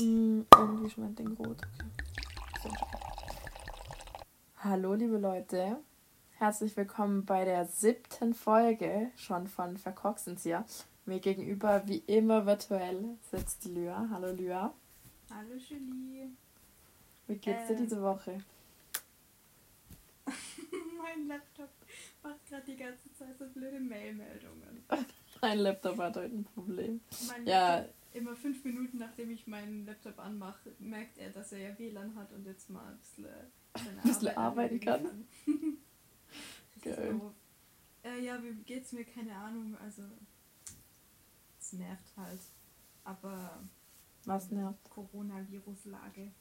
[0.00, 1.58] Mm, irgendwie schmeckt den rot.
[2.64, 2.74] Okay.
[4.58, 5.78] Hallo, liebe Leute.
[6.38, 10.64] Herzlich willkommen bei der siebten Folge schon von Verkorksenzieher.
[11.04, 14.08] Mir gegenüber, wie immer virtuell, sitzt Lyra.
[14.10, 14.72] Hallo, Lyra.
[15.30, 16.30] Hallo, Julie.
[17.26, 17.78] Wie geht's dir Äh.
[17.78, 18.38] diese Woche?
[21.02, 21.68] mein Laptop
[22.22, 24.84] macht gerade die ganze Zeit so blöde Mail-Meldungen.
[25.40, 27.00] Mein Laptop hat heute ein Problem.
[27.28, 27.76] Mein Ja.
[27.78, 32.14] Laptop, immer fünf Minuten nachdem ich meinen Laptop anmache, merkt er, dass er ja WLAN
[32.16, 33.26] hat und jetzt mal ein bisschen,
[33.74, 35.26] seine Bisschen Arbeit arbeiten kann.
[35.46, 37.20] Richtig Geil.
[38.04, 39.04] Äh, ja, wie geht's mir?
[39.04, 39.76] Keine Ahnung.
[39.78, 40.02] Also,
[41.60, 42.40] es nervt halt.
[43.04, 43.62] Aber
[44.24, 44.90] Was nervt?
[44.90, 46.32] Coronavirus-Lage.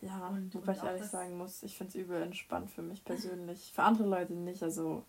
[0.00, 3.04] Ja, Und- wobei und ich ehrlich sagen muss, ich finde es übel entspannt für mich
[3.04, 3.72] persönlich.
[3.72, 5.06] Für andere Leute nicht, also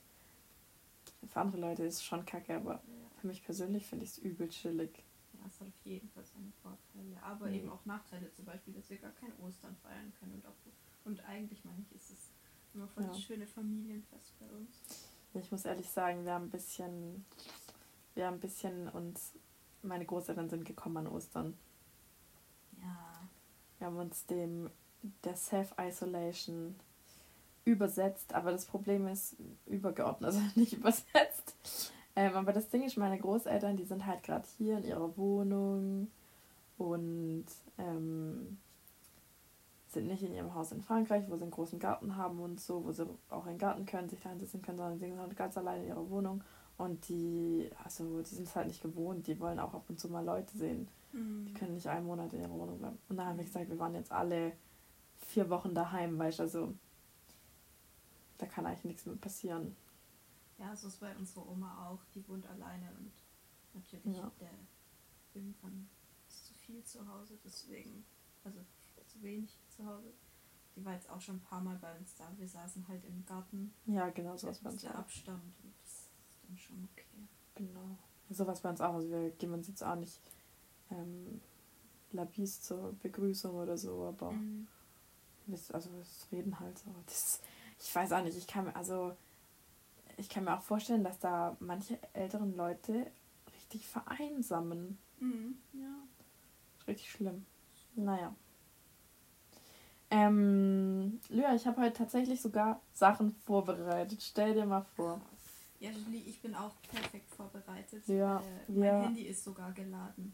[1.27, 2.81] für andere Leute ist es schon kacke, aber Ja.
[3.19, 5.03] für mich persönlich finde ich es übel chillig.
[5.43, 7.53] Ja, es hat auf jeden Fall seine Vorteile, aber Mhm.
[7.53, 10.53] eben auch Nachteile, zum Beispiel, dass wir gar kein Ostern feiern können und auch
[11.05, 12.31] und eigentlich meine ich, ist es
[12.73, 13.23] immer voll das Ja.
[13.23, 14.69] schöne Familienfest bei uns.
[15.33, 17.25] Ich muss ehrlich sagen, wir haben ein bisschen,
[18.15, 19.33] wir haben ein bisschen uns,
[19.81, 21.57] meine Großeltern sind gekommen an Ostern.
[22.81, 23.27] Ja.
[23.79, 24.69] Wir haben uns dem
[25.25, 26.75] der Self-Isolation
[27.65, 29.35] übersetzt, aber das Problem ist
[29.65, 31.91] übergeordnet, also nicht übersetzt.
[32.15, 36.09] Ähm, aber das Ding ist, meine Großeltern, die sind halt gerade hier in ihrer Wohnung
[36.77, 37.45] und
[37.77, 38.57] ähm,
[39.87, 42.83] sind nicht in ihrem Haus in Frankreich, wo sie einen großen Garten haben und so,
[42.83, 45.35] wo sie auch in den Garten können, sich da hinsetzen können, sondern sie sind halt
[45.35, 46.43] ganz allein in ihrer Wohnung.
[46.77, 50.09] Und die, also die sind es halt nicht gewohnt, die wollen auch ab und zu
[50.09, 50.87] mal Leute sehen.
[51.11, 51.45] Mhm.
[51.45, 52.97] Die können nicht einen Monat in ihrer Wohnung bleiben.
[53.09, 54.53] Und dann haben wir gesagt, wir waren jetzt alle
[55.19, 56.73] vier Wochen daheim, weißt du, also
[58.39, 59.75] da kann eigentlich nichts mehr passieren.
[60.63, 61.99] Ja, so ist bei unserer Oma auch.
[62.15, 63.11] Die wohnt alleine und
[63.73, 64.31] natürlich Ja.
[64.39, 64.49] der
[65.33, 65.89] irgendwann
[66.29, 68.05] ist zu viel zu Hause, deswegen,
[68.45, 68.59] also
[69.07, 70.13] zu wenig zu Hause.
[70.75, 72.31] Die war jetzt auch schon ein paar Mal bei uns da.
[72.37, 73.73] Wir saßen halt im Garten.
[73.85, 74.95] Ja, genau, sowas bei mit uns der.
[74.97, 76.09] Abstand und das ist
[76.47, 77.27] dann schon okay.
[77.55, 77.97] Genau.
[78.29, 78.93] Sowas bei uns auch.
[78.93, 80.19] Also wir geben uns jetzt auch nicht
[80.91, 81.41] ähm,
[82.11, 84.67] Labis zur Begrüßung oder so, aber Mhm.
[85.47, 86.95] wir, also wir reden halt so.
[87.05, 87.41] Das,
[87.79, 89.15] ich weiß auch nicht, ich kann mir, also
[90.23, 93.07] ich kann mir auch vorstellen, dass da manche älteren Leute
[93.53, 94.97] richtig vereinsamen.
[95.19, 95.57] Mhm.
[95.73, 95.95] Ja.
[96.87, 97.45] Richtig schlimm.
[97.95, 98.33] Naja.
[100.09, 104.21] Ähm, Lyra, ich habe heute tatsächlich sogar Sachen vorbereitet.
[104.21, 105.19] Stell dir mal vor.
[105.81, 108.07] Ja, Julie, ich bin auch perfekt vorbereitet.
[108.07, 110.33] Ja, äh, mein Handy ist sogar geladen.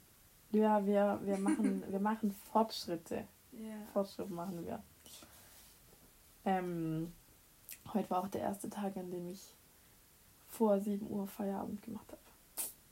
[0.51, 3.27] Lyra, wir, wir, machen, wir machen Fortschritte.
[3.53, 3.87] Ja.
[3.91, 4.83] Fortschritt machen wir.
[6.45, 7.11] Ähm,
[7.91, 9.55] heute war auch der erste Tag, an dem ich
[10.49, 12.21] vor 7 Uhr Feierabend gemacht habe.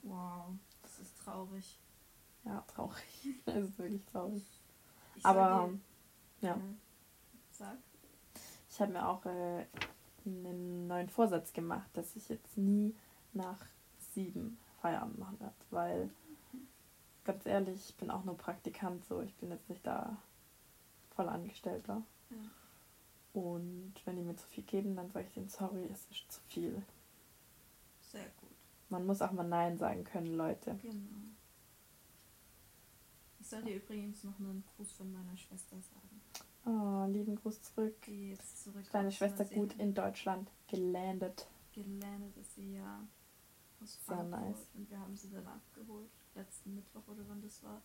[0.02, 1.78] Wow, das ist traurig.
[2.44, 3.02] Ja, traurig.
[3.46, 4.42] Es ist wirklich traurig.
[5.16, 5.70] Ich Aber
[6.40, 6.58] dir- ja.
[7.52, 7.76] Sag.
[8.70, 9.66] ich habe mir auch äh,
[10.24, 12.94] einen neuen Vorsatz gemacht, dass ich jetzt nie
[13.32, 13.58] nach
[14.14, 15.54] sieben Feierabend machen werde.
[15.70, 16.10] Weil,
[17.24, 20.16] ganz ehrlich, ich bin auch nur Praktikant, so ich bin jetzt nicht da
[21.16, 22.02] voll Angestellter.
[22.30, 22.36] Ja.
[23.40, 26.40] Und wenn die mir zu viel geben, dann sage ich denen, sorry, es ist zu
[26.48, 26.82] viel.
[28.10, 28.50] Sehr gut.
[28.88, 30.78] Man muss auch mal Nein sagen können, Leute.
[30.82, 31.18] Genau.
[33.40, 36.20] Ich soll dir übrigens noch einen Gruß von meiner Schwester sagen.
[36.64, 37.94] Oh, lieben Gruß zurück.
[38.06, 41.46] Die jetzt zurück Deine Schwester gut in Deutschland gelandet.
[41.72, 43.06] gelandet ist sie ja
[43.82, 44.66] aus Sehr Frankfurt nice.
[44.74, 47.80] und wir haben sie dann abgeholt letzten Mittwoch oder wann das war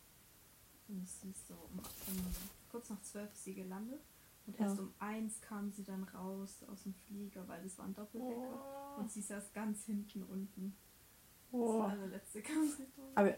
[0.87, 2.25] und sie ist so um, um
[2.69, 4.01] kurz nach zwölf ist sie gelandet
[4.45, 4.65] und Ja.
[4.65, 8.97] erst um eins kam sie dann raus aus dem Flieger weil das war ein Doppeldecker
[8.97, 10.75] und sie saß ganz hinten unten
[11.51, 11.83] Oh.
[11.83, 13.11] das allerletzte kam sie raus.
[13.15, 13.37] Aber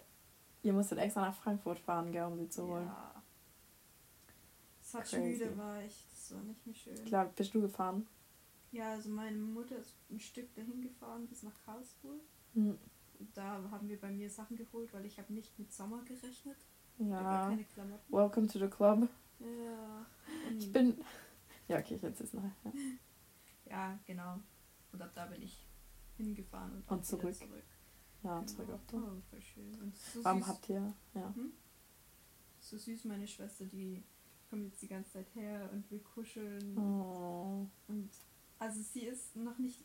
[0.63, 2.85] ihr musstet extra nach Frankfurt fahren, gell, um sie zu holen.
[2.87, 3.21] ja
[4.81, 5.19] es hat Crazy.
[5.45, 8.07] müde war ich das war nicht mehr schön Klar, bist du gefahren?
[8.71, 12.19] ja also meine Mutter ist ein Stück dahin gefahren bis nach Karlsruhe
[12.53, 12.77] Hm.
[13.33, 16.57] Da haben wir bei mir Sachen geholt, weil ich habe nicht mit Sommer gerechnet.
[16.97, 17.47] Ja Ja.
[17.49, 18.13] keine Klamotten.
[18.13, 19.07] Welcome to the club.
[19.39, 20.05] Ja.
[20.57, 20.97] Ich bin.
[21.67, 22.43] Ja, okay, ich erzähl's noch.
[22.43, 22.71] Ja.
[23.67, 24.39] Ja, genau.
[24.91, 25.65] Und ab da bin ich
[26.17, 27.33] hingefahren und, Und zurück.
[27.33, 27.63] zurück.
[28.21, 28.45] Ja, Genau.
[28.45, 28.97] zurück auf du.
[28.97, 29.73] Oh, voll schön.
[29.81, 30.93] Und so Warum süß, habt ihr.
[31.15, 31.33] Ja.
[32.59, 34.03] so süß meine Schwester, die
[34.51, 36.77] kommt jetzt die ganze Zeit her und will kuscheln.
[36.77, 37.67] Oh.
[37.87, 38.11] Und
[38.59, 39.83] also sie ist noch nicht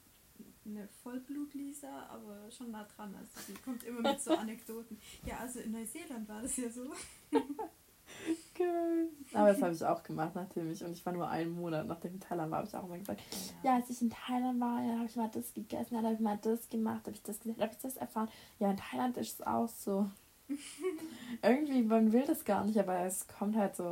[0.67, 3.15] eine Vollblut-Lisa, aber schon nah dran.
[3.15, 4.99] Also sie kommt immer mit so Anekdoten.
[5.25, 6.93] Ja, also in Neuseeland war das ja so.
[8.55, 9.09] Geil.
[9.33, 10.85] Aber das habe ich auch gemacht, nachdem ich.
[10.85, 12.99] Und ich war nur einen Monat, nachdem ich in Thailand war, habe ich auch immer
[12.99, 13.21] gesagt:
[13.63, 16.21] Ja, als ich in Thailand war, ja, habe ich mal das gegessen, dann habe ich
[16.21, 18.29] mal das gemacht, habe ich das gesehen, habe ich das erfahren.
[18.59, 20.11] Ja, in Thailand ist es auch so.
[21.43, 23.85] Irgendwie, man will das gar nicht, aber es kommt halt so,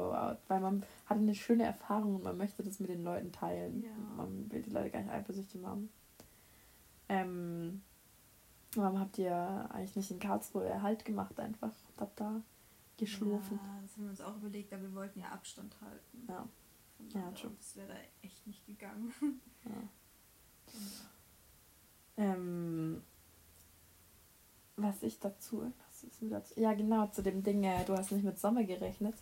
[0.48, 3.84] weil man hat eine schöne Erfahrung und man möchte das mit den Leuten teilen.
[3.84, 3.90] Ja.
[4.16, 5.88] Man will die Leute gar nicht eifersüchtig machen.
[7.08, 7.82] Ähm,
[8.74, 11.72] warum habt ihr eigentlich nicht in Karlsruhe Halt gemacht einfach?
[11.96, 12.42] Habt da
[12.98, 13.58] geschlurfen?
[13.62, 16.26] Ja, das haben wir uns auch überlegt, aber wir wollten ja Abstand halten.
[16.28, 16.48] Ja.
[17.14, 17.52] Ja, true.
[17.56, 19.12] Das wäre da echt nicht gegangen.
[19.64, 19.72] Ja.
[22.16, 23.02] ähm,
[24.76, 26.58] was ich dazu, was ist mir dazu?
[26.58, 29.14] Ja, genau, zu dem Ding, äh, du hast nicht mit Sommer gerechnet.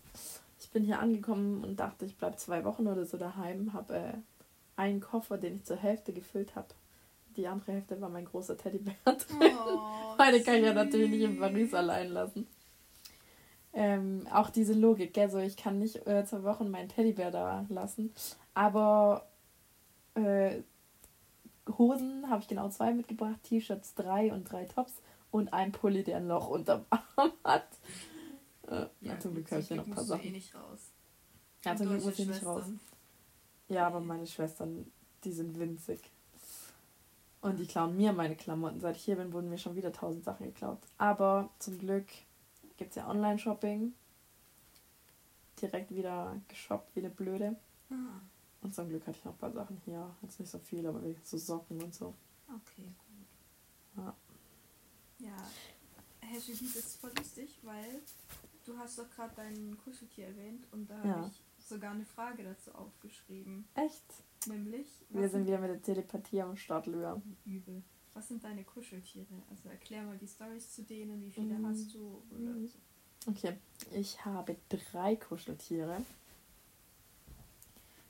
[0.58, 4.12] Ich bin hier angekommen und dachte, ich bleibe zwei Wochen oder so daheim, habe äh,
[4.76, 6.68] einen Koffer, den ich zur Hälfte gefüllt habe.
[7.36, 8.94] Die andere Hälfte war mein großer Teddybär.
[9.06, 12.46] Oh, Meine kann ich ja natürlich nicht in Paris allein lassen.
[13.76, 15.30] Ähm, auch diese Logik, gell?
[15.30, 18.10] So, ich kann nicht äh, zwei Wochen meinen Teddybär da lassen.
[18.54, 19.26] Aber
[20.14, 20.62] äh,
[21.76, 24.94] Hosen habe ich genau zwei mitgebracht, T-Shirts drei und drei Tops
[25.30, 26.86] und ein Pulli, der ein Loch unterm
[27.16, 27.68] Arm hat.
[28.66, 30.24] Äh, ja, zum Glück habe ich ja noch ein paar Sachen.
[30.24, 30.90] Eh nicht raus.
[31.62, 32.64] Ja, zum Glück muss ich nicht raus.
[33.68, 34.90] Ja, aber meine Schwestern,
[35.22, 36.00] die sind winzig.
[37.42, 38.80] Und die klauen mir meine Klamotten.
[38.80, 40.78] Seit ich hier bin, wurden mir schon wieder tausend Sachen geklaut.
[40.96, 42.06] Aber zum Glück
[42.76, 43.94] gibt es ja Online-Shopping.
[45.60, 47.56] Direkt wieder geshoppt wie eine Blöde.
[47.90, 48.20] Ah.
[48.60, 50.14] Und zum Glück hatte ich noch ein paar Sachen hier.
[50.22, 52.14] Jetzt nicht so viel, aber so Socken und so.
[52.48, 54.04] Okay, gut.
[54.04, 54.14] Ja.
[55.18, 55.36] Ja,
[56.20, 58.02] Herr Julie, das ist voll lustig, weil
[58.64, 61.16] du hast doch gerade dein Kuscheltier erwähnt und da ja.
[61.16, 63.66] habe ich sogar eine Frage dazu aufgeschrieben.
[63.74, 64.04] Echt?
[64.46, 64.86] Nämlich?
[65.08, 67.20] Wir sind wieder mit der Telepathie am Start, Lyra.
[67.44, 67.82] Übel.
[68.16, 69.42] Was sind deine Kuscheltiere?
[69.50, 71.66] Also erklär mal die Stories zu denen, wie viele mhm.
[71.66, 72.66] hast du oder mhm.
[72.66, 72.78] so.
[73.28, 73.58] Okay,
[73.92, 76.02] ich habe drei Kuscheltiere.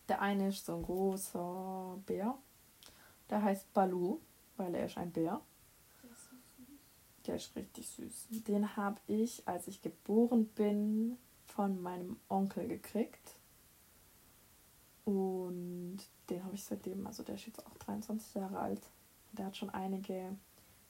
[0.08, 2.38] Der eine ist so ein großer Bär.
[3.29, 4.20] Der heißt Balu,
[4.56, 5.41] weil er ist ein Bär.
[6.05, 6.67] Der ist, so süß.
[7.26, 8.26] Der ist richtig süß.
[8.44, 13.35] Den habe ich, als ich geboren bin, von meinem Onkel gekriegt.
[15.05, 15.99] Und
[16.31, 18.82] den habe ich seitdem, also der ist jetzt auch 23 Jahre alt.
[19.37, 20.37] Der hat schon einige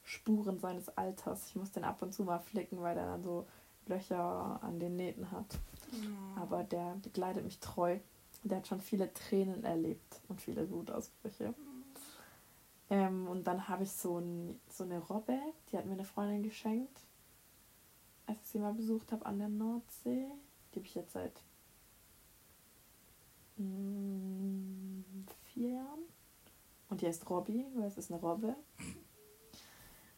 [0.03, 1.47] Spuren seines Alters.
[1.47, 3.45] Ich muss den ab und zu mal flicken, weil der dann so
[3.87, 5.57] Löcher an den Nähten hat.
[5.91, 6.41] Ja.
[6.41, 7.99] Aber der begleitet mich treu.
[8.43, 11.53] Der hat schon viele Tränen erlebt und viele Wutausbrüche.
[12.89, 15.37] Ähm, und dann habe ich so, ein, so eine Robbe,
[15.69, 17.01] die hat mir eine Freundin geschenkt,
[18.25, 20.27] als ich sie mal besucht habe an der Nordsee.
[20.71, 21.41] Die habe ich jetzt seit
[23.57, 25.01] mm,
[25.53, 26.16] vier Jahren.
[26.97, 28.55] Und die heißt Robby, weil es ist eine Robbe.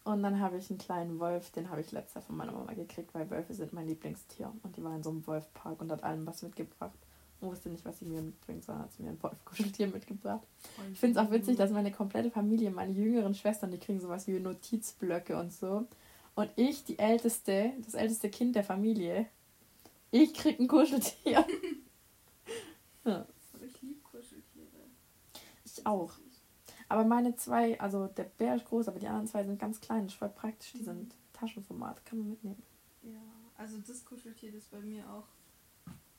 [0.06, 2.72] Und dann habe ich einen kleinen Wolf, den habe ich letztes Jahr von meiner Mama
[2.72, 4.54] gekriegt, weil Wölfe sind mein Lieblingstier.
[4.64, 6.98] Und die war in so einem Wolfpark und hat allem was mitgebracht.
[7.42, 10.48] Und wusste nicht, was sie mir mitbringt, sondern hat sie mir ein Wolfkuscheltier mitgebracht.
[10.94, 14.25] Ich finde es auch witzig, dass meine komplette Familie, meine jüngeren Schwestern, die kriegen sowas
[14.28, 15.86] wie Notizblöcke und so.
[16.36, 19.25] Und ich, die älteste, das älteste Kind der Familie,
[20.12, 21.46] ich krieg ein Kuscheltier.
[23.04, 23.28] ja.
[23.66, 24.88] Ich liebe Kuscheltiere.
[25.66, 26.14] Ich auch.
[26.89, 30.06] Aber meine zwei, also der Bär ist groß, aber die anderen zwei sind ganz klein.
[30.06, 30.74] Das ist voll praktisch.
[30.74, 32.63] Die sind Taschenformat, kann man mitnehmen.
[33.03, 33.21] Ja,
[33.56, 35.27] also das Kuscheltier, das bei mir auch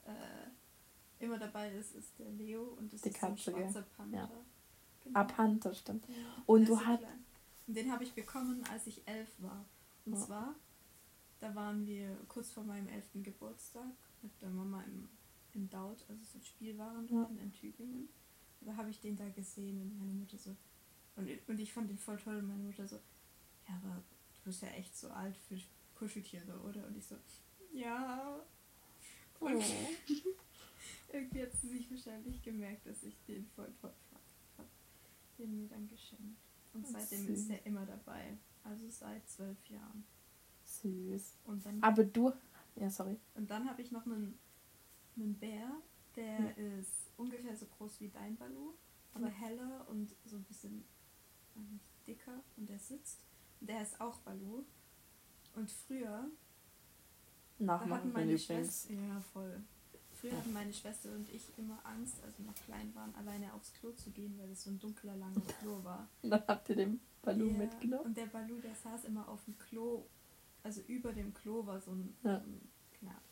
[0.06, 4.16] äh, immer dabei ist, ist der Leo und das die ist Katze, ein schwarzer Panther.
[4.16, 4.30] Ja.
[5.02, 5.18] Genau.
[5.18, 6.06] Ah, Panther, stimmt.
[6.08, 6.14] Ja.
[6.46, 7.02] Und du hast.
[7.66, 9.64] Den habe ich bekommen, als ich elf war.
[10.04, 10.20] Und ja.
[10.20, 10.54] zwar,
[11.40, 15.08] da waren wir kurz vor meinem elften Geburtstag mit der Mama im,
[15.54, 17.42] im Daut, also so Spielwarenladen ja.
[17.42, 18.08] in Tübingen.
[18.60, 20.54] Da habe ich den da gesehen und meine Mutter so.
[21.16, 22.96] Und, und ich fand den voll toll und meine Mutter so,
[23.68, 25.58] ja, aber du bist ja echt so alt für
[25.94, 26.86] Kuscheltiere, oder?
[26.86, 27.16] Und ich so,
[27.72, 28.40] ja.
[29.38, 29.62] Und oh.
[31.12, 34.22] irgendwie hat sie sich wahrscheinlich gemerkt, dass ich den voll toll fand.
[34.58, 34.66] Hab
[35.38, 36.40] den mir dann geschenkt.
[36.72, 37.38] Und seitdem süß.
[37.38, 38.38] ist er immer dabei.
[38.64, 40.04] Also seit zwölf Jahren.
[40.64, 41.38] Süß.
[41.44, 42.32] Und dann, aber du.
[42.76, 43.18] Ja, sorry.
[43.34, 44.38] Und dann habe ich noch einen,
[45.16, 45.70] einen Bär,
[46.16, 46.78] der hm.
[46.78, 48.72] ist ungefähr so groß wie dein Balu,
[49.14, 49.34] aber hm.
[49.34, 50.84] heller und so ein bisschen
[52.06, 53.18] dicker und der sitzt.
[53.60, 54.64] Und der ist auch Balu.
[55.54, 56.30] Und früher
[57.58, 59.62] Nachmachen meine Schwester, ja voll.
[60.14, 60.38] Früher ja.
[60.38, 63.92] hatten meine Schwester und ich immer Angst, als wir noch klein waren, alleine aufs Klo
[63.92, 66.08] zu gehen, weil es so ein dunkler, langer Klo war.
[66.22, 68.04] Und dann habt ihr den Balu ja, mitgenommen?
[68.04, 70.06] Und der Balu, der saß immer auf dem Klo,
[70.62, 72.36] also über dem Klo war so ein, ja.
[72.36, 72.70] ein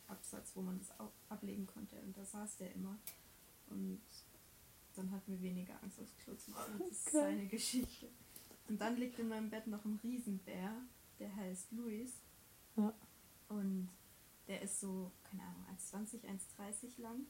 [0.07, 1.95] Absatz, wo man das auch ablegen konnte.
[2.01, 2.97] Und da saß der immer.
[3.69, 4.01] Und
[4.95, 6.79] dann hatten wir weniger Angst aufs Klo zu machen.
[6.79, 8.09] Das ist seine Geschichte.
[8.67, 10.71] Und dann liegt in meinem Bett noch ein Riesenbär,
[11.19, 12.13] der heißt Luis.
[12.75, 12.93] Ja.
[13.47, 13.89] Und
[14.47, 17.25] der ist so, keine Ahnung, 1,20, 1,30 lang.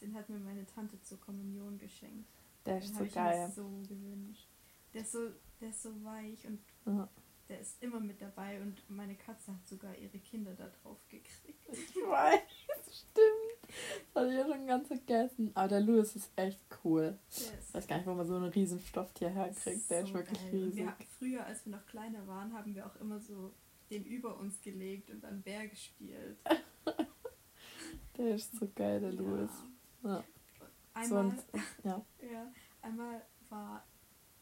[0.00, 2.28] Den hat mir meine Tante zur Kommunion geschenkt.
[2.66, 3.50] Der ist Den so geil.
[3.54, 4.48] so gewünscht.
[4.92, 7.08] Der ist so, der ist so weich und ja.
[7.48, 11.66] der ist immer mit dabei und meine Katze hat sogar ihre Kinder da drauf gekriegt.
[11.70, 12.40] Ich weiß,
[12.90, 13.45] stimmt.
[14.14, 15.50] Das hatte ich ja schon ganz vergessen.
[15.54, 17.18] Aber der Louis ist echt cool.
[17.30, 19.90] Ich weiß gar nicht, wo man so einen riesen Stofftier herkriegt.
[19.90, 20.50] Der ist wirklich geil.
[20.50, 20.76] riesig.
[20.76, 23.52] Wir, früher, als wir noch kleiner waren, haben wir auch immer so
[23.90, 26.38] den über uns gelegt und dann Bär gespielt.
[28.16, 29.50] der ist so geil, der Louis.
[30.02, 30.24] Ja.
[30.94, 31.46] Einmal, Sonst,
[31.84, 32.04] ja.
[32.32, 33.86] ja, einmal war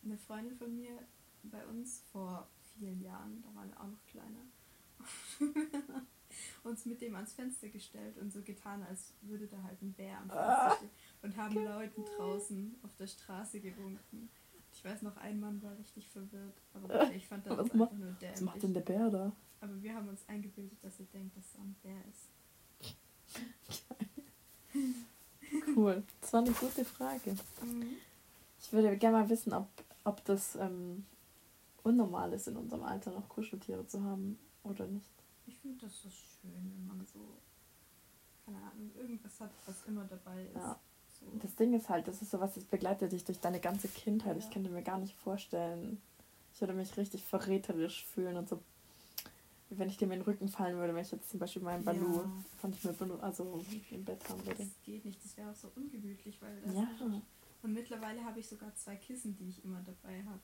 [0.04, 0.98] eine Freundin von mir
[1.42, 4.44] bei uns vor vielen Jahren, da waren wir auch noch kleiner,
[6.62, 10.18] uns mit dem ans Fenster gestellt und so getan, als würde da halt ein Bär
[10.18, 10.90] am Fenster ah, stehen
[11.22, 11.64] und haben geil.
[11.64, 14.28] Leuten draußen auf der Straße gewunken.
[14.72, 18.32] Ich weiß noch, ein Mann war richtig verwirrt, aber ich fand das einfach nur dämlich.
[18.32, 19.32] Was macht denn der Bär da?
[19.60, 22.28] Aber wir haben uns eingebildet, dass er denkt, dass er ein Bär ist.
[25.76, 27.36] Cool, das war eine gute Frage.
[27.62, 27.96] Mhm.
[28.60, 29.68] Ich würde gerne mal wissen, ob,
[30.04, 31.04] ob das ähm,
[31.82, 35.13] unnormal ist, in unserem Alter noch Kuscheltiere zu haben oder nicht.
[35.46, 37.38] Ich finde das so schön, wenn man so,
[38.44, 40.56] keine Ahnung, irgendwas hat, was immer dabei ist.
[40.56, 40.80] Ja.
[41.20, 41.26] So.
[41.40, 44.36] Das Ding ist halt, das ist sowas, das begleitet dich durch deine ganze Kindheit.
[44.36, 44.44] Ja.
[44.44, 46.00] Ich könnte mir gar nicht vorstellen,
[46.52, 48.60] ich würde mich richtig verräterisch fühlen und so,
[49.70, 52.16] wenn ich dir in den Rücken fallen würde, wenn ich jetzt zum Beispiel meinen Balu
[52.16, 52.30] ja.
[52.58, 54.64] von ich mir also im Bett haben würde.
[54.64, 56.88] Das geht nicht, das wäre auch so ungemütlich, weil das ja.
[57.62, 60.40] Und mittlerweile habe ich sogar zwei Kissen, die ich immer dabei habe.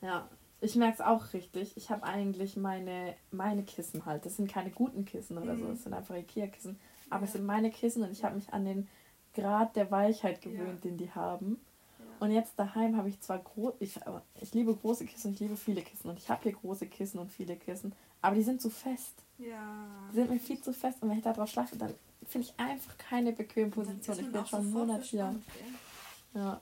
[0.00, 1.76] Ja, ich merke es auch richtig.
[1.76, 4.26] Ich habe eigentlich meine, meine Kissen halt.
[4.26, 5.60] Das sind keine guten Kissen oder mhm.
[5.60, 6.78] so, das sind einfach Ikea-Kissen.
[7.08, 7.26] Aber ja.
[7.26, 8.88] es sind meine Kissen und ich habe mich an den
[9.34, 10.90] Grad der Weichheit gewöhnt, ja.
[10.90, 11.60] den die haben.
[11.98, 12.04] Ja.
[12.26, 13.98] Und jetzt daheim habe ich zwar groß, ich,
[14.40, 17.18] ich liebe große Kissen und ich liebe viele Kissen und ich habe hier große Kissen
[17.18, 19.14] und viele Kissen, aber die sind zu fest.
[19.38, 19.86] Ja.
[20.10, 21.94] Die sind mir viel zu fest und wenn ich da drauf schlafe, dann
[22.26, 24.18] finde ich einfach keine bequeme Position.
[24.18, 25.34] Ich bin schon einen Monat hier.
[26.34, 26.60] Ja.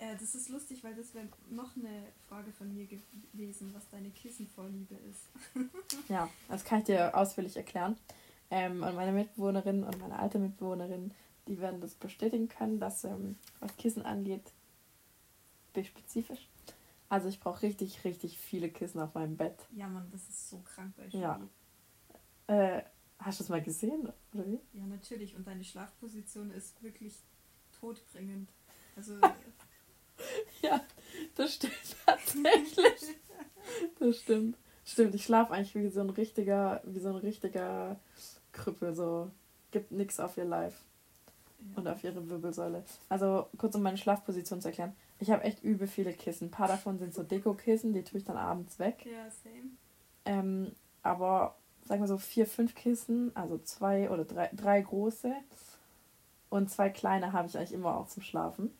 [0.00, 4.10] Äh, das ist lustig, weil das wäre noch eine Frage von mir gewesen, was deine
[4.10, 5.28] Kissenvorliebe ist.
[6.08, 7.96] ja, das kann ich dir ausführlich erklären.
[8.50, 11.12] Ähm, und meine Mitbewohnerin und meine alte Mitbewohnerin,
[11.46, 14.52] die werden das bestätigen können, dass ähm, was Kissen angeht,
[15.74, 16.48] bin ich spezifisch.
[17.10, 19.66] Also ich brauche richtig, richtig viele Kissen auf meinem Bett.
[19.72, 21.40] Ja, Mann, das ist so krank bei Ja.
[22.46, 22.82] Äh,
[23.18, 24.60] hast du das mal gesehen, oder wie?
[24.72, 25.36] Ja, natürlich.
[25.36, 27.14] Und deine Schlafposition ist wirklich
[27.78, 28.48] todbringend.
[28.96, 29.16] Also
[30.62, 30.80] ja,
[31.36, 31.74] das stimmt
[32.06, 33.16] tatsächlich.
[33.98, 34.56] Das stimmt.
[34.84, 38.00] Stimmt, ich schlafe eigentlich wie so ein richtiger, wie so ein richtiger
[38.52, 39.30] Krüppel, so
[39.70, 40.74] gibt nichts auf ihr Live
[41.60, 41.78] ja.
[41.78, 42.82] und auf ihre Wirbelsäule.
[43.08, 44.96] Also kurz um meine Schlafposition zu erklären.
[45.20, 46.48] Ich habe echt übel viele Kissen.
[46.48, 49.06] Ein paar davon sind so Deko-Kissen, die tue ich dann abends weg.
[49.06, 49.70] Ja, same.
[50.24, 50.72] Ähm,
[51.02, 55.32] aber sagen wir so vier, fünf Kissen, also zwei oder drei, drei große
[56.48, 58.72] und zwei kleine habe ich eigentlich immer auch zum Schlafen.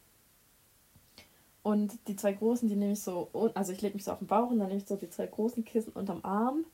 [1.62, 4.26] Und die zwei großen, die nehme ich so, also ich lege mich so auf den
[4.26, 6.64] Bauch und dann nehme ich so die zwei großen Kissen unterm Arm,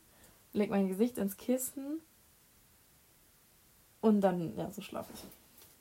[0.53, 2.01] lege mein Gesicht ins Kissen
[4.01, 5.25] und dann, ja, so schlafe ich.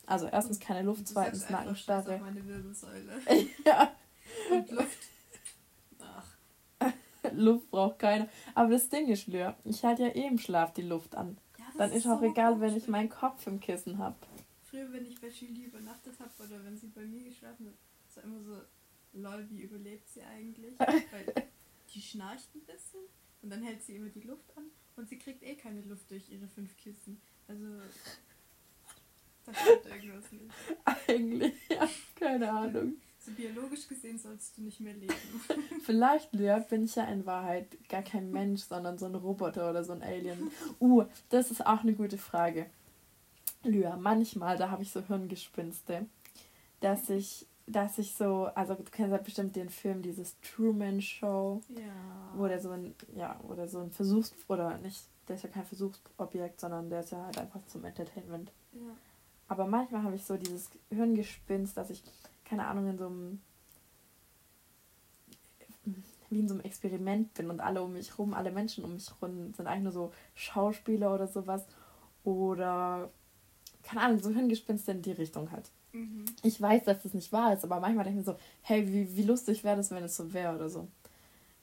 [0.07, 2.19] Also erstens keine Luft, zweitens Nackenstarre.
[2.19, 3.21] meine Wirbelsäule.
[3.65, 3.91] ja.
[4.51, 4.97] Und Luft.
[5.99, 6.93] Ach.
[7.33, 8.29] Luft braucht keine.
[8.55, 11.37] Aber das Ding ist, Lür, ich halte ja eh im Schlaf die Luft an.
[11.57, 14.15] Ja, dann ist, ist auch so egal, wenn ich meinen Kopf im Kissen habe.
[14.63, 18.23] Früher, wenn ich bei Julie übernachtet habe oder wenn sie bei mir geschlafen hat, war
[18.23, 18.61] immer so,
[19.15, 20.77] lol, wie überlebt sie eigentlich?
[20.79, 21.47] Weil
[21.93, 23.01] die schnarcht ein bisschen
[23.41, 26.29] und dann hält sie immer die Luft an und sie kriegt eh keine Luft durch
[26.29, 27.21] ihre fünf Kissen.
[27.47, 27.65] Also
[29.45, 30.53] da stimmt irgendwas nicht.
[31.07, 32.95] Eigentlich, ja, keine Ahnung.
[33.19, 35.13] So biologisch gesehen sollst du nicht mehr leben.
[35.83, 39.83] Vielleicht, Lea, bin ich ja in Wahrheit gar kein Mensch, sondern so ein Roboter oder
[39.83, 40.51] so ein Alien.
[40.79, 42.67] Uh, das ist auch eine gute Frage.
[43.63, 46.05] Lea, manchmal, da habe ich so Hirngespinste,
[46.81, 51.61] dass ich dass ich so, also du kennst ja bestimmt den Film, dieses Truman Show,
[51.69, 52.31] ja.
[52.35, 55.65] wo der so ein, ja, oder so ein Versuchs, oder nicht, der ist ja kein
[55.65, 58.51] Versuchsobjekt, sondern der ist ja halt einfach zum Entertainment.
[58.73, 58.79] Ja.
[59.47, 62.03] Aber manchmal habe ich so dieses Hirngespinst, dass ich,
[62.43, 63.41] keine Ahnung, in so einem,
[66.29, 69.09] wie in so einem Experiment bin und alle um mich rum, alle Menschen um mich
[69.21, 71.65] rum sind eigentlich nur so Schauspieler oder sowas.
[72.23, 73.09] Oder,
[73.83, 75.71] keine Ahnung, so Hirngespinste in die Richtung halt.
[75.95, 76.25] Mhm.
[76.43, 79.15] Ich weiß, dass das nicht wahr ist, aber manchmal denke ich mir so, hey, wie,
[79.15, 80.87] wie lustig wäre das, wenn es so wäre oder so.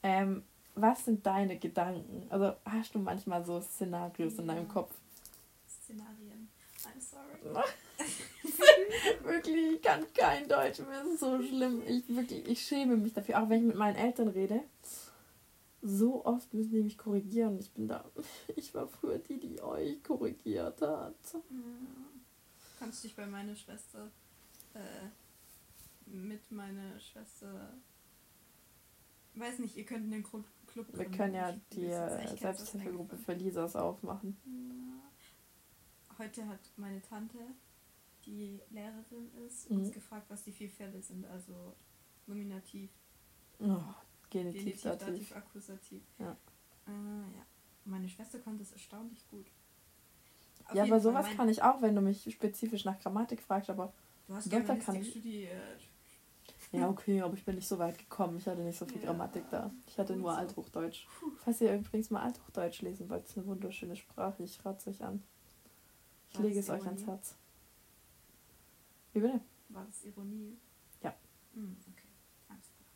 [0.03, 0.43] Ähm,
[0.75, 2.27] was sind deine Gedanken?
[2.31, 4.41] Also hast du manchmal so Szenarios ja.
[4.41, 4.95] in deinem Kopf?
[5.69, 6.49] Szenarien.
[6.83, 7.65] I'm sorry.
[9.25, 11.03] wirklich, ich kann kein Deutsch mehr.
[11.03, 11.83] Es ist so schlimm.
[11.87, 13.43] Ich, wirklich, ich schäme mich dafür.
[13.43, 14.61] Auch wenn ich mit meinen Eltern rede.
[15.83, 17.59] So oft müssen die mich korrigieren.
[17.59, 18.05] Ich bin da.
[18.57, 21.15] Ich war früher die, die euch korrigiert hat.
[21.35, 21.41] Ja.
[22.79, 24.11] Kannst dich bei meiner Schwester
[24.75, 25.09] äh,
[26.07, 27.73] mit meiner Schwester.
[29.35, 31.17] Weiß nicht, ihr könnt in den Club, Club Wir gründen.
[31.17, 34.37] können ja Ich die äh, Selbsthilfegruppe für Lisas aufmachen.
[34.47, 36.19] Ja.
[36.19, 37.39] Heute hat meine Tante,
[38.27, 39.79] die Lehrerin ist, Mhm.
[39.79, 41.25] uns gefragt, was die vier Fälle sind.
[41.27, 41.75] Also
[42.27, 42.91] Nominativ,
[43.59, 43.79] Oh,
[44.31, 45.07] Genitiv, Genitiv, Dativ.
[45.07, 46.03] Dativ, Akkusativ.
[46.19, 46.37] Ja.
[46.87, 47.47] Äh, ja.
[47.85, 49.47] Meine Schwester konnte es erstaunlich gut.
[50.67, 53.93] Auf Ja, aber sowas kann ich auch, wenn du mich spezifisch nach Grammatik fragst, aber
[54.33, 55.11] Du hast Wörter kann ich.
[55.11, 55.81] studiert.
[56.73, 58.39] ja, okay, aber ich bin nicht so weit gekommen.
[58.39, 59.71] Ich hatte nicht so viel Ja, Grammatik da.
[59.87, 60.39] Ich hatte nur so.
[60.39, 61.07] Althochdeutsch.
[61.45, 64.43] Falls ihr übrigens mal Althochdeutsch lesen wollt, ist eine wunderschöne Sprache.
[64.43, 65.23] Ich rate es euch an.
[66.31, 67.07] Ich War lege es euch ans Ironie?
[67.07, 67.37] Herz.
[69.13, 69.41] Wie bitte?
[69.69, 70.57] War das Ironie?
[71.03, 71.15] Ja.
[71.53, 72.09] Hm, okay.
[72.49, 72.87] Alles klar.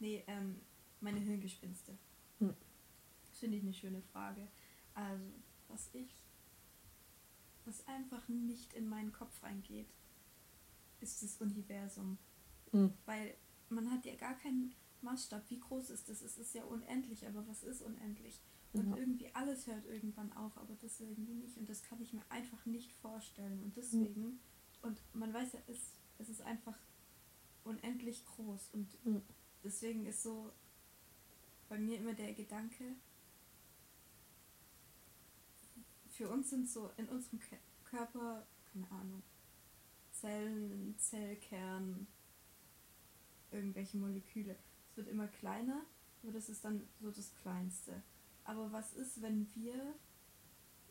[0.00, 0.60] Nee, ähm,
[1.00, 1.96] meine Hirngespinste.
[2.40, 2.56] Hm.
[3.28, 4.48] Das finde ich eine schöne Frage.
[4.94, 5.24] Also,
[5.68, 6.16] was ich,
[7.64, 9.86] was einfach nicht in meinen Kopf reingeht,
[11.02, 12.18] ist das Universum.
[12.70, 12.92] Hm.
[13.04, 13.36] Weil
[13.68, 15.48] man hat ja gar keinen Maßstab.
[15.50, 16.22] Wie groß ist das?
[16.22, 18.40] Es ist ja unendlich, aber was ist unendlich?
[18.72, 18.96] Und Ja.
[18.96, 21.58] irgendwie alles hört irgendwann auf, aber das irgendwie nicht.
[21.58, 23.62] Und das kann ich mir einfach nicht vorstellen.
[23.62, 24.40] Und deswegen,
[24.82, 26.78] und man weiß ja, es, es ist einfach
[27.64, 28.70] unendlich groß.
[28.72, 29.22] Und Mhm.
[29.62, 30.52] deswegen ist so
[31.68, 32.96] bei mir immer der Gedanke,
[36.08, 37.40] für uns sind so in unserem
[37.84, 39.22] Körper, keine Ahnung,
[40.22, 42.06] Zellen, Zellkern,
[43.50, 44.56] irgendwelche Moleküle.
[44.90, 45.82] Es wird immer kleiner,
[46.22, 48.02] aber das ist dann so das Kleinste.
[48.44, 49.94] Aber was ist, wenn wir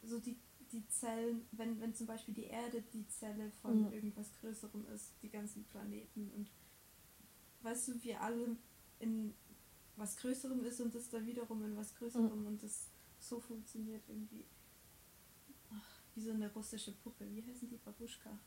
[0.03, 0.37] so die,
[0.73, 3.93] die Zellen, wenn, wenn zum Beispiel die Erde die Zelle von Mhm.
[3.93, 6.49] irgendwas Größerem ist, die ganzen Planeten und
[7.61, 8.57] weißt du, wir alle
[8.99, 9.33] in
[9.95, 14.45] was Größerem ist und das da wiederum in was Größerem und das so funktioniert irgendwie.
[15.71, 17.25] Ach, wie so eine russische Puppe.
[17.33, 17.77] Wie heißen die?
[17.77, 18.37] Babuschka.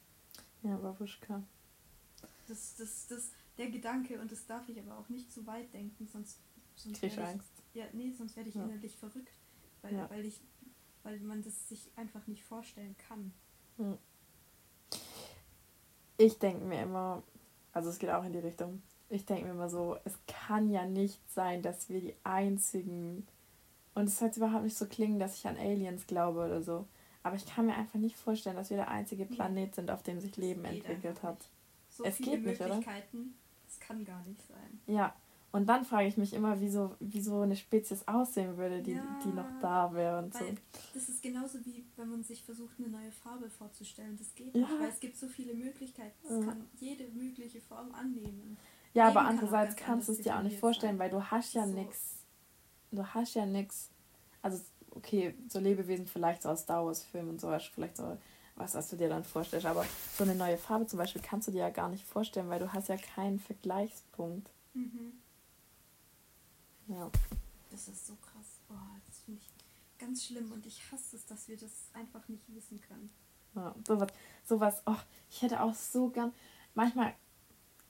[0.64, 1.42] Ja, Babuschka.
[2.48, 6.06] Das, das, das, der Gedanke, und das darf ich aber auch nicht zu weit denken,
[6.06, 6.40] sonst,
[6.76, 7.62] sonst werde ich, Angst?
[7.74, 8.64] ja, nee, sonst werde ich Ja.
[8.64, 9.32] innerlich verrückt,
[9.82, 10.10] weil, Ja.
[10.10, 10.40] weil ich,
[11.02, 13.32] weil man das sich einfach nicht vorstellen kann.
[16.16, 17.22] Ich denke mir immer,
[17.72, 20.86] also es geht auch in die Richtung, ich denke mir immer so, es kann ja
[20.86, 23.26] nicht sein, dass wir die einzigen,
[23.94, 26.86] und es soll jetzt überhaupt nicht so klingen, dass ich an Aliens glaube oder so,
[27.24, 29.24] aber ich kann mir einfach nicht vorstellen, dass wir der einzige.
[29.24, 31.38] Planet sind, auf dem sich Leben entwickelt hat.
[31.88, 32.76] So Es viele geht nicht, oder?
[32.76, 34.80] Das kann gar nicht sein.
[34.86, 35.14] Ja,
[35.52, 39.28] und dann frage ich mich immer, wieso, wieso eine Spezies aussehen würde, die, Ja, die
[39.28, 40.44] noch da wäre und so.
[40.92, 44.16] Das ist genauso wie wenn man sich versucht, eine neue Farbe vorzustellen.
[44.18, 44.62] Das geht Ja.
[44.62, 46.14] nicht, weil es gibt so viele Möglichkeiten.
[46.24, 46.52] Es Ja.
[46.52, 48.56] kann jede mögliche Form annehmen.
[48.94, 50.98] Ja, Leben aber kann andererseits ganz kannst du es dir auch nicht vorstellen, sein.
[50.98, 51.72] weil du hast ja So.
[51.72, 52.16] nix.
[52.90, 53.90] Du hast ja nix.
[54.42, 54.60] Also,
[54.96, 58.16] okay, so Lebewesen vielleicht so aus Star Wars-Filmen und so, hast du vielleicht so
[58.56, 59.66] was, was du dir dann vorstellst.
[59.66, 59.84] Aber
[60.16, 62.72] so eine neue Farbe zum Beispiel kannst du dir ja gar nicht vorstellen, weil du
[62.72, 64.50] hast ja keinen Vergleichspunkt.
[64.74, 65.12] Mhm.
[66.88, 67.10] Ja.
[67.70, 68.60] Das ist so krass.
[68.68, 72.42] Oh, das finde ich ganz schlimm und ich hasse es, dass wir das einfach nicht
[72.54, 73.10] wissen können.
[73.54, 74.10] ja sowas,
[74.44, 74.96] sowas, oh,
[75.30, 76.32] ich hätte auch so gern.
[76.74, 77.14] Manchmal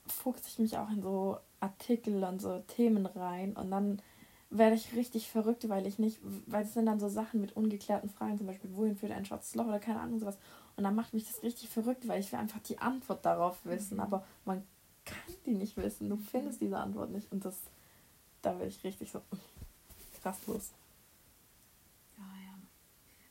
[0.07, 4.01] fuchse ich mich auch in so Artikel und so Themen rein und dann
[4.57, 8.09] werde ich richtig verrückt, weil ich nicht, weil es sind dann so Sachen mit ungeklärten
[8.09, 10.37] Fragen, zum Beispiel, wohin führt ein schwarzes Loch oder keine Ahnung, sowas.
[10.75, 13.95] Und dann macht mich das richtig verrückt, weil ich will einfach die Antwort darauf wissen,
[13.95, 14.01] Mhm.
[14.01, 14.63] aber man
[15.05, 16.09] kann die nicht wissen.
[16.09, 17.55] Du findest diese Antwort nicht und das,
[18.41, 19.21] da will ich richtig so
[20.23, 20.71] rastlos.
[22.17, 22.53] Ja, ja.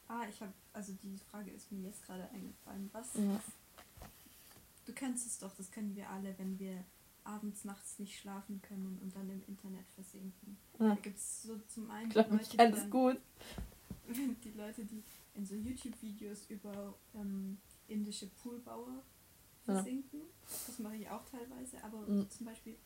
[0.09, 2.89] Ah, ich habe, also die Frage ist mir jetzt gerade eingefallen.
[2.93, 3.15] Was?
[3.15, 3.41] Ja.
[4.87, 6.85] Du kennst es doch, das kennen wir alle, wenn wir
[7.25, 10.57] abends, nachts nicht schlafen können und dann im Internet versinken.
[10.79, 10.95] Ja.
[10.95, 13.19] Da gibt es so zum einen Ich glaube, ich kenne es gut.
[14.45, 15.03] die Leute, die
[15.35, 17.59] in so YouTube-Videos über ähm,
[17.89, 19.03] indische Poolbauer
[19.67, 19.75] Ja.
[19.75, 20.21] versinken.
[20.67, 22.29] Das mache ich auch teilweise, aber Mhm.
[22.31, 22.77] zum Beispiel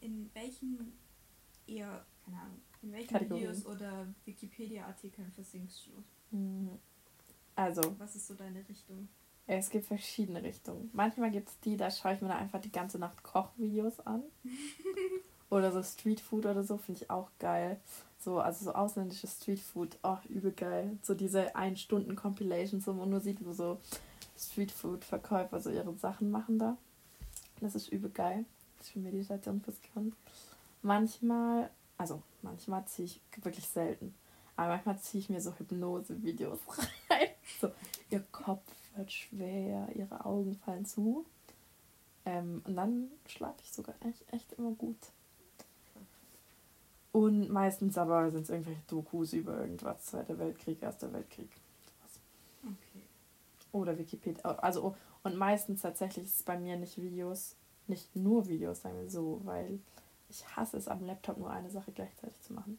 [0.00, 0.92] in welchen
[1.66, 3.50] eher, keine Ahnung, in welchen Kategorien.
[3.50, 6.36] Videos oder Wikipedia-Artikeln versinkst du?
[6.36, 6.78] Mhm.
[7.54, 9.08] Also, Was ist so deine Richtung?
[9.50, 10.90] Es gibt verschiedene Richtungen.
[10.92, 14.22] Manchmal gibt es die, da schaue ich mir dann einfach die ganze Nacht Kochvideos an.
[15.50, 17.80] oder so Streetfood oder so, finde ich auch geil.
[18.18, 20.98] So, also so ausländisches Streetfood, oh, übel geil.
[21.02, 23.80] So diese 1-Stunden-Compilations, wo man nur sieht, wo so
[24.36, 26.76] Streetfood-Verkäufer so ihre Sachen machen da.
[27.62, 28.44] Das ist übel geil.
[28.76, 30.14] Das ist für Meditation fürs Gehirn.
[30.82, 34.14] Manchmal, also manchmal ziehe ich wirklich selten.
[34.56, 36.58] Aber manchmal ziehe ich mir so Hypnose-Videos
[37.10, 37.28] rein.
[37.62, 37.70] So,
[38.10, 38.62] ihr Kopf
[38.96, 41.24] wird schwer, ihre Augen fallen zu.
[42.24, 44.98] Ähm, und dann schlafe ich sogar echt, echt immer gut.
[47.12, 51.50] Und meistens aber sind es irgendwelche Dokus über irgendwas, Zweiter Weltkrieg, Erster Weltkrieg.
[52.62, 53.02] Okay.
[53.72, 54.42] Oder Wikipedia.
[54.44, 59.10] Also, und meistens tatsächlich ist es bei mir nicht Videos, nicht nur Videos, sagen wir
[59.10, 59.80] so, weil
[60.28, 62.78] ich hasse es am Laptop nur eine Sache gleichzeitig zu machen.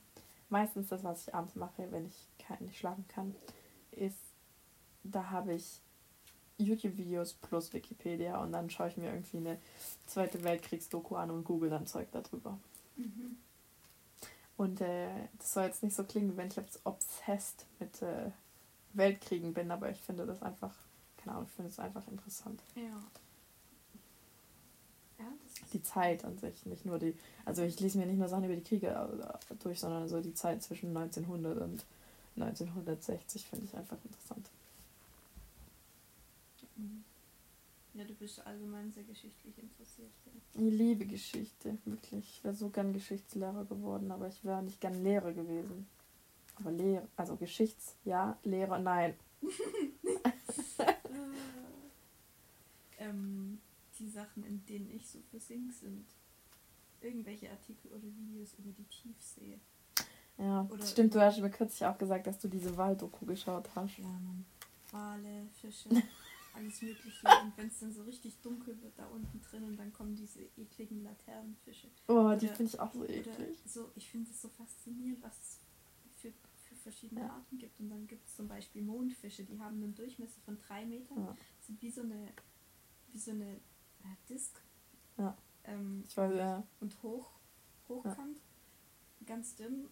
[0.50, 2.28] meistens das, was ich abends mache, wenn ich
[2.60, 3.36] nicht schlafen kann,
[3.92, 4.18] ist,
[5.04, 5.82] da habe ich
[6.60, 9.58] YouTube-Videos plus Wikipedia und dann schaue ich mir irgendwie eine
[10.06, 12.58] Zweite Weltkriegsdoku an und google dann Zeug darüber.
[12.96, 13.38] Mhm.
[14.58, 18.32] Und äh, das soll jetzt nicht so klingen, wie wenn ich jetzt obsessed mit äh,
[18.94, 20.76] Weltkriegen bin, aber ich finde das einfach,
[21.18, 22.62] keine Ahnung, ich finde es einfach interessant.
[22.76, 23.02] Ja.
[25.20, 25.32] ja
[25.72, 28.56] die Zeit an sich, nicht nur die, also ich lese mir nicht nur Sachen über
[28.56, 31.86] die Kriege äh, durch, sondern so die Zeit zwischen 1900 und
[32.36, 34.50] 1960 finde ich einfach interessant.
[36.76, 37.04] Mhm.
[37.94, 40.12] Ja, du bist allgemein sehr geschichtlich interessiert.
[40.26, 40.32] Ja.
[40.54, 42.30] Ich liebe Geschichte, wirklich.
[42.30, 45.88] Ich wäre so gern Geschichtslehrer geworden, aber ich wäre nicht gern Lehrer gewesen.
[46.56, 49.16] Aber Lehrer, also Geschichts, ja, Lehrer, nein.
[53.00, 53.60] ähm,
[53.98, 56.06] die Sachen, in denen ich so versinkt, sind
[57.02, 59.60] irgendwelche Artikel oder Videos über die Tiefsee.
[60.38, 63.98] Ja, oder stimmt, du hast mir kürzlich auch gesagt, dass du diese Walddoku geschaut hast.
[63.98, 64.46] Ja, Mann.
[64.92, 65.90] Wale, Fische,
[66.60, 67.28] alles Mögliche.
[67.44, 70.42] Und wenn es dann so richtig dunkel wird da unten drin und dann kommen diese
[70.58, 71.90] ekligen Laternenfische.
[72.08, 73.58] Oh, die finde ich auch so eklig.
[73.66, 75.60] So, ich finde es so faszinierend, was es
[76.16, 77.30] für, für verschiedene ja.
[77.30, 77.80] Arten gibt.
[77.80, 81.20] Und dann gibt es zum Beispiel Mondfische, die haben einen Durchmesser von drei Metern.
[81.20, 81.36] Ja.
[81.62, 82.34] Sind wie so eine,
[83.12, 84.62] wie so eine äh, Disk.
[85.18, 85.38] Ja.
[85.64, 86.64] Ähm, ich weiß, ja.
[86.80, 87.32] Und hoch,
[87.88, 89.26] hochkant, ja.
[89.26, 89.88] ganz dünn,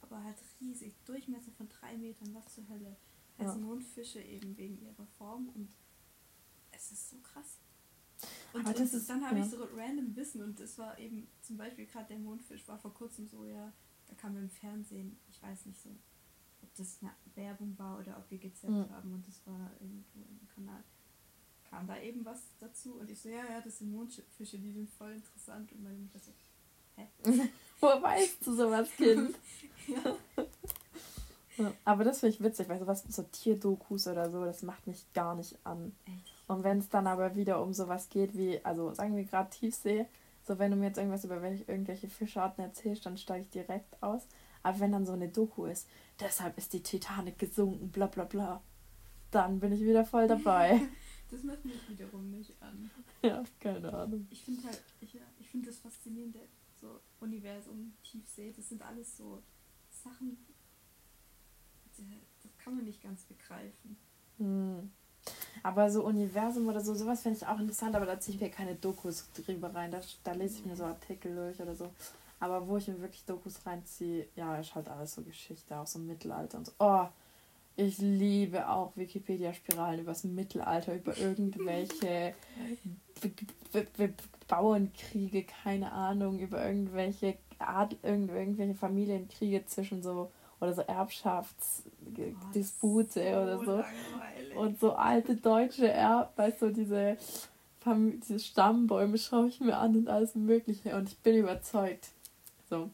[0.00, 0.94] aber halt riesig.
[1.04, 2.96] Durchmesser von drei Metern, was zur Hölle.
[3.38, 3.64] Also ja.
[3.64, 5.70] Mondfische eben wegen ihrer Form und
[6.82, 7.58] es ist so krass.
[8.52, 9.44] Und, und ist, dann habe ja.
[9.44, 12.92] ich so random Wissen und das war eben zum Beispiel gerade der Mondfisch war vor
[12.92, 13.72] kurzem so, ja,
[14.06, 15.90] da kam im Fernsehen, ich weiß nicht so,
[16.62, 18.90] ob das eine Werbung war oder ob wir gezappt mhm.
[18.90, 20.84] haben und das war irgendwo im Kanal.
[21.64, 24.90] Kam da eben was dazu und ich so, ja, ja, das sind Mondfische, die sind
[24.90, 26.32] voll interessant und meine Mutter so,
[26.96, 27.08] hä?
[27.80, 29.34] Woher weißt du sowas, Kind?
[29.86, 30.16] ja.
[31.84, 35.34] Aber das finde ich witzig, weil sowas so Tierdokus oder so, das macht mich gar
[35.34, 35.94] nicht an.
[36.04, 36.31] Echt?
[36.52, 40.06] Und wenn es dann aber wieder um sowas geht wie, also sagen wir gerade Tiefsee,
[40.42, 44.02] so wenn du mir jetzt irgendwas über welche, irgendwelche Fischarten erzählst, dann steige ich direkt
[44.02, 44.28] aus.
[44.62, 45.88] Aber wenn dann so eine Doku ist,
[46.20, 48.62] deshalb ist die Titanic gesunken, bla bla bla,
[49.30, 50.82] dann bin ich wieder voll dabei.
[51.30, 52.90] das macht mich wiederum nicht an.
[53.22, 54.26] Ja, keine Ahnung.
[54.30, 56.40] Ich finde halt, ich, ich finde das faszinierende,
[56.80, 59.40] so Universum, Tiefsee, das sind alles so
[59.88, 60.36] Sachen,
[62.42, 63.96] das kann man nicht ganz begreifen.
[64.38, 64.90] Hm.
[65.62, 68.50] Aber so Universum oder so, sowas finde ich auch interessant, aber da ziehe ich mir
[68.50, 69.90] keine Dokus drüber rein.
[69.92, 71.90] Da, da lese ich mir so Artikel durch oder so.
[72.40, 76.00] Aber wo ich mir wirklich Dokus reinziehe, ja, ist halt alles so Geschichte, auch so
[76.00, 76.72] Mittelalter und so.
[76.80, 77.06] Oh,
[77.76, 82.34] ich liebe auch Wikipedia-Spiralen über das Mittelalter, über irgendwelche
[84.48, 90.30] Bauernkriege, keine Ahnung, über irgendwelche Art, irgendwelche Familienkriege zwischen so
[90.62, 93.76] oder so Erbschaftsdispute oh, oder so.
[93.76, 94.56] Langweilig.
[94.56, 97.16] Und so alte deutsche Erb, weißt du, diese,
[97.84, 100.96] diese Stammbäume schaue ich mir an und alles Mögliche.
[100.96, 102.10] Und ich bin überzeugt.
[102.70, 102.90] So.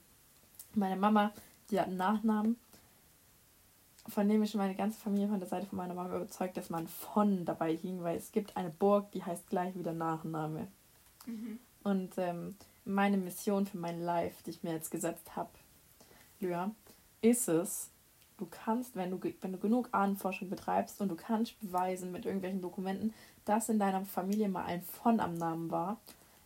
[0.75, 1.31] Meine Mama,
[1.71, 2.57] die hat einen Nachnamen,
[4.09, 6.89] von dem ist meine ganze Familie von der Seite von meiner Mama überzeugt, dass man
[6.89, 10.69] von dabei hing, weil es gibt eine Burg, die heißt gleich wie der Nachname.
[11.27, 11.59] Mhm.
[11.85, 15.51] Und ähm, meine Mission für mein Life, die ich mir jetzt gesetzt habe,
[16.41, 16.71] Lyra,
[17.21, 17.91] ist es,
[18.39, 22.63] du kannst, wenn du, wenn du genug Ahnenforschung betreibst und du kannst beweisen mit irgendwelchen
[22.63, 25.99] Dokumenten, dass in deiner Familie mal ein von am Namen war,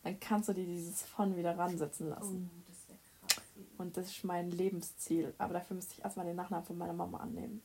[0.03, 2.51] dann kannst du dir dieses von wieder ransetzen lassen.
[2.53, 2.99] Oh, das
[3.37, 3.45] krass.
[3.79, 5.35] Und das ist mein Lebensziel.
[5.39, 7.63] Aber dafür müsste ich erstmal den Nachnamen von meiner Mama annehmen.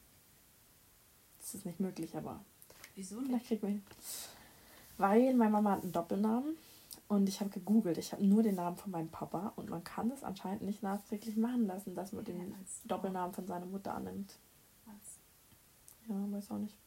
[1.39, 2.39] Das ist nicht möglich, aber.
[2.95, 3.27] Wieso nicht?
[3.27, 3.83] Vielleicht kriegt hin.
[4.97, 6.57] Weil meine Mama hat einen Doppelnamen
[7.07, 10.11] und ich habe gegoogelt, ich habe nur den Namen von meinem Papa und man kann
[10.11, 12.53] es anscheinend nicht nachträglich machen lassen, dass man den
[12.85, 14.37] Doppelnamen von seiner Mutter annimmt.
[14.85, 15.19] Was?
[16.09, 16.77] Ja, weiß auch nicht.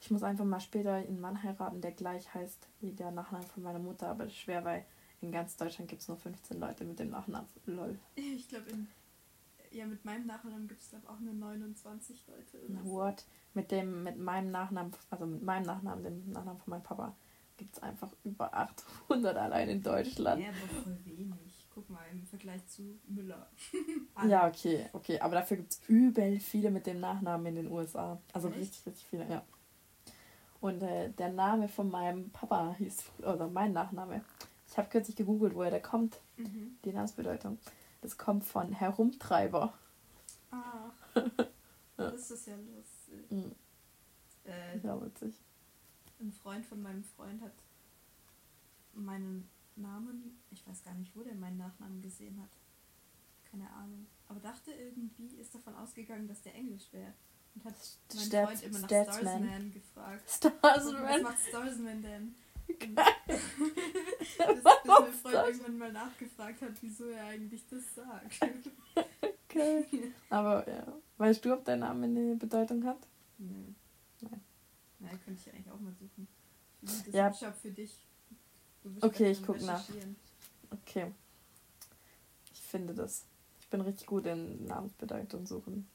[0.00, 3.62] Ich muss einfach mal später einen Mann heiraten, der gleich heißt wie der Nachname von
[3.62, 4.84] meiner Mutter, aber das ist schwer, weil
[5.20, 7.48] in ganz Deutschland gibt es nur 15 Leute mit dem Nachnamen.
[7.66, 7.98] Lol.
[8.16, 8.66] Ich glaube,
[9.70, 12.58] ja, mit meinem Nachnamen gibt es glaube auch nur 29 Leute.
[12.84, 13.24] What?
[13.54, 17.14] Mit dem, mit meinem Nachnamen, also mit meinem Nachnamen, dem Nachnamen von meinem Papa,
[17.56, 20.42] gibt es einfach über 800 allein in Deutschland.
[20.42, 21.66] Ja, aber voll wenig.
[21.74, 23.50] Guck mal, im Vergleich zu Müller.
[24.26, 25.20] ja, okay, okay.
[25.20, 28.18] Aber dafür gibt es übel viele mit dem Nachnamen in den USA.
[28.32, 28.58] Also Echt?
[28.58, 29.44] richtig, richtig viele, ja.
[30.60, 34.24] Und äh, der Name von meinem Papa hieß, oder mein Nachname.
[34.68, 36.18] Ich habe kürzlich gegoogelt, woher der kommt.
[36.38, 36.78] Mhm.
[36.84, 37.58] Die Namensbedeutung.
[38.00, 39.74] Das kommt von Herumtreiber.
[40.50, 40.92] Ach.
[41.96, 43.30] das ist ja lustig.
[43.30, 43.52] Mhm.
[44.44, 45.45] Äh, ja, witzig
[46.20, 47.52] ein Freund von meinem Freund hat
[48.94, 52.50] meinen Namen, ich weiß gar nicht, wo der meinen Nachnamen gesehen hat.
[53.50, 54.06] keine Ahnung.
[54.28, 57.12] Aber dachte irgendwie, ist davon ausgegangen, dass der Englisch wäre.
[57.54, 57.74] Und hat
[58.14, 59.22] mein Stats- Freund immer nach Statsman.
[59.44, 60.30] Starsman gefragt.
[60.30, 61.02] Starsman?
[61.04, 62.34] Was macht Starsman denn?
[62.66, 68.40] Bis, bis mein Freund irgendwann mal nachgefragt hat, wieso er eigentlich das sagt.
[69.48, 70.12] Okay.
[70.30, 70.86] Aber ja.
[71.18, 72.98] Weißt du, ob dein Name eine Bedeutung hat?
[73.38, 73.74] Nein.
[74.98, 76.28] Nein, könnte ich eigentlich auch mal suchen.
[76.82, 77.30] Das Ja.
[77.30, 77.52] ja.
[77.52, 77.96] für dich.
[79.00, 79.84] Okay, ich im guck nach.
[80.70, 81.12] Okay.
[82.52, 83.24] Ich finde das.
[83.60, 85.88] Ich bin richtig gut in Namensbedeutung suchen.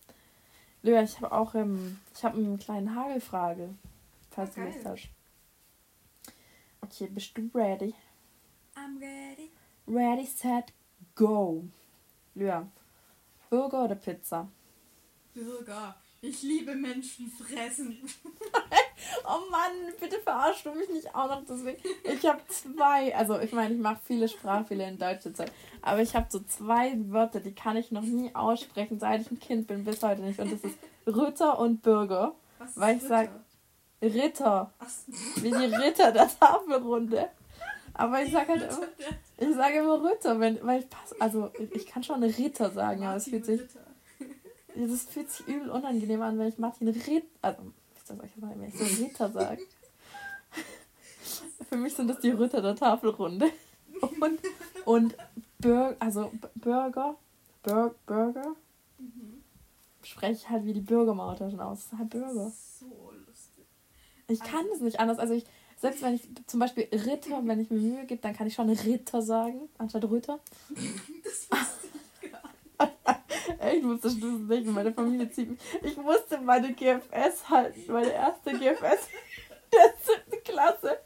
[0.83, 3.73] Lea, ich habe auch ähm, ich habe eine kleine Hagelfrage,
[4.31, 5.09] falls Ah, du Lust hast.
[6.81, 7.93] Okay, bist du ready?
[8.75, 9.51] I'm ready.
[9.87, 10.73] Ready, set,
[11.15, 11.63] go.
[12.35, 12.63] Lea,
[13.49, 14.49] Burger oder Pizza?
[15.33, 15.95] Bürger.
[16.21, 17.97] Ich liebe Menschen fressen.
[19.25, 21.81] Oh Mann, bitte verarschst du mich nicht auch noch deswegen.
[22.03, 26.15] Ich habe zwei, also ich meine, ich mache viele Sprachfehler in deutscher Zeit, aber ich
[26.15, 29.83] habe so zwei Wörter, die kann ich noch nie aussprechen, seit ich ein Kind bin,
[29.83, 30.39] bis heute nicht.
[30.39, 32.33] Und das ist Ritter und Bürger.
[32.59, 33.29] Was Weil ist ich sag-
[34.01, 34.71] Ritter?
[35.35, 37.29] Wie die Ritter der Tafelrunde.
[37.93, 38.87] Aber ich sag halt immer,
[39.37, 43.17] ich sage immer Ritter, wenn, weil ich pass, also ich kann schon Ritter sagen, aber
[43.17, 43.61] es fühlt sich,
[44.75, 47.61] das fühlt sich übel unangenehm an, wenn ich Martin Ritter, also
[48.13, 49.61] ich soll euch mal, wenn ich so Ritter sage.
[51.69, 53.49] Für mich sind das die Ritter der Tafelrunde.
[54.01, 54.39] Und,
[54.85, 55.15] und
[55.59, 57.15] Bur also Burger,
[57.63, 58.55] Bur Burger,
[58.97, 59.41] Mhm.
[60.03, 61.79] spreche halt wie die Bürgermauter schon aus.
[61.85, 62.51] Das ist halt Burger.
[62.79, 62.85] So
[63.25, 63.65] lustig.
[64.27, 65.17] Ich kann es nicht anders.
[65.17, 65.43] Also ich,
[65.79, 68.69] selbst wenn ich zum Beispiel Ritter, wenn ich mir Mühe gebe, dann kann ich schon
[68.69, 70.39] Ritter sagen, anstatt Ritter.
[71.23, 71.87] Das wusste
[72.21, 72.97] ich gar nicht.
[73.61, 74.65] Echt, wusste du es nicht.
[74.65, 75.59] Meine Familie zieht.
[75.83, 79.07] Ich musste meine GFS halten, meine erste GFS
[79.71, 80.99] der siebten Klasse.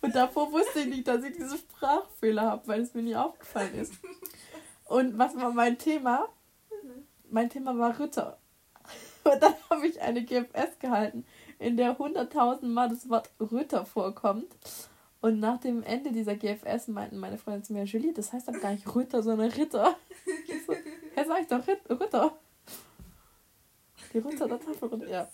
[0.00, 3.74] Und davor wusste ich nicht, dass ich diese Sprachfehler habe, weil es mir nie aufgefallen
[3.74, 3.94] ist.
[4.84, 6.28] Und was war mein Thema?
[7.30, 8.38] Mein Thema war Ritter.
[9.24, 11.24] Und dann habe ich eine GFS gehalten,
[11.58, 14.54] in der 100.000 Mal das Wort Ritter vorkommt.
[15.22, 18.58] Und nach dem Ende dieser GFS meinten meine Freunde zu mir, Julie, das heißt aber
[18.58, 19.96] gar nicht Ritter, sondern Ritter.
[21.16, 22.36] Ja, sag ich doch, Rit Ritter.
[24.12, 25.28] Die Ritter der Tafelrunde, ja.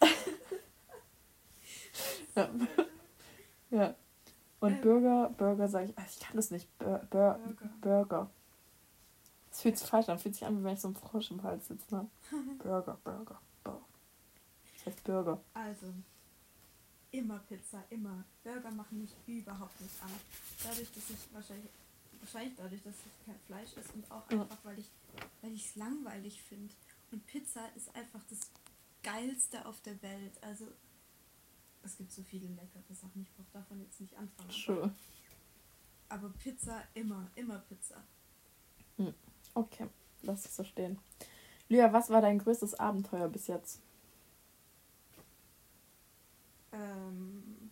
[2.34, 2.48] ja.
[3.70, 3.94] Ja.
[4.60, 4.80] Und Ähm.
[4.80, 6.66] Burger, Burger sage ich, ach, ich kann das nicht.
[6.78, 7.70] Bur Bur Burger.
[7.80, 8.30] Burger.
[9.50, 11.42] Das fühlt sich falsch an, fühlt sich an, wie wenn ich so einen Frosch im
[11.42, 11.94] Hals sitze.
[11.94, 12.08] Ne?
[12.58, 13.80] Burger, Burger, Burger.
[14.76, 15.40] Das heißt Burger.
[15.54, 15.86] Also,
[17.10, 18.24] immer Pizza, immer.
[18.42, 20.10] Burger machen mich überhaupt nicht an.
[20.64, 21.70] Dadurch, dass ich wahrscheinlich,
[22.20, 24.42] wahrscheinlich dadurch, dass es kein Fleisch ist und auch Ja.
[24.42, 24.90] einfach, weil ich
[25.40, 26.74] weil ich es langweilig finde.
[27.10, 28.40] Und Pizza ist einfach das
[29.02, 30.32] Geilste auf der Welt.
[30.42, 30.66] Also,
[31.82, 33.22] es gibt so viele leckere Sachen.
[33.22, 34.50] Ich brauche davon jetzt nicht anfangen.
[34.50, 34.92] Sure.
[36.08, 38.02] Aber Pizza, immer, immer Pizza.
[39.54, 39.88] Okay,
[40.22, 40.98] lass es so stehen.
[41.68, 43.80] Lea, was war dein größtes Abenteuer bis jetzt?
[46.72, 47.70] ähm,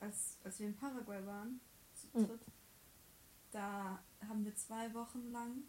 [0.00, 1.60] als, als wir in Paraguay waren,
[1.94, 2.26] zu Mhm.
[2.26, 2.40] dritt,
[3.56, 5.62] da haben wir zwei Wochen lang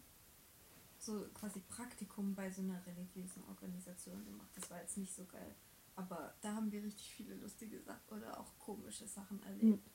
[0.98, 4.50] so quasi Praktikum bei so einer religiösen Organisation gemacht.
[4.54, 5.54] Das war jetzt nicht so geil.
[5.96, 9.88] Aber da haben wir richtig viele lustige Sachen oder auch komische Sachen erlebt.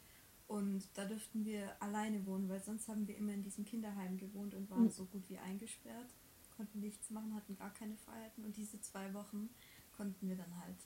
[0.48, 4.54] Und da dürften wir alleine wohnen, weil sonst haben wir immer in diesem Kinderheim gewohnt
[4.56, 4.90] und waren Mhm.
[4.90, 6.14] so gut wie eingesperrt,
[6.58, 8.44] konnten nichts machen, hatten gar keine Freiheiten.
[8.44, 9.50] Und diese zwei Wochen
[9.96, 10.78] konnten wir dann halt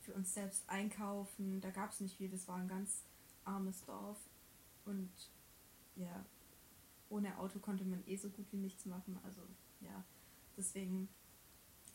[0.00, 1.60] für uns selbst einkaufen.
[1.60, 3.04] Da gab es nicht viel, das war ein ganz
[3.44, 4.18] armes Dorf.
[4.84, 5.10] Und
[6.00, 6.24] ja,
[7.08, 9.18] ohne Auto konnte man eh so gut wie nichts machen.
[9.24, 9.40] Also
[9.80, 10.04] ja,
[10.56, 11.08] deswegen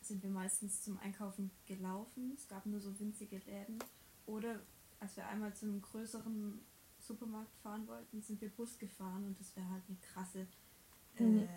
[0.02, 2.34] sind wir meistens zum Einkaufen gelaufen.
[2.36, 3.80] Es gab nur so winzige Läden.
[4.26, 4.62] Oder
[5.00, 6.60] als wir einmal zu einem größeren
[7.00, 10.48] Supermarkt fahren wollten, sind wir Bus gefahren und das wäre halt eine krasse,
[11.20, 11.40] Mhm.
[11.40, 11.48] äh,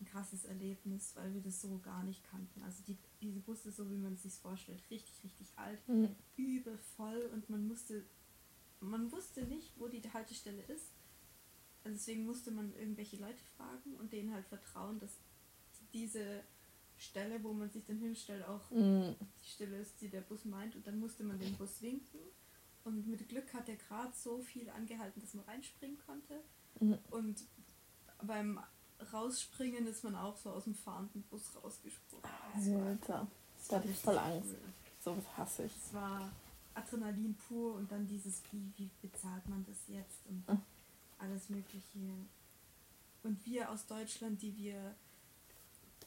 [0.00, 2.62] ein krasses Erlebnis, weil wir das so gar nicht kannten.
[2.62, 6.14] Also die, diese Busse, so wie man es sich vorstellt, richtig, richtig alt, Mhm.
[6.36, 8.04] übel voll und man musste,
[8.80, 10.92] man wusste nicht, wo die Haltestelle ist.
[11.84, 15.12] Also deswegen musste man irgendwelche Leute fragen und denen halt vertrauen, dass
[15.92, 16.42] diese
[16.98, 19.14] Stelle, wo man sich dann hinstellt, auch Mhm.
[19.42, 20.74] die Stelle ist, die der Bus meint.
[20.76, 22.18] Und dann musste man den Bus winken.
[22.84, 26.40] Und mit Glück hat er gerade so viel angehalten, dass man reinspringen konnte.
[26.80, 26.98] Mhm.
[27.10, 27.44] Und
[28.22, 28.58] beim
[29.12, 32.24] Rausspringen ist man auch so aus dem fahrenden Bus rausgesprungen.
[32.54, 33.26] Das war- Alter,
[33.58, 34.50] das hatte ich voll Angst.
[34.50, 34.58] cool.
[35.00, 35.72] sowas hasse ich.
[35.76, 36.30] Es war
[36.74, 40.60] Adrenalin pur und dann dieses, wie, wie bezahlt man das jetzt und Mhm.
[41.18, 41.98] Alles Mögliche.
[43.22, 44.94] Und wir aus Deutschland, die wir,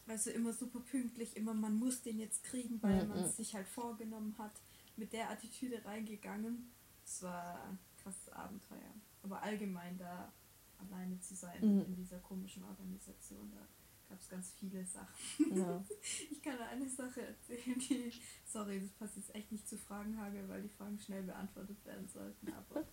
[0.05, 3.09] weißt du, immer super pünktlich, immer man muss den jetzt kriegen, weil Mhm.
[3.09, 4.53] man es sich halt vorgenommen hat,
[4.97, 6.71] mit der Attitüde reingegangen.
[7.05, 8.93] Es war ein krasses Abenteuer.
[9.23, 10.31] Aber allgemein da
[10.79, 11.81] alleine zu sein Mhm.
[11.85, 13.67] in dieser komischen Organisation, da
[14.09, 15.55] gab es ganz viele Sachen.
[15.55, 15.83] Ja.
[16.31, 18.11] Ich kann eine Sache erzählen, die,
[18.45, 22.51] sorry, das passt jetzt echt nicht zu Fragenhagel, weil die Fragen schnell beantwortet werden sollten,
[22.53, 22.83] aber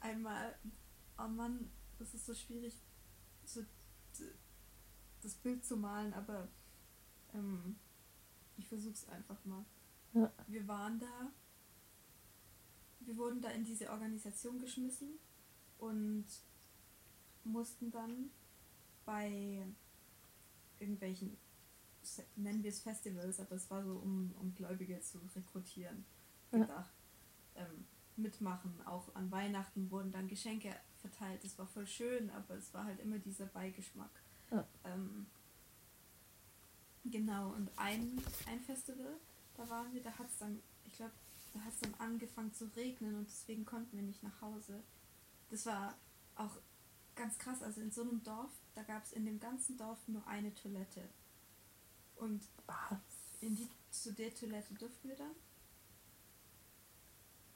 [0.00, 0.54] einmal,
[1.18, 2.74] oh Mann, das ist so schwierig,
[3.44, 3.64] so
[5.22, 6.48] das Bild zu malen, aber
[7.34, 7.76] ähm,
[8.56, 9.64] ich versuche es einfach mal.
[10.14, 10.32] Ja.
[10.48, 11.30] Wir waren da,
[13.00, 15.18] wir wurden da in diese Organisation geschmissen
[15.78, 16.26] und
[17.44, 18.30] mussten dann
[19.04, 19.66] bei
[20.78, 21.36] irgendwelchen,
[22.36, 26.04] nennen wir es Festivals, aber es war so, um, um Gläubige zu rekrutieren,
[26.50, 26.94] gedacht.
[27.54, 27.66] Ja.
[27.66, 27.86] Ähm,
[28.22, 28.80] mitmachen.
[28.86, 31.44] Auch an Weihnachten wurden dann Geschenke verteilt.
[31.44, 34.10] Das war voll schön, aber es war halt immer dieser Beigeschmack.
[34.50, 34.66] Ja.
[34.84, 35.26] Ähm,
[37.04, 39.16] genau, und ein, ein Festival,
[39.56, 41.12] da waren wir, da hat es dann, ich glaube,
[41.52, 44.82] da hat es dann angefangen zu regnen und deswegen konnten wir nicht nach Hause.
[45.50, 45.96] Das war
[46.36, 46.56] auch
[47.16, 47.62] ganz krass.
[47.62, 51.08] Also in so einem Dorf, da gab es in dem ganzen Dorf nur eine Toilette.
[52.16, 52.42] Und
[53.40, 55.34] in die, zu der Toilette durften wir dann.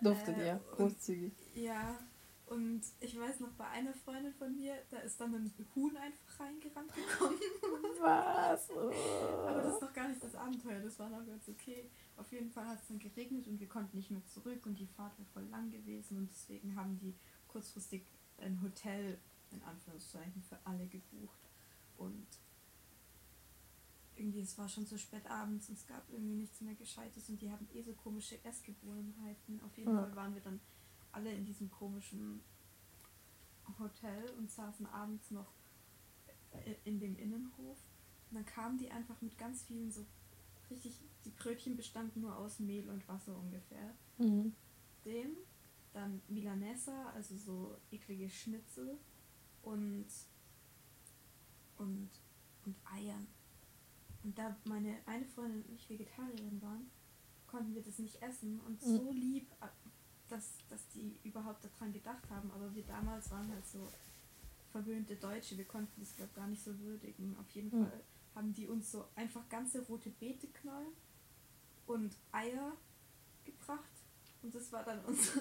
[0.00, 1.32] Durftet äh, ihr, großzügig.
[1.54, 1.98] Ja,
[2.46, 6.40] und ich weiß noch, bei einer Freundin von mir, da ist dann ein Huhn einfach
[6.40, 7.40] reingerannt gekommen.
[8.00, 8.70] Was?
[8.70, 11.90] Aber das ist doch gar nicht das Abenteuer, das war noch ganz okay.
[12.16, 14.86] Auf jeden Fall hat es dann geregnet und wir konnten nicht mehr zurück und die
[14.86, 17.14] Fahrt war voll lang gewesen und deswegen haben die
[17.48, 18.04] kurzfristig
[18.38, 19.18] ein Hotel
[19.50, 21.40] in Anführungszeichen für alle gebucht.
[21.96, 22.26] Und
[24.16, 27.40] irgendwie, es war schon so spät abends und es gab irgendwie nichts mehr Gescheites und
[27.40, 29.60] die haben eh so komische Essgewohnheiten.
[29.62, 30.02] Auf jeden ja.
[30.02, 30.60] Fall waren wir dann
[31.12, 32.42] alle in diesem komischen
[33.78, 35.52] Hotel und saßen abends noch
[36.84, 37.78] in dem Innenhof.
[38.30, 40.06] Und dann kamen die einfach mit ganz vielen so
[40.70, 43.94] richtig, die Brötchen bestanden nur aus Mehl und Wasser ungefähr.
[44.18, 44.54] Mhm.
[45.04, 45.36] Dem,
[45.92, 48.98] dann Milanesa, also so eklige Schnitzel
[49.62, 50.06] und,
[51.76, 52.10] und,
[52.64, 53.26] und Eiern.
[54.24, 56.90] Und da meine eine Freundin und ich Vegetarierin waren,
[57.46, 58.58] konnten wir das nicht essen.
[58.66, 58.96] Und mhm.
[58.96, 59.66] so lieb, äh,
[60.28, 62.50] dass, dass die überhaupt daran gedacht haben.
[62.52, 63.86] Aber wir damals waren halt so
[64.72, 65.58] verwöhnte Deutsche.
[65.58, 67.36] Wir konnten das, glaube gar nicht so würdigen.
[67.38, 67.84] Auf jeden mhm.
[67.84, 68.00] Fall
[68.34, 70.94] haben die uns so einfach ganze rote Beeteknollen
[71.86, 72.72] und Eier
[73.44, 73.84] gebracht.
[74.42, 75.40] Und das war dann unser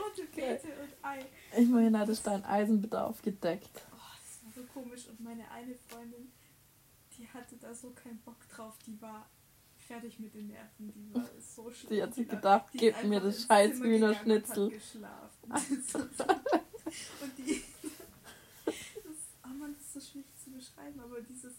[0.00, 1.26] rote Beete und Ei.
[1.56, 3.84] Immerhin hatte ich deinen Eisenbedarf gedeckt.
[4.56, 5.06] So komisch.
[5.08, 6.32] Und meine eine Freundin,
[7.16, 8.78] die hatte da so keinen Bock drauf.
[8.86, 9.28] Die war
[9.76, 10.92] fertig mit den Nerven.
[10.94, 11.92] Die war so schlimm.
[11.92, 14.72] Die hat sich gedacht, gib mir das scheiß Hühnerschnitzel.
[15.42, 17.62] Und, und die.
[18.66, 19.14] Das,
[19.44, 21.54] oh man, das ist so schwierig zu beschreiben, aber dieses,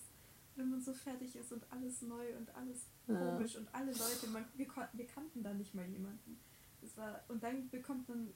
[0.55, 3.15] wenn man so fertig ist und alles neu und alles ja.
[3.17, 6.37] komisch und alle Leute, man, wir, wir kannten da nicht mal jemanden.
[6.81, 8.33] Das war, und dann bekommt man,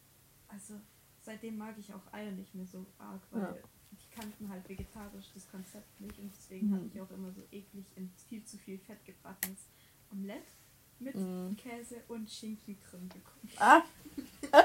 [0.47, 0.80] also
[1.19, 3.56] seitdem mag ich auch Eier nicht mehr so arg, weil ja.
[3.91, 6.75] Die kannten halt vegetarisch das Konzept nicht und deswegen mhm.
[6.75, 9.67] habe ich auch immer so eklig in viel zu viel Fett gebratenes
[10.12, 10.51] Omelette
[10.99, 11.56] mit mhm.
[11.58, 13.49] Käse und Schinken drin bekommen.
[13.58, 13.82] Ah,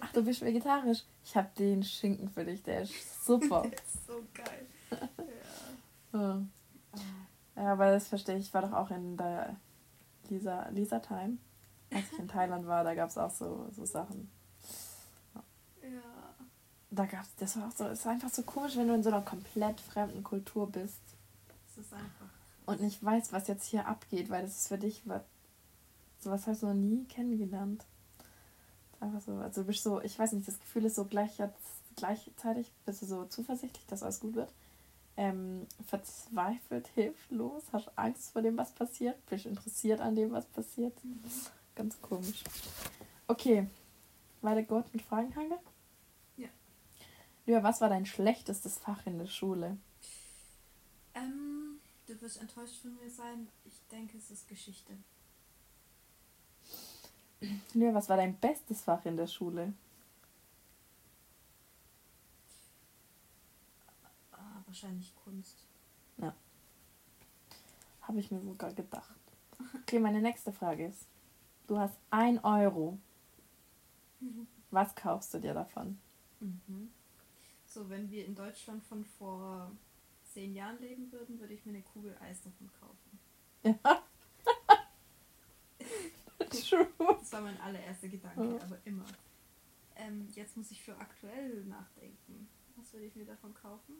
[0.00, 1.04] Ach, du bist vegetarisch.
[1.24, 3.62] Ich habe den Schinken für dich, der ist super.
[3.70, 4.66] der ist so geil.
[6.12, 6.18] Ja.
[6.20, 6.46] ja.
[7.56, 8.46] Ja, aber das verstehe ich.
[8.46, 9.56] Ich war doch auch in der
[10.28, 11.38] Lisa, Lisa Time
[11.94, 14.30] als ich in Thailand war, da gab es auch so, so Sachen.
[15.34, 15.88] Ja.
[15.88, 16.23] ja.
[16.94, 19.22] Da gab's, das war auch so, ist einfach so komisch, wenn du in so einer
[19.22, 21.00] komplett fremden Kultur bist.
[21.66, 22.28] Das ist einfach.
[22.66, 25.22] Und nicht weißt, was jetzt hier abgeht, weil das ist für dich was,
[26.20, 27.84] sowas hast du noch nie kennengelernt.
[29.00, 31.58] Einfach so, also du bist so, ich weiß nicht, das Gefühl ist so gleich jetzt,
[31.96, 34.52] gleichzeitig bist du so zuversichtlich, dass alles gut wird.
[35.16, 40.92] Ähm, verzweifelt, hilflos, hast Angst vor dem, was passiert, bist interessiert an dem, was passiert.
[41.04, 41.20] Mhm.
[41.74, 42.44] Ganz komisch.
[43.26, 43.66] Okay.
[44.42, 45.58] Weiter Gott mit Fragenhagel?
[47.46, 49.76] Lüa, was war dein schlechtestes Fach in der Schule?
[51.14, 53.48] Ähm, du wirst enttäuscht von mir sein.
[53.64, 54.96] Ich denke, es ist Geschichte.
[57.74, 59.74] Lüa, was war dein bestes Fach in der Schule?
[64.32, 65.58] Ah, wahrscheinlich Kunst.
[66.16, 66.34] Ja.
[68.02, 69.14] Habe ich mir sogar gedacht.
[69.82, 71.06] Okay, meine nächste Frage ist.
[71.66, 72.98] Du hast ein Euro.
[74.20, 74.46] Mhm.
[74.70, 75.98] Was kaufst du dir davon?
[76.40, 76.90] Mhm.
[77.74, 79.72] So, wenn wir in Deutschland von vor
[80.22, 83.18] zehn Jahren leben würden, würde ich mir eine Kugel Eis davon kaufen.
[83.64, 84.04] Ja.
[86.68, 86.88] True.
[87.18, 89.04] Das war mein allererster Gedanke, aber immer.
[89.96, 92.48] Ähm, jetzt muss ich für aktuell nachdenken.
[92.76, 93.96] Was würde ich mir davon kaufen?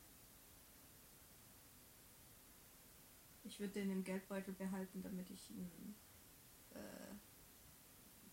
[3.43, 5.97] Ich würde den im Geldbeutel behalten, damit ich ihn
[6.75, 7.15] äh,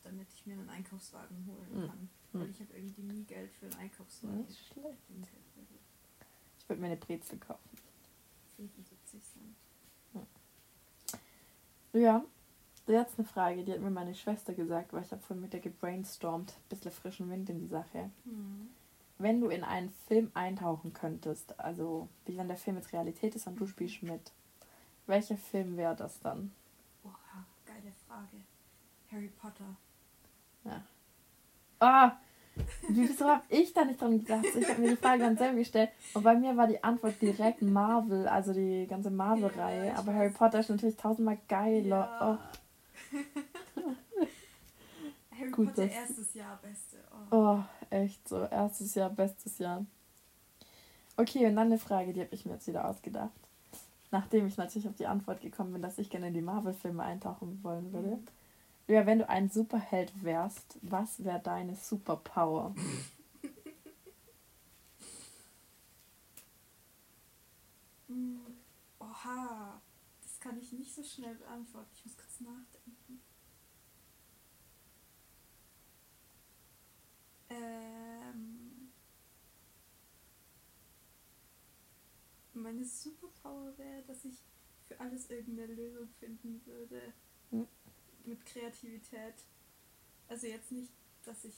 [0.04, 1.88] damit ich mir einen Einkaufswagen holen hm.
[1.88, 2.00] kann.
[2.00, 2.21] Mhm.
[2.34, 4.46] Weil ich habe irgendwie nie Geld für einen Einkaufswagen.
[4.46, 4.98] Nicht schlecht.
[6.68, 7.70] würde mir eine Brezel kaufen.
[8.56, 9.56] 75 Cent.
[11.94, 12.24] Ja,
[12.88, 15.60] jetzt eine Frage, die hat mir meine Schwester gesagt, weil ich habe vorhin mit der
[15.60, 16.54] gebrainstormt.
[16.70, 18.10] Bisschen frischen Wind in die Sache.
[18.24, 18.70] Hm.
[19.18, 23.46] Wenn du in einen Film eintauchen könntest, also wie wenn der Film jetzt Realität ist
[23.46, 24.32] und du spielst mit,
[25.06, 26.52] welcher Film wäre das dann?
[27.04, 27.20] Boah,
[27.66, 28.38] geile Frage.
[29.12, 29.76] Harry Potter.
[30.64, 30.84] Ja.
[31.82, 32.12] Ah,
[32.90, 34.46] wieso habe ich da nicht dran gedacht?
[34.56, 37.62] Ich habe mir die Frage dann selber gestellt und bei mir war die Antwort direkt
[37.64, 39.88] Marvel, also die ganze Marvel-Reihe.
[39.88, 40.30] Ja, Aber Harry.
[40.30, 42.40] Potter ist natürlich tausendmal geiler.
[43.14, 43.18] Oh.
[45.38, 46.98] Harry Gut, Potter das- erstes Jahr, beste.
[47.32, 47.36] Oh.
[47.36, 47.60] Oh,
[47.90, 48.44] echt so.
[48.44, 49.84] Erstes Jahr, bestes Jahr.
[51.18, 53.32] Okay, und dann eine Frage, die habe ich mir jetzt wieder ausgedacht.
[54.12, 57.60] Nachdem ich natürlich auf die Antwort gekommen bin, dass ich gerne in die Marvel-Filme eintauchen
[57.64, 58.18] wollen würde.
[58.18, 58.28] Mhm.
[58.88, 62.76] Ja, wenn du ein Superheld wärst, was wäre deine Superpower?
[68.08, 68.40] Mm,
[69.00, 69.82] Oha,
[70.22, 71.90] das kann ich nicht so schnell beantworten.
[71.96, 73.22] Ich muss kurz nachdenken.
[77.50, 78.92] Ähm,
[82.54, 84.42] meine Superpower wäre, dass ich
[84.88, 87.14] für alles irgendeine Lösung finden würde.
[87.52, 87.68] Hm.
[88.26, 89.36] Mit Kreativität.
[90.28, 90.92] Also jetzt nicht,
[91.26, 91.54] dass ich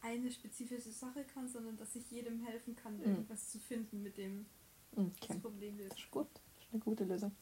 [0.00, 3.04] eine spezifische Sache kann, sondern dass ich jedem helfen kann, Hm.
[3.04, 4.46] irgendwas zu finden, mit dem
[4.96, 5.98] Okay, das Problem das löst.
[5.98, 6.28] ist gut.
[6.34, 7.32] Das ist eine gute Lösung.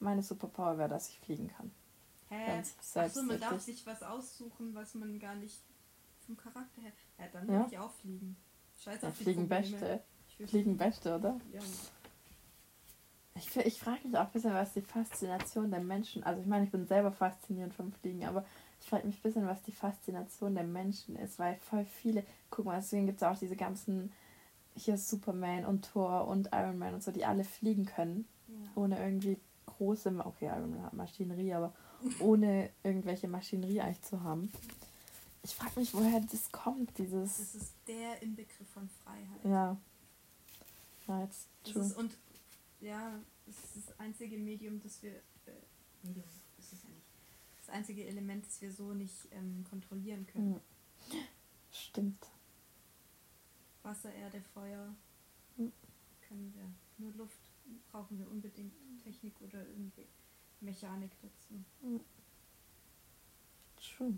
[0.00, 1.70] Meine Superpower wäre, dass ich fliegen kann.
[2.30, 2.46] Hä?
[2.46, 5.60] Ganz Achso, man darf sich was aussuchen, was man gar nicht
[6.26, 6.92] vom Charakter her.
[7.18, 7.66] Ja, dann Ja.
[7.70, 8.36] ich auch fliegen.
[8.82, 9.78] Scheiße Ja, fliegen Probleme.
[9.78, 10.04] Beste.
[10.48, 11.40] Fliegen Beste, oder?
[11.52, 11.60] Ja.
[13.34, 16.64] Ich, ich frage mich auch ein bisschen, was die Faszination der Menschen, also ich meine,
[16.64, 18.44] ich bin selber faszinierend vom Fliegen, aber
[18.80, 22.66] ich frage mich ein bisschen, was die Faszination der Menschen ist, weil voll viele, guck
[22.66, 24.12] mal, deswegen gibt es auch diese ganzen,
[24.74, 28.54] hier ist Superman und Thor und Iron Man und so, die alle fliegen können, ja.
[28.74, 31.72] ohne irgendwie große, okay, Iron Man hat Maschinerie, aber
[32.18, 34.52] ohne irgendwelche Maschinerie eigentlich zu haben.
[35.44, 39.44] Ich frage mich, woher das kommt, dieses, Das ist der Inbegriff von Freiheit.
[39.44, 39.76] ja,
[41.08, 41.82] ja, jetzt true.
[41.82, 42.12] ist, und
[42.82, 45.12] ja, das ist das einzige Medium, das wir.
[45.46, 45.52] Äh,
[46.02, 46.24] Medium
[46.58, 47.06] ist es ja nicht.
[47.58, 50.60] Das einzige Element, das wir so nicht ähm, kontrollieren können.
[51.70, 52.26] Stimmt.
[53.82, 54.94] Wasser, Erde, Feuer
[55.56, 55.72] Hm.
[56.28, 56.68] können wir.
[56.98, 57.38] Nur Luft
[57.90, 58.72] brauchen wir unbedingt
[59.02, 60.06] Technik oder irgendwie
[60.60, 62.00] Mechanik dazu.
[63.76, 64.14] True.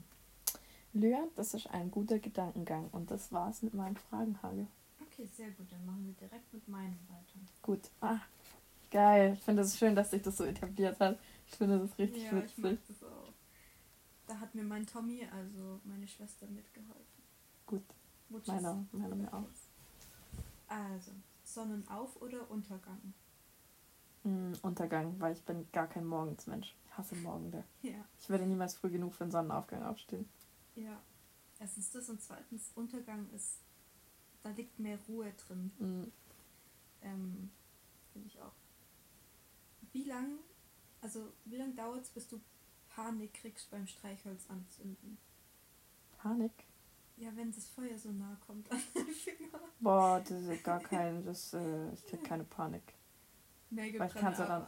[0.92, 4.66] Lyra, das ist ein guter Gedankengang und das war's mit meinem Fragenhagel.
[5.00, 5.70] Okay, sehr gut.
[5.72, 7.38] Dann machen wir direkt mit meinem weiter.
[7.62, 7.90] Gut.
[8.00, 8.20] Ah,
[8.94, 9.34] geil.
[9.34, 11.18] Ich finde es schön, dass sich das so etabliert hat.
[11.46, 12.96] Ich finde das richtig ja, ich mag witzig.
[13.00, 13.32] das auch.
[14.26, 17.22] Da hat mir mein Tommy, also meine Schwester, mitgeholfen.
[17.66, 17.82] Gut.
[18.30, 18.54] Mutschis.
[18.54, 19.48] Meiner, meiner mir auch.
[20.68, 21.10] Also,
[21.44, 23.12] Sonnenauf- oder Untergang?
[24.22, 26.74] Mm, Untergang, weil ich bin gar kein Morgensmensch.
[26.86, 27.64] Ich hasse Morgende.
[27.82, 28.02] Ja.
[28.18, 30.26] Ich werde niemals früh genug für den Sonnenaufgang aufstehen.
[30.76, 31.02] Ja.
[31.58, 33.58] Erstens das und zweitens, Untergang ist,
[34.42, 35.70] da liegt mehr Ruhe drin.
[35.78, 36.12] Mm,
[37.02, 37.50] Ähm,
[38.12, 38.54] Finde ich auch.
[39.94, 40.38] Wie lang,
[41.00, 42.40] also wie lange dauert es, bis du
[42.94, 45.16] Panik kriegst beim Streichholz anzünden?
[46.18, 46.52] Panik.
[47.16, 49.60] Ja, wenn das Feuer so nah kommt an den Finger.
[49.80, 52.82] Boah, das ist gar kein, das, äh, ich krieg keine Panik.
[53.70, 54.66] Nägel Weil ich kann's ja dann-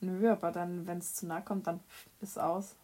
[0.00, 1.80] Nö, aber dann, wenn es zu nah kommt, dann
[2.20, 2.76] ist aus.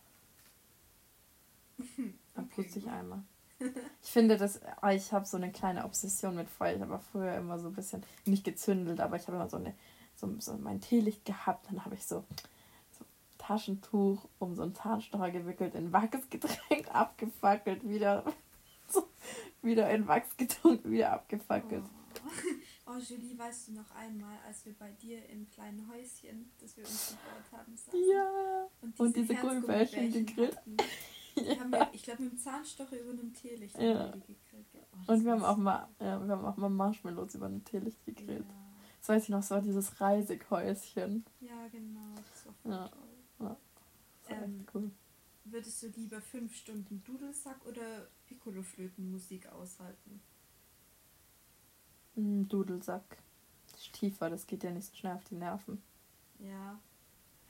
[2.34, 2.92] Dann Okay, puste ich gut.
[2.92, 3.22] einmal.
[4.03, 6.74] Ich finde das, ah, ich habe so eine kleine Obsession mit Feuer.
[6.74, 9.74] Ich habe früher immer so ein bisschen, nicht gezündelt, aber ich habe immer so eine,
[10.16, 11.66] so, so mein Teelicht gehabt.
[11.70, 12.24] Dann habe ich so,
[12.98, 13.04] so
[13.38, 18.24] Taschentuch um so einen Zahnstocher gewickelt, in Wachs getränkt, abgefackelt, wieder,
[18.88, 19.06] so,
[19.62, 21.84] wieder in Wachs getunkt, wieder abgefackelt.
[21.84, 22.90] Oh.
[22.92, 26.84] oh, Julie, weißt du noch einmal, als wir bei dir im kleinen Häuschen, das wir
[26.84, 28.66] uns gebaut haben, saßen Ja.
[28.98, 30.56] Und diese Gummibärchen Herzgummibärchen gegrillt.
[30.56, 30.76] hatten?
[31.36, 34.10] Die haben wir, ich glaube, mit dem Zahnstocher über einem Teelicht Ja.
[34.12, 34.38] gegrillt.
[35.08, 38.04] Oh, Und wir haben auch mal, ja, wir haben auch mal Marshmallows über ein Teelicht
[38.06, 38.46] gegrillt.
[38.48, 38.63] Ja.
[39.05, 41.26] Das weiß ich noch, so dieses Reisighäuschen.
[41.40, 42.14] Ja, genau.
[42.16, 42.88] Das war Ja.
[42.88, 43.57] toll.
[44.22, 44.90] Das war Ähm, cool.
[45.44, 50.22] Würdest du lieber fünf Stunden Dudelsack oder Piccolo-Flötenmusik aushalten?
[52.14, 53.18] Mm, Dudelsack.
[53.92, 55.82] Tiefer, das geht ja nicht so schnell auf die Nerven.
[56.38, 56.80] Ja.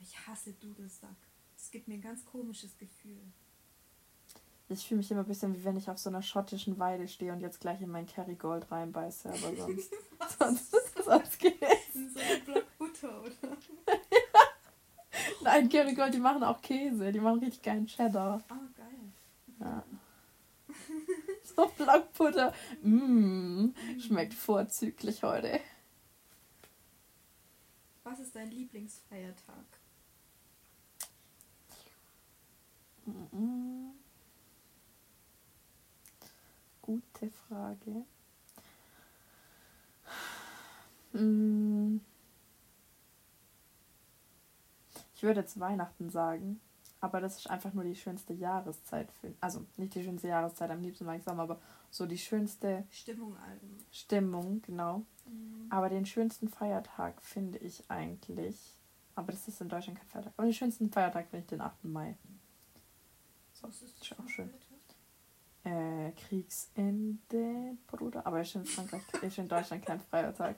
[0.01, 1.15] Ich hasse Dudelsack.
[1.55, 3.21] Das gibt mir ein ganz komisches Gefühl.
[4.67, 7.31] Ich fühle mich immer ein bisschen wie wenn ich auf so einer schottischen Weide stehe
[7.31, 9.91] und jetzt gleich in mein Kerrygold reinbeiße, aber sonst,
[10.39, 11.61] sonst, sonst geht
[11.93, 13.57] In so einem Block Butter, oder?
[15.43, 18.43] Nein, Kerrygold, die machen auch Käse, die machen richtig geilen Cheddar.
[18.49, 19.59] Ah, geil.
[19.59, 19.83] Ja.
[21.55, 22.53] So Blockbutter.
[22.81, 25.61] Mmh, schmeckt vorzüglich heute.
[28.03, 29.65] Was ist dein Lieblingsfeiertag?
[33.05, 33.91] Mm.
[36.85, 38.05] Gute Frage.
[41.13, 41.99] Mm.
[45.15, 46.61] Ich würde jetzt Weihnachten sagen,
[46.99, 49.11] aber das ist einfach nur die schönste Jahreszeit.
[49.13, 51.59] Für, also nicht die schönste Jahreszeit, am liebsten mag ich Sommer, aber
[51.89, 53.85] so die schönste Stimmung allgemein.
[53.89, 54.99] Stimmung, genau.
[55.25, 55.65] Mhm.
[55.71, 58.77] Aber den schönsten Feiertag finde ich eigentlich,
[59.15, 61.85] aber das ist in Deutschland kein Feiertag, aber den schönsten Feiertag finde ich den 8.
[61.85, 62.15] Mai.
[63.53, 64.49] So, das ist auch schön.
[64.49, 64.64] Feiertag?
[65.65, 68.25] Äh, Kriegsende, Bruder.
[68.25, 70.55] Aber ist in Frankreich, ist in Deutschland kein Feiertag.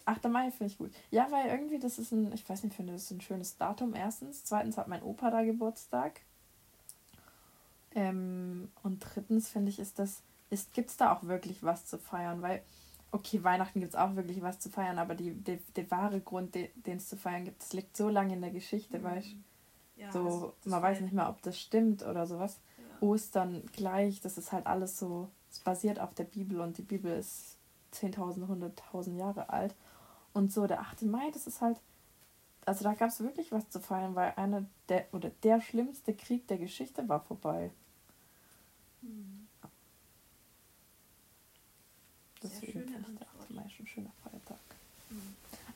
[0.05, 0.23] 8.
[0.25, 0.91] Mai finde ich gut.
[1.11, 3.57] Ja, weil irgendwie das ist ein, ich weiß nicht, ich finde das ist ein schönes
[3.57, 4.43] Datum erstens.
[4.43, 6.21] Zweitens hat mein Opa da Geburtstag.
[7.95, 11.97] Ähm, und drittens finde ich, ist das, ist, gibt es da auch wirklich was zu
[11.97, 12.63] feiern, weil,
[13.13, 16.55] okay, Weihnachten gibt es auch wirklich was zu feiern, aber die, die, der wahre Grund,
[16.55, 19.03] de- den es zu feiern gibt, das liegt so lange in der Geschichte, Mhm.
[19.03, 19.35] weißt
[19.95, 22.59] Ja, so, also man weiß nicht mehr, ob das stimmt oder sowas.
[22.77, 23.07] Ja.
[23.07, 27.11] Ostern gleich, das ist halt alles so, es basiert auf der Bibel und die Bibel
[27.15, 27.57] ist
[27.93, 29.75] 10.000, 100.000 Jahre alt.
[30.33, 31.03] Und so, der 8.
[31.03, 31.79] Mai, das ist halt,
[32.65, 36.47] also da gab es wirklich was zu feiern, weil einer der, oder der schlimmste Krieg
[36.47, 37.69] der Geschichte war vorbei.
[39.01, 39.47] Hm.
[42.41, 43.41] Sehr Deswegen schöne finde ich der Antwort.
[43.43, 43.49] 8.
[43.51, 44.57] Mai schon ein schöner Feiertag.
[44.69, 45.02] Hm.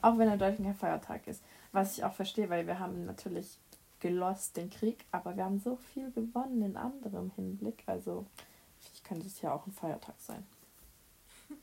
[0.02, 1.42] Auch wenn er Deutschland kein Feiertag ist.
[1.72, 3.58] Was ich auch verstehe, weil wir haben natürlich
[4.00, 7.84] gelost den Krieg, aber wir haben so viel gewonnen in anderem Hinblick.
[7.88, 8.26] Also
[8.94, 10.46] ich könnte es ja auch ein Feiertag sein.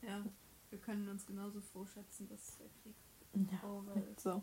[0.00, 0.24] Ja,
[0.70, 2.94] wir können uns genauso froh schätzen, dass der Krieg
[3.34, 4.20] Ja, over ist.
[4.22, 4.42] so.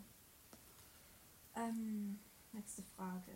[1.56, 2.18] Ähm,
[2.52, 3.32] nächste Frage.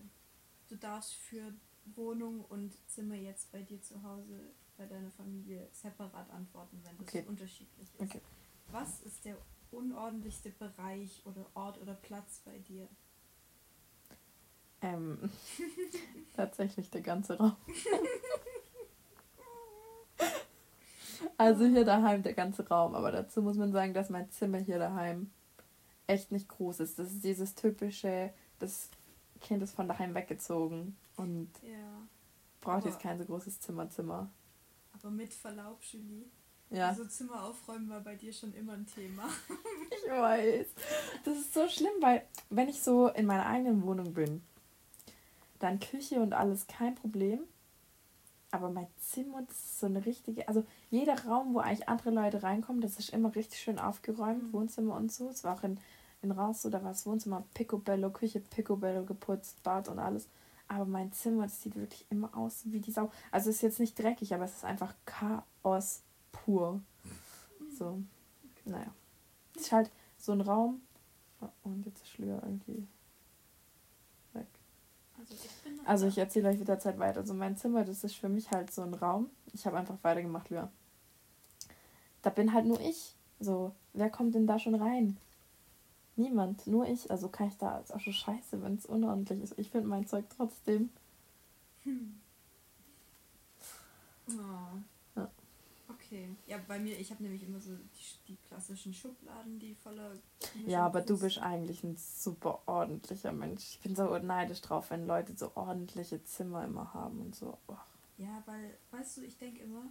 [0.68, 1.54] Du darfst für
[1.86, 4.38] Wohnung und Zimmer jetzt bei dir zu Hause,
[4.80, 7.24] bei deiner Familie separat antworten, wenn das Okay.
[7.28, 8.00] unterschiedlich ist.
[8.00, 8.20] Okay.
[8.72, 9.36] Was ist der
[9.70, 12.88] unordentlichste Bereich oder Ort oder Platz bei dir?
[14.80, 15.18] Ähm,
[16.34, 17.54] tatsächlich der ganze Raum.
[21.36, 24.78] also hier daheim der ganze Raum, aber dazu muss man sagen, dass mein Zimmer hier
[24.78, 25.30] daheim
[26.06, 26.98] echt nicht groß ist.
[26.98, 28.88] Das ist dieses typische, das
[29.42, 32.00] Kind ist von daheim weggezogen und Ja,
[32.62, 34.30] braucht jetzt Aber- kein so großes Zimmerzimmer.
[35.02, 36.24] Aber mit Verlaub, Julie.
[36.70, 39.24] Ja, Also Zimmer aufräumen war bei dir schon immer ein Thema.
[39.90, 40.66] ich weiß.
[41.24, 44.42] Das ist so schlimm, weil wenn ich so in meiner eigenen Wohnung bin,
[45.58, 47.40] dann Küche und alles kein Problem.
[48.52, 52.42] Aber mein Zimmer, das ist so eine richtige, also jeder Raum, wo eigentlich andere Leute
[52.42, 54.52] reinkommen, das ist immer richtig schön aufgeräumt, Mhm.
[54.52, 55.28] Wohnzimmer und so.
[55.28, 55.78] Es war auch in,
[56.22, 60.28] in Raus, so, da war das Wohnzimmer picobello, Küche picobello geputzt, Bad und alles.
[60.70, 63.10] Aber mein Zimmer, das sieht wirklich immer aus wie die Sau.
[63.32, 66.80] Also es ist jetzt nicht dreckig, aber es ist einfach Chaos pur.
[67.76, 68.00] So,
[68.64, 68.94] naja.
[69.56, 70.80] Es ist halt so ein Raum.
[71.64, 72.86] Und jetzt ist Schlür irgendwie
[74.32, 74.46] weg.
[75.18, 77.18] Also ich Also ich erzähle euch wieder Zeit weiter.
[77.18, 79.28] Also mein Zimmer, das ist für mich halt so ein Raum.
[79.52, 80.70] Ich habe einfach weitergemacht, Lyra.
[82.22, 83.16] Da bin halt nur ich.
[83.40, 85.16] So, wer kommt denn da schon rein?
[86.20, 87.10] Niemand, nur ich.
[87.10, 89.58] Also kann ich da, ist auch schon scheiße, wenn es unordentlich ist.
[89.58, 90.90] Ich finde mein Zeug trotzdem.
[94.28, 94.76] Oh.
[95.16, 95.30] Ja.
[95.88, 96.28] Okay.
[96.46, 100.12] Ja, bei mir, ich habe nämlich immer so die, die klassischen Schubladen, die voller.
[100.66, 103.62] Ja, aber du bist eigentlich ein super ordentlicher Mensch.
[103.70, 107.56] Ich bin so neidisch drauf, wenn Leute so ordentliche Zimmer immer haben und so.
[107.66, 107.76] Oh.
[108.18, 109.86] Ja, weil, weißt du, ich denke immer,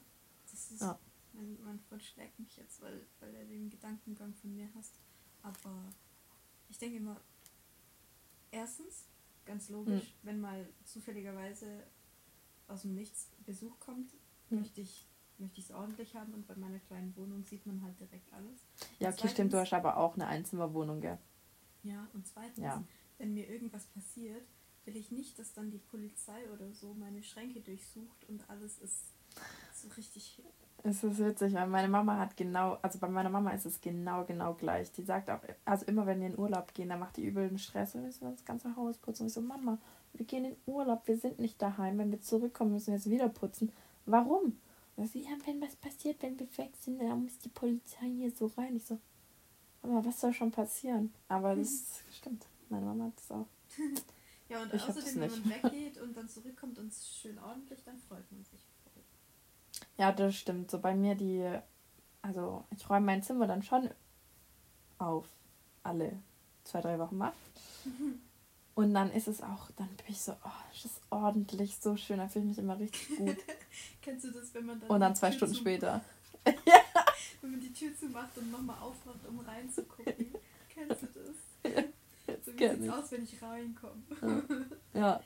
[0.52, 0.82] das ist.
[0.82, 1.00] Ja.
[1.34, 4.94] Mein, mein Freund schlägt mich jetzt, weil, weil er den Gedankengang von mir hasst.
[5.42, 5.72] Aber
[6.70, 7.20] ich denke immer,
[8.52, 9.06] erstens,
[9.46, 10.14] ganz logisch, Hm.
[10.24, 11.84] wenn mal zufälligerweise
[12.68, 14.12] aus dem Nichts Besuch kommt,
[14.50, 14.60] Hm.
[14.60, 15.06] möchte ich
[15.38, 18.60] möchte ich es ordentlich haben und bei meiner kleinen Wohnung sieht man halt direkt alles.
[19.00, 19.54] Ja, okay, stimmt.
[19.54, 21.18] Du zweitens- hast aber auch eine Einzimmerwohnung, gell?
[21.84, 22.84] Ja, und zweitens, Ja.
[23.18, 24.46] wenn mir irgendwas passiert,
[24.84, 29.14] will ich nicht, dass dann die Polizei oder so meine Schränke durchsucht und alles ist
[29.74, 30.42] so richtig.
[30.84, 34.24] Es ist witzig, weil meine Mama hat genau, also bei meiner Mama ist es genau,
[34.24, 34.92] genau gleich.
[34.94, 37.60] Die sagt auch, also immer wenn wir in Urlaub gehen, dann macht die übel einen
[37.60, 39.24] Stress und müssen wir das ganze Haus putzen.
[39.24, 39.78] Und ich so, Mama,
[40.14, 41.98] wir gehen in Urlaub, wir sind nicht daheim.
[41.98, 43.72] Wenn wir zurückkommen, müssen wir es wieder putzen.
[44.06, 44.58] Warum?
[44.96, 48.32] Und sie, ja, wenn was passiert, wenn wir weg sind, dann muss die Polizei hier
[48.32, 48.76] so rein.
[48.76, 49.00] Ich so,
[49.84, 51.14] Mama, was soll schon passieren?
[51.28, 52.46] Aber das stimmt.
[52.70, 53.48] Meine Mama hat das auch.
[54.50, 58.00] Ja, und Ich außerdem, wenn man weggeht und dann zurückkommt und es schön ordentlich, dann
[58.00, 58.60] freut man sich.
[60.00, 60.72] Ja, das stimmt.
[60.72, 61.46] So bei mir die,
[62.22, 63.90] also ich räume mein Zimmer dann schon
[64.98, 65.28] auf
[65.84, 66.18] alle
[66.64, 67.34] zwei, drei Wochen mal.
[68.76, 72.20] Und dann ist es auch, dann bin ich so, oh, das ist ordentlich, so schön,
[72.20, 73.36] da fühle ich mich immer richtig gut.
[74.02, 74.90] Kennst du das, wenn man dann.
[74.90, 76.00] Und dann zwei Stunden später.
[76.46, 76.80] ja.
[77.42, 80.34] Wenn man die Tür zumacht und nochmal aufmacht, um reinzugucken.
[80.70, 82.46] Kennst du das?
[82.46, 84.02] so wie sieht's aus, wenn ich reinkomme.
[84.94, 85.00] ja.
[85.00, 85.24] ja.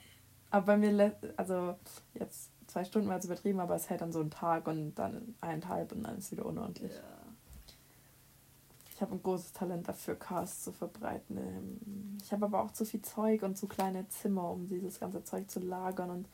[0.50, 1.76] Aber bei mir, also
[2.14, 5.36] jetzt zwei Stunden war es übertrieben, aber es hält dann so einen Tag und dann
[5.40, 6.92] eineinhalb und dann ist es wieder unordentlich.
[6.92, 7.02] Ja.
[8.92, 11.36] Ich habe ein großes Talent dafür, Chaos zu verbreiten.
[11.36, 15.22] Ähm, ich habe aber auch zu viel Zeug und zu kleine Zimmer, um dieses ganze
[15.22, 16.10] Zeug zu lagern.
[16.10, 16.28] Und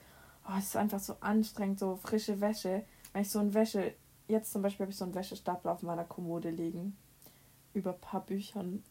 [0.49, 2.85] oh, es ist einfach so anstrengend, so frische Wäsche.
[3.13, 3.93] Wenn ich so ein Wäsche,
[4.27, 6.97] jetzt zum Beispiel habe ich so einen Wäschestapel auf meiner Kommode liegen.
[7.75, 8.83] Über ein paar Büchern,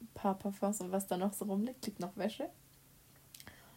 [0.00, 2.50] ein paar Parfums und was da noch so rumliegt, liegt noch Wäsche.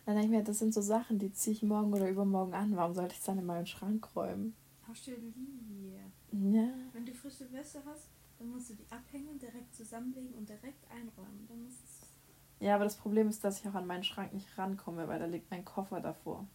[0.06, 2.76] Dann denke ich mir, das sind so Sachen, die ziehe ich morgen oder übermorgen an.
[2.76, 4.56] Warum sollte ich es dann in meinen Schrank räumen?
[4.88, 6.12] Hast du Linie?
[6.32, 6.74] Ja.
[6.93, 11.45] Wenn du frische Wäsche hast, dann musst du die abhängen, direkt zusammenlegen und direkt einräumen.
[11.47, 12.02] Dann ist
[12.62, 15.26] ja, aber das Problem ist, dass ich auch an meinen Schrank nicht rankomme, weil da
[15.26, 16.47] liegt mein Koffer davor.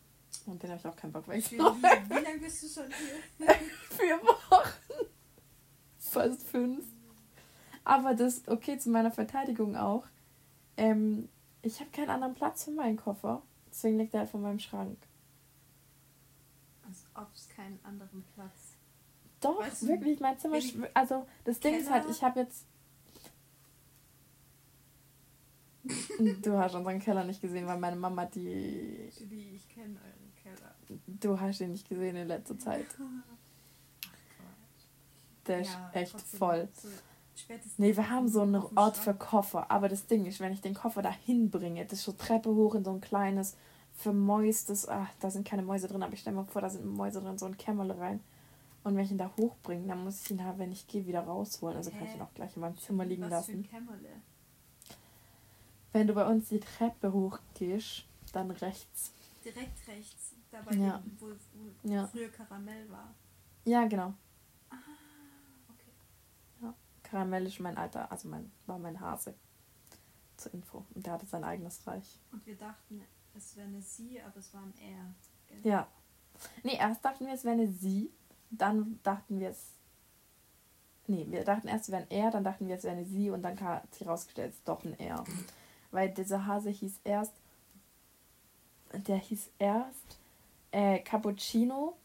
[0.47, 1.83] Und den habe ich auch keinen Bock wegzuräumen.
[1.83, 3.49] Wie, wie lange bist du schon hier?
[3.91, 5.07] Vier Wochen.
[5.99, 6.85] Fast fünf.
[7.83, 10.07] Aber das, okay, zu meiner Verteidigung auch.
[10.77, 11.29] Ähm,
[11.67, 13.43] ich habe keinen anderen Platz für meinen Koffer.
[13.69, 14.99] Deswegen liegt er halt vor meinem Schrank.
[16.87, 18.77] Als ob es keinen anderen Platz.
[19.41, 20.59] Doch, weißt wirklich, mein Zimmer.
[20.95, 22.67] Also, das Ding ist halt, ich habe jetzt.
[26.43, 29.11] du hast unseren Keller nicht gesehen, weil meine Mama die.
[29.29, 30.75] Wie, ich kenne euren Keller.
[31.07, 32.87] Du hast ihn nicht gesehen in letzter Zeit.
[35.47, 36.69] Der ist ja, echt voll.
[36.73, 36.89] So
[37.79, 39.71] nee, wir haben so einen Ort für Koffer.
[39.71, 42.75] Aber das Ding ist, wenn ich den Koffer da hinbringe, das ist so Treppe hoch
[42.75, 43.57] in so ein kleines,
[43.95, 47.21] vermäustes, ach, da sind keine Mäuse drin, aber ich stelle mir vor, da sind Mäuse
[47.21, 48.21] drin, so ein Kämmerle rein.
[48.85, 51.23] Und wenn ich ihn da hochbringe, dann muss ich ihn halt, wenn ich gehe, wieder
[51.23, 51.77] rausholen.
[51.77, 51.99] Also Hä?
[51.99, 53.53] kann ich ihn auch gleich in meinem Zimmer liegen Was lassen.
[53.53, 54.09] Für ein Kämmerle?
[55.93, 59.13] Wenn du bei uns die Treppe hochgehst, dann rechts.
[59.45, 60.99] Direkt rechts, da bei ja.
[60.99, 62.07] dem, wo, wo ja.
[62.07, 63.15] früher Karamell war.
[63.65, 64.15] Ja, genau.
[67.07, 69.35] Ja, Karamell ist mein alter, also mein, war mein Hase.
[70.37, 70.85] Zur Info.
[70.95, 72.21] Und der hatte sein eigenes Reich.
[72.31, 73.03] Und wir dachten,
[73.35, 75.15] es wäre eine Sie, aber es war ein Er.
[75.49, 75.73] Gell?
[75.73, 75.87] Ja.
[76.63, 78.11] Nee, erst dachten wir, es wäre eine Sie
[78.51, 79.73] dann dachten wir es.
[81.07, 83.31] Nee, wir dachten erst, es wäre ein er, dann dachten wir, es wäre eine sie
[83.31, 85.23] und dann hat sich herausgestellt, es ist doch ein er.
[85.93, 87.33] Weil dieser Hase hieß erst.
[88.93, 90.19] Der hieß erst
[90.73, 91.97] äh, Cappuccino,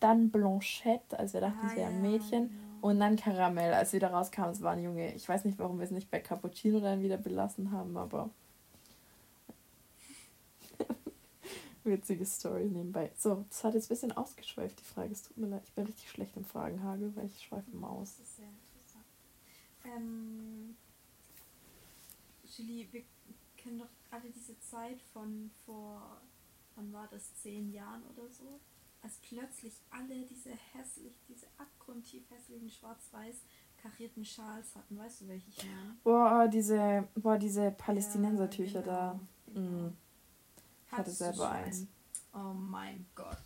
[0.00, 2.65] dann Blanchette, als wir dachten, ah, es wäre ein Mädchen, ja, genau.
[2.86, 5.12] Und dann Karamell, als wieder rauskam, es war ein Junge.
[5.14, 8.30] Ich weiß nicht, warum wir es nicht bei Cappuccino dann wieder belassen haben, aber.
[11.84, 13.10] Witzige Story nebenbei.
[13.16, 15.10] So, das hat jetzt ein bisschen ausgeschweift, die Frage.
[15.10, 18.18] Es tut mir leid, ich bin richtig schlecht im Fragenhagel, weil ich schweife immer aus.
[18.18, 19.04] Das ist sehr interessant.
[19.84, 20.76] Ähm,
[22.56, 23.02] Julie, wir
[23.56, 26.20] kennen doch alle diese Zeit von vor,
[26.76, 28.60] wann war das, zehn Jahren oder so?
[29.06, 33.36] Als plötzlich alle diese hässlich, diese abgrundtief hässlichen schwarz-weiß
[33.80, 34.98] karierten Schals hatten.
[34.98, 35.96] Weißt du, welche ich meine?
[36.02, 39.20] Boah, diese, boah, diese Palästinensertücher ja, genau, da.
[39.54, 39.60] Genau.
[39.60, 39.96] Mm.
[40.86, 41.86] Ich hatte selber eins.
[42.34, 43.38] Oh mein Gott.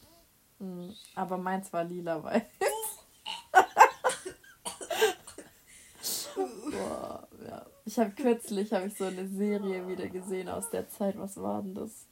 [0.61, 0.95] Mhm.
[1.15, 2.43] Aber meins war lila weiß.
[6.71, 7.67] Boah, ja.
[7.85, 11.19] Ich habe kürzlich habe ich so eine Serie wieder gesehen aus der Zeit.
[11.19, 12.07] Was war denn das?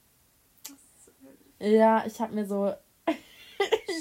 [1.57, 2.75] Ja, ich habe mir so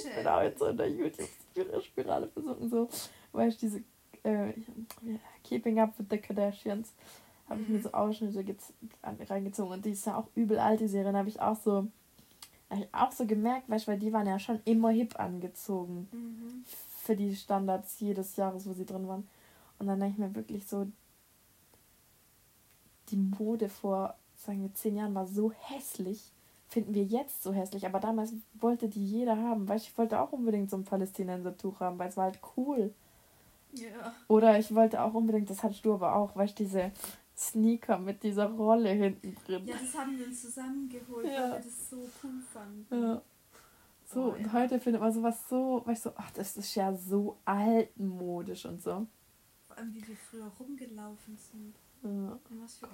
[0.09, 2.89] ich bin auch jetzt so in der YouTube-Spirale versuchen, so,
[3.33, 3.83] weil ich diese
[4.23, 4.53] äh,
[5.45, 6.93] Keeping Up with the Kardashians
[7.49, 8.45] habe ich mir so Ausschnitte
[9.03, 11.13] reingezogen und die ist ja auch übel alt, die Serie.
[11.13, 11.89] Da habe ich auch so,
[12.69, 16.65] hab ich auch so gemerkt, weißt, weil die waren ja schon immer hip angezogen mhm.
[16.67, 19.29] für die Standards jedes Jahres, wo sie drin waren.
[19.79, 20.89] Und dann denke ich mir wirklich so,
[23.09, 26.33] die Mode vor, sagen wir, zehn Jahren war so hässlich.
[26.69, 29.69] Finden wir jetzt so hässlich, aber damals wollte die jeder haben.
[29.69, 32.93] Weißt ich wollte auch unbedingt so ein Palästinenser-Tuch haben, weil es war halt cool.
[33.73, 34.15] Ja.
[34.29, 36.93] Oder ich wollte auch unbedingt, das hattest du aber auch, weißt du, diese
[37.37, 39.65] Sneaker mit dieser Rolle hinten drin.
[39.65, 41.43] Ja, das haben wir uns zusammengeholt, ja.
[41.43, 42.87] weil wir das so cool fanden.
[42.91, 43.23] Ja.
[44.05, 44.53] So, oh, und ja.
[44.53, 49.07] heute findet man sowas so, weißt du, ach, das ist ja so altmodisch und so.
[49.67, 51.75] Vor allem, wie wir früher rumgelaufen sind.
[52.03, 52.39] Ja.
[52.51, 52.89] Und was für.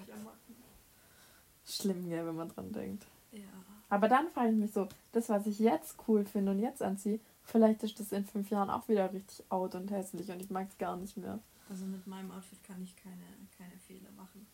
[1.67, 3.07] Schlimm, ja, wenn man dran denkt.
[3.31, 3.41] Ja.
[3.89, 7.19] Aber dann frage ich mich so, das, was ich jetzt cool finde und jetzt anziehe,
[7.43, 10.67] vielleicht ist das in fünf Jahren auch wieder richtig out und hässlich und ich mag
[10.69, 11.39] es gar nicht mehr.
[11.69, 13.23] Also mit meinem Outfit kann ich keine,
[13.57, 14.45] keine Fehler machen.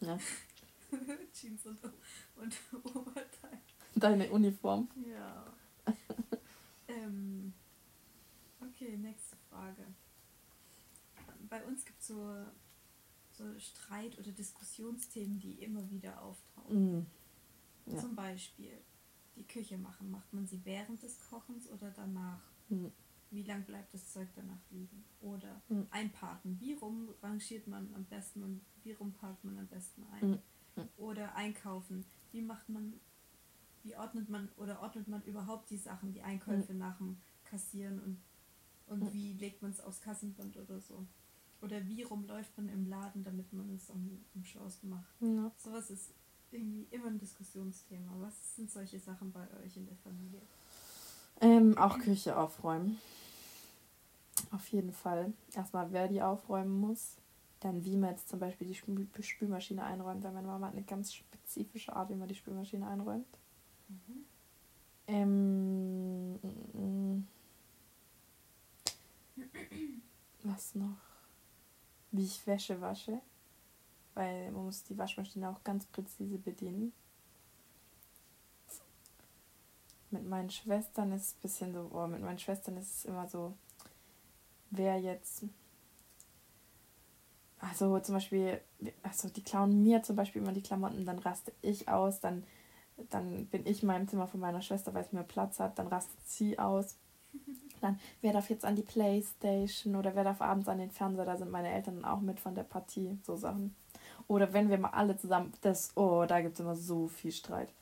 [0.00, 0.18] Ja.
[1.32, 1.78] Jeans und,
[2.36, 2.54] und
[2.84, 3.58] Oberteil.
[3.94, 4.88] Deine Uniform.
[5.08, 5.46] Ja.
[6.88, 7.52] ähm,
[8.60, 9.82] okay, nächste Frage.
[11.48, 12.34] Bei uns gibt es so,
[13.32, 16.98] so Streit- oder Diskussionsthemen, die immer wieder auftauchen.
[16.98, 17.06] Mm.
[17.86, 17.98] Ja.
[17.98, 18.72] Zum Beispiel
[19.36, 20.10] die Küche machen.
[20.10, 22.42] Macht man sie während des Kochens oder danach?
[22.68, 22.86] Mm.
[23.30, 25.04] Wie lang bleibt das Zeug danach liegen?
[25.20, 25.86] Oder Mhm.
[25.90, 26.58] einparken.
[26.60, 30.30] Wie rum rangiert man am besten und wie rum parkt man am besten ein?
[30.76, 30.88] Mhm.
[30.96, 32.04] Oder einkaufen.
[32.32, 33.00] Wie macht man,
[33.82, 38.20] wie ordnet man oder ordnet man überhaupt die Sachen, die Einkäufe nach dem Kassieren und,
[38.86, 41.06] und wie legt man es aufs Kassenband oder so?
[41.60, 45.20] Oder wie rum läuft man im Laden, damit man es am, am schlausten macht?
[45.20, 45.50] Ja.
[45.56, 46.12] Sowas ist
[46.56, 48.12] irgendwie immer ein Diskussionsthema.
[48.20, 50.40] Was sind solche Sachen bei euch in der Familie?
[51.40, 52.98] Ähm, auch Küche aufräumen.
[54.50, 55.32] Auf jeden Fall.
[55.54, 57.16] Erstmal, wer die aufräumen muss.
[57.60, 60.84] Dann, wie man jetzt zum Beispiel die Spül Spülmaschine einräumt, weil meine Mama hat eine
[60.84, 63.26] ganz spezifische Art, wie man die Spülmaschine einräumt.
[65.08, 66.38] Ähm, mm,
[66.74, 67.28] mm.
[70.42, 70.98] was noch?
[72.10, 73.20] Wie ich Wäsche wasche.
[74.16, 76.92] Weil man muss die Waschmaschine auch ganz präzise bedienen.
[80.10, 83.28] Mit meinen Schwestern ist es ein bisschen so, oh, mit meinen Schwestern ist es immer
[83.28, 83.52] so,
[84.70, 85.44] wer jetzt.
[87.58, 88.60] Also zum Beispiel,
[89.02, 92.44] also die klauen mir zum Beispiel immer die Klamotten, dann raste ich aus, dann,
[93.10, 95.88] dann bin ich in meinem Zimmer von meiner Schwester, weil es mehr Platz hat, dann
[95.88, 96.96] rastet sie aus.
[97.82, 101.36] Dann, wer darf jetzt an die Playstation oder wer darf abends an den Fernseher, da
[101.36, 103.76] sind meine Eltern auch mit von der Partie, so Sachen.
[104.28, 107.72] Oder wenn wir mal alle zusammen, das, oh, da gibt es immer so viel Streit.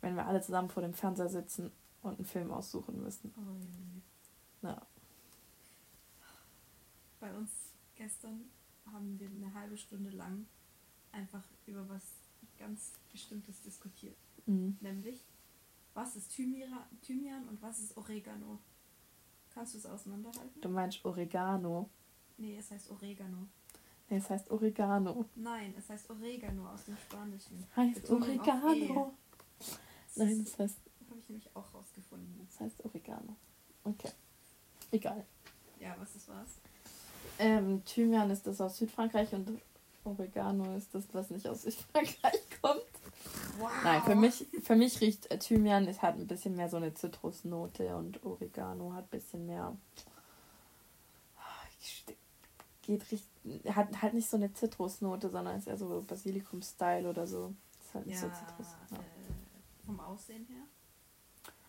[0.00, 1.70] Wenn wir alle zusammen vor dem Fernseher sitzen
[2.02, 3.32] und einen Film aussuchen müssen.
[3.36, 4.82] Oh, Ja.
[7.20, 7.50] Bei uns
[7.94, 8.50] gestern
[8.92, 10.46] haben wir eine halbe Stunde lang
[11.12, 12.02] einfach über was
[12.58, 14.16] ganz Bestimmtes diskutiert.
[14.46, 14.76] Mhm.
[14.80, 15.24] Nämlich,
[15.94, 18.58] was ist Thymian, Thymian und was ist Oregano?
[19.54, 20.60] Kannst du es auseinanderhalten?
[20.60, 21.90] Du meinst Oregano.
[22.38, 23.46] Nee, es heißt Oregano.
[24.08, 25.24] Nee, es heißt Oregano.
[25.34, 27.66] Nein, es heißt Oregano aus dem Spanischen.
[27.74, 29.14] Heißt Betonung auf Oregano.
[29.58, 30.76] Das Nein, das heißt,
[31.08, 32.46] habe ich nämlich auch rausgefunden.
[32.46, 33.36] das heißt Oregano.
[33.84, 34.10] Okay.
[34.90, 35.24] Egal.
[35.80, 36.58] Ja, was ist was?
[37.38, 39.60] Ähm, Thymian ist das aus Südfrankreich und
[40.04, 42.82] Oregano ist das, was nicht aus Südfrankreich kommt.
[43.58, 43.70] Wow.
[43.84, 46.92] Nein, für mich, für mich riecht äh, Thymian, es hat ein bisschen mehr so eine
[46.94, 49.76] Zitrusnote und Oregano hat ein bisschen mehr.
[52.82, 53.28] Geht richt,
[53.74, 57.54] hat halt nicht so eine Zitrusnote, sondern ist eher so Basilikum-Style oder so.
[57.80, 58.66] Ist halt Ja, nicht so Zitrus.
[58.90, 58.96] Ja.
[58.98, 60.62] äh, vom Aussehen her.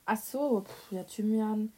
[0.05, 1.71] Ach so, ja, Thymian.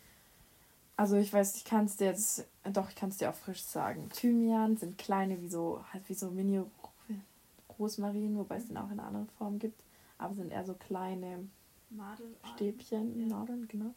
[0.98, 3.62] Also ich weiß, ich kann es dir jetzt, doch, ich kann es dir auch frisch
[3.62, 4.10] sagen.
[4.10, 9.08] Thymian sind kleine, wie so, halt wie so Mini-Rosmarin, wobei es den auch in einer
[9.08, 9.80] anderen Form gibt.
[10.18, 11.48] Aber sind eher so kleine
[11.90, 12.36] Nadel.
[12.56, 13.28] Stäbchen, Ja.
[13.28, 13.94] Nadeln, genau.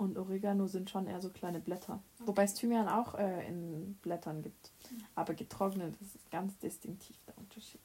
[0.00, 2.02] Und Oregano sind schon eher so kleine Blätter.
[2.20, 4.72] Wobei es Thymian auch äh, in Blättern gibt.
[4.90, 5.04] Mhm.
[5.14, 7.82] Aber getrocknet, das ist ganz distinktiv der Unterschied.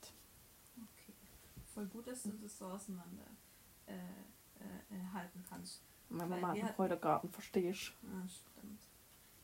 [0.78, 1.12] Okay.
[1.74, 3.26] Voll gut, dass du das so auseinander
[3.88, 5.82] äh, äh, äh, halten kannst.
[6.08, 8.80] Meine Mama hat einen Kräutergarten, verstehst Ah, stimmt.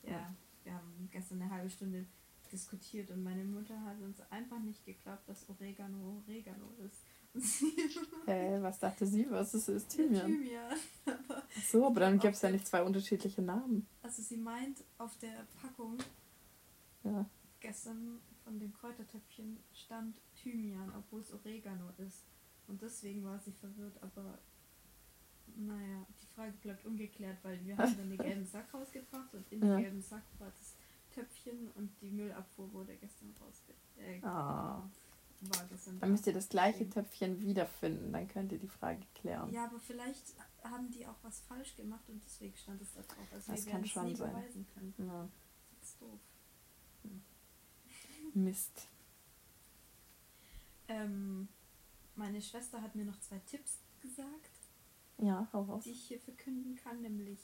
[0.04, 0.34] Ja, Ja.
[0.64, 2.06] wir haben gestern eine halbe Stunde
[2.54, 7.04] diskutiert und meine Mutter hat uns einfach nicht geglaubt, dass Oregano Oregano ist.
[7.34, 7.74] Sie
[8.28, 10.28] Äh, was dachte sie, was ist, ist Thymian?
[10.28, 10.76] Thymian.
[11.06, 13.88] Aber, Ach so, aber dann gäbe es ja nicht zwei unterschiedliche Namen.
[14.02, 15.98] also sie meint, auf der Packung
[17.04, 17.26] Ja.
[17.60, 22.24] gestern von dem Kräutertöpfchen stand Thymian, obwohl es Oregano ist.
[22.68, 24.38] Und deswegen war sie verwirrt, aber
[25.56, 29.62] naja, die Frage bleibt ungeklärt, weil wir haben dann den gelben Sack rausgebracht und in
[29.66, 29.76] Ja.
[29.76, 30.76] dem gelben Sack war das
[31.14, 33.74] Töpfchen und die Müllabfuhr wurde gestern rausge...
[33.98, 34.90] Äh, Ah.
[36.00, 36.88] Dann müsst ihr das gleiche.
[36.90, 39.52] Töpfchen wiederfinden, dann könnt ihr die Frage klären.
[39.52, 43.28] Ja, aber vielleicht haben die auch was falsch gemacht und deswegen stand es da drauf.
[43.34, 44.32] Also Das wir kann schon nie sein.
[44.34, 44.94] beweisen können.
[45.00, 45.28] Ja.
[45.80, 46.20] Das ist doof.
[48.34, 48.88] Mist.
[50.88, 51.48] Ähm,
[52.16, 54.50] meine Schwester hat mir noch zwei Tipps gesagt.
[55.20, 55.86] Ja, hau raus.
[55.86, 57.40] die ich hier verkünden kann, nämlich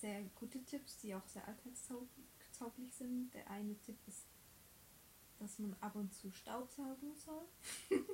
[0.00, 3.34] sehr gute Tipps, die auch sehr alltagstauglich sind.
[3.34, 4.24] Der eine Tipp ist,
[5.38, 7.44] dass man ab und zu Staubsaugen soll.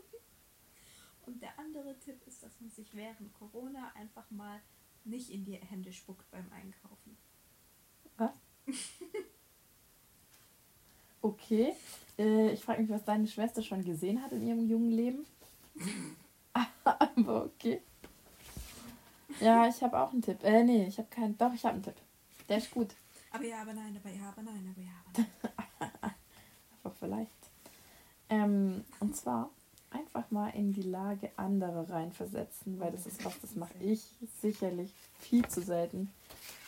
[1.27, 4.61] und der andere Tipp ist, dass man sich während Corona einfach mal
[5.05, 7.17] nicht in die Hände spuckt beim Einkaufen.
[11.25, 11.73] Okay.
[12.19, 15.25] Äh, ich frage mich, was deine Schwester schon gesehen hat in ihrem jungen Leben.
[16.85, 17.81] aber okay.
[19.41, 20.45] Ja, ich habe auch einen Tipp.
[20.45, 21.39] Äh, nee, ich habe keinen.
[21.39, 21.97] Doch, ich habe einen Tipp.
[22.47, 22.95] Der ist gut.
[23.31, 26.14] Aber ja, aber nein, aber ja, aber nein, aber ja, aber nein.
[26.99, 27.31] Vielleicht.
[28.29, 29.51] Ähm, und zwar
[29.91, 34.03] einfach mal in die Lage anderer reinversetzen, weil das ist was, das mache ich
[34.41, 36.11] sicherlich viel zu selten.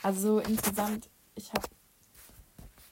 [0.03, 1.67] Also insgesamt, ich habe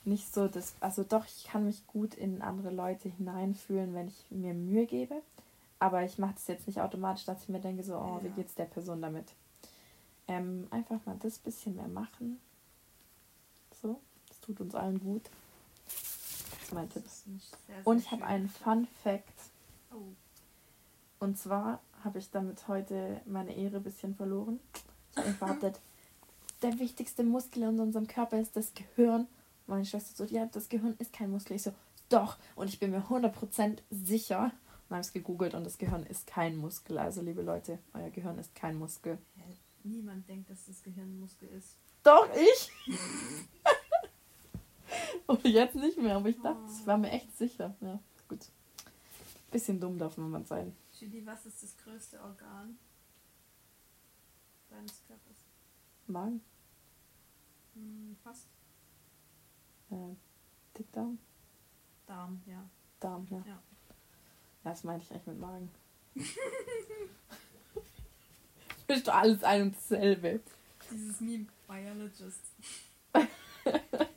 [0.05, 4.25] nicht so das, also doch, ich kann mich gut in andere Leute hineinfühlen, wenn ich
[4.31, 5.23] mir Mühe gebe.
[5.79, 8.55] Aber ich mache das jetzt nicht automatisch, dass ich mir denke, so, oh, wie geht's
[8.55, 9.33] der Person damit?
[10.29, 12.41] Ähm, einfach mal das bisschen mehr machen.
[13.83, 15.23] So, das tut uns allen gut.
[16.65, 17.05] Das ist mein Tipp.
[17.07, 17.35] Sehr,
[17.67, 19.35] sehr Und ich habe einen Fun Fact.
[19.93, 20.15] Oh.
[21.19, 24.61] Und zwar habe ich damit heute meine Ehre ein bisschen verloren.
[25.13, 25.81] Ich habe behauptet,
[26.63, 29.27] der wichtigste Muskel in unserem Körper ist das Gehirn.
[29.67, 31.57] Meine Schwester so, ja, das Gehirn ist kein Muskel.
[31.57, 31.75] Ich so,
[32.09, 32.39] doch.
[32.57, 34.51] Und ich bin mir 100% sicher.
[34.89, 36.97] Und habe es gegoogelt und das Gehirn ist kein Muskel.
[36.97, 39.19] Also, liebe Leute, euer Gehirn ist kein Muskel.
[39.83, 41.77] Niemand denkt, dass das Gehirn ein Muskel ist.
[42.03, 42.71] Doch, ich!
[45.27, 47.75] und jetzt nicht mehr, aber ich dachte, ich war mir echt sicher.
[47.81, 47.99] Ja,
[48.29, 48.51] gut.
[49.51, 50.77] Bisschen dumm darf man sein.
[50.93, 52.79] Julie, was ist das größte Organ
[54.69, 55.37] deines Körpers?
[56.07, 56.43] Magen.
[57.75, 58.49] Hm, fast.
[59.91, 60.15] Äh,
[60.77, 61.19] Dickdarm?
[62.07, 62.69] Darm, ja.
[63.01, 63.43] Darm, ja.
[63.47, 63.63] Ja,
[64.63, 65.71] das meinte ich eigentlich mit Magen.
[68.87, 70.41] Ist doch alles ein und dasselbe.
[70.91, 72.45] Dieses Meme Biologist.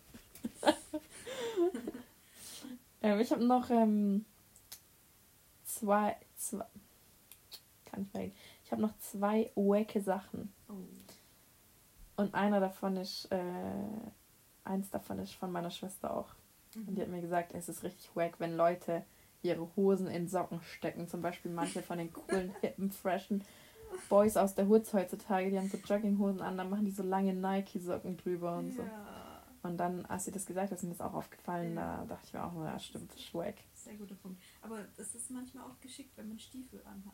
[3.01, 4.25] ähm, ich habe noch ähm,
[5.63, 6.65] zwei, zwei.
[7.85, 8.31] Kann ich mal
[8.63, 10.53] Ich habe noch zwei wacke Sachen.
[10.69, 10.73] Oh.
[12.17, 13.37] Und einer davon ist, äh,
[14.63, 16.29] eins davon ist von meiner Schwester auch.
[16.75, 16.87] Mhm.
[16.87, 19.03] Und die hat mir gesagt, es ist richtig wack, wenn Leute
[19.43, 21.07] ihre Hosen in Socken stecken.
[21.07, 23.43] Zum Beispiel manche von den coolen, hippen, freshen
[24.09, 27.33] Boys aus der Hoods heutzutage, die haben so Jogginghosen an, dann machen die so lange
[27.33, 28.75] Nike-Socken drüber und ja.
[28.75, 28.83] so.
[29.67, 31.75] Und dann, als sie das gesagt hat, ist mir das auch aufgefallen.
[31.75, 31.97] Ja.
[31.97, 33.55] Da dachte ich mir auch, ja, stimmt, das ist wack.
[33.73, 34.41] Sehr guter Punkt.
[34.61, 37.13] Aber es ist manchmal auch geschickt, wenn man Stiefel anhat.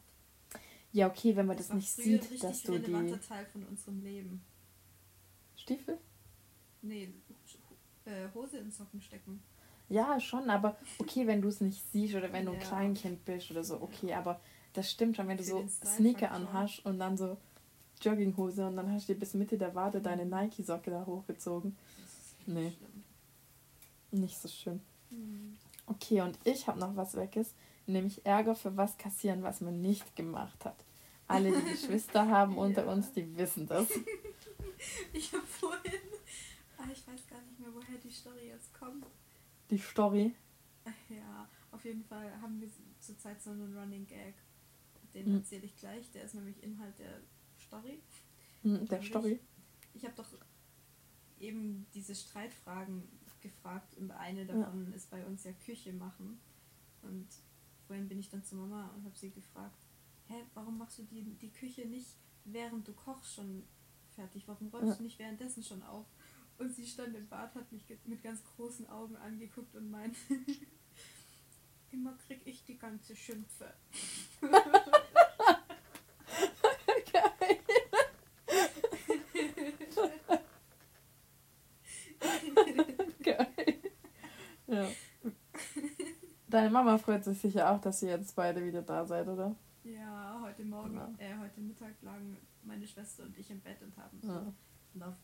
[0.91, 3.10] Ja, okay, wenn man das, das nicht sieht, dass du die.
[3.10, 4.43] Das Teil von unserem Leben.
[5.56, 5.97] Stiefel?
[6.82, 7.14] Nee,
[8.06, 9.41] äh, Hose in Socken stecken.
[9.89, 13.51] Ja, schon, aber okay, wenn du es nicht siehst oder wenn du ein Kleinkind bist
[13.51, 14.39] oder so, okay, aber
[14.74, 17.38] das stimmt schon, wenn du so Sneaker anhast und dann so
[18.01, 21.76] Jogginghose und dann hast du dir bis Mitte der Wade deine Nike-Socke da hochgezogen.
[22.46, 22.74] Nee.
[24.12, 24.82] Nicht so schön.
[25.10, 25.58] Mhm.
[25.86, 27.54] Okay, und ich habe noch was Weges,
[27.86, 30.86] nämlich Ärger für was kassieren, was man nicht gemacht hat.
[31.28, 32.91] Alle, die Geschwister haben unter ja.
[32.91, 33.88] uns, die wissen das.
[35.14, 36.02] Ich habe vorhin,
[36.78, 39.06] ah, ich weiß gar nicht mehr, woher die Story jetzt kommt.
[39.70, 40.36] Die Story?
[41.08, 42.68] Ja, auf jeden Fall haben wir
[43.00, 44.36] zurzeit so einen Running Gag.
[45.14, 45.38] Den mhm.
[45.38, 46.12] erzähle ich gleich.
[46.12, 47.22] Der ist nämlich Inhalt der
[47.58, 48.02] Story.
[48.64, 49.39] Mhm, der Story?
[49.94, 50.28] Ich, ich habe doch
[51.44, 53.04] eben diese Streitfragen
[53.41, 54.96] gefragt und eine davon ja.
[54.96, 56.39] ist bei uns ja Küche machen.
[57.02, 57.28] Und
[57.86, 59.86] vorhin bin ich dann zu Mama und habe sie gefragt,
[60.28, 62.16] hä, warum machst du die, die Küche nicht,
[62.46, 63.64] während du kochst, schon
[64.16, 64.48] fertig?
[64.48, 64.96] Warum räumst ja.
[64.96, 66.06] du nicht währenddessen schon auf?
[66.58, 70.18] Und sie stand im Bad, hat mich mit ganz großen Augen angeguckt und meinte,
[71.91, 73.74] immer krieg ich die ganze Schimpfe.
[86.54, 89.56] Deine Mama freut sich sicher auch, dass ihr jetzt beide wieder da seid, oder?
[89.84, 91.12] Ja, heute Morgen, ja.
[91.18, 94.54] äh, heute Mittag lagen meine Schwester und ich im Bett und haben so ja.
[94.93, 95.18] Love,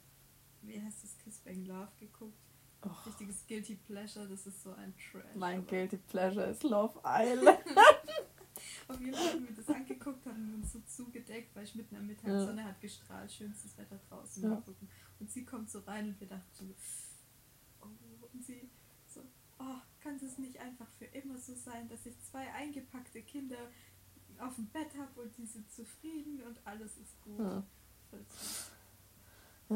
[0.63, 2.34] wie heißt das, Kiss Bang Love geguckt.
[2.82, 2.89] Oh.
[3.05, 5.36] Richtiges Guilty Pleasure, das ist so ein Trash.
[5.36, 7.59] Mein Guilty Pleasure ist Love Island.
[8.88, 12.07] Auf jeden Fall haben wir das angeguckt, haben uns so zugedeckt, weil ich mitten am
[12.07, 12.43] Mittag, ja.
[12.43, 14.41] Sonne hat gestrahlt, schönstes Wetter draußen.
[14.41, 14.63] Ja.
[15.19, 16.65] Und sie kommt so rein und wir dachten so,
[17.82, 18.67] oh, und sie
[19.59, 23.57] oh, kann es nicht einfach für immer so sein, dass ich zwei eingepackte Kinder
[24.39, 27.39] auf dem Bett habe und die sind zufrieden und alles ist gut.
[27.39, 27.63] Ja,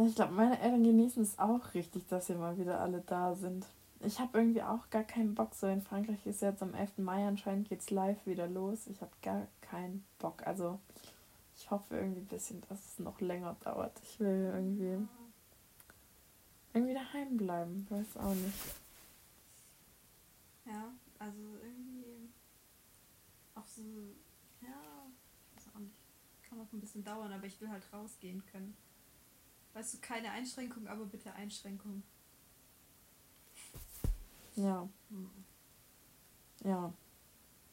[0.06, 3.66] ich glaube, meine Eltern genießen es auch richtig, dass sie mal wieder alle da sind.
[4.00, 5.54] Ich habe irgendwie auch gar keinen Bock.
[5.56, 6.98] So in Frankreich ist jetzt am 11.
[6.98, 8.88] Mai anscheinend geht's live wieder los.
[8.88, 10.46] Ich habe gar keinen Bock.
[10.46, 10.80] Also
[11.56, 13.98] ich hoffe irgendwie ein bisschen, dass es noch länger dauert.
[14.04, 15.08] Ich will irgendwie
[16.74, 17.86] irgendwie daheim bleiben.
[17.90, 18.76] Weiß auch nicht.
[20.66, 22.30] Ja, also irgendwie
[23.56, 23.82] auch so,
[24.62, 25.06] ja,
[25.56, 25.96] weiß auch nicht.
[26.48, 28.76] Kann auch ein bisschen dauern, aber ich will halt rausgehen können.
[29.74, 32.04] Weißt du, keine Einschränkung, aber bitte Einschränkung.
[34.56, 34.88] Ja.
[35.10, 35.30] Hm.
[36.64, 36.94] Ja.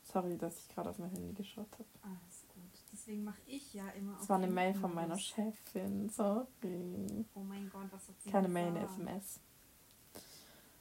[0.05, 1.88] Sorry, dass ich gerade auf mein Handy geschaut habe.
[2.03, 2.84] Alles gut.
[2.92, 7.26] Deswegen mache ich ja immer Das war eine Mail von meiner Chefin, sorry.
[7.34, 9.40] Oh mein Gott, was hat sie Keine Mail, eine SMS.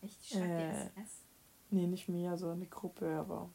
[0.02, 0.26] Echt?
[0.26, 1.22] Schreibt äh, SMS?
[1.70, 3.50] Nee, nicht mir, so eine Gruppe, aber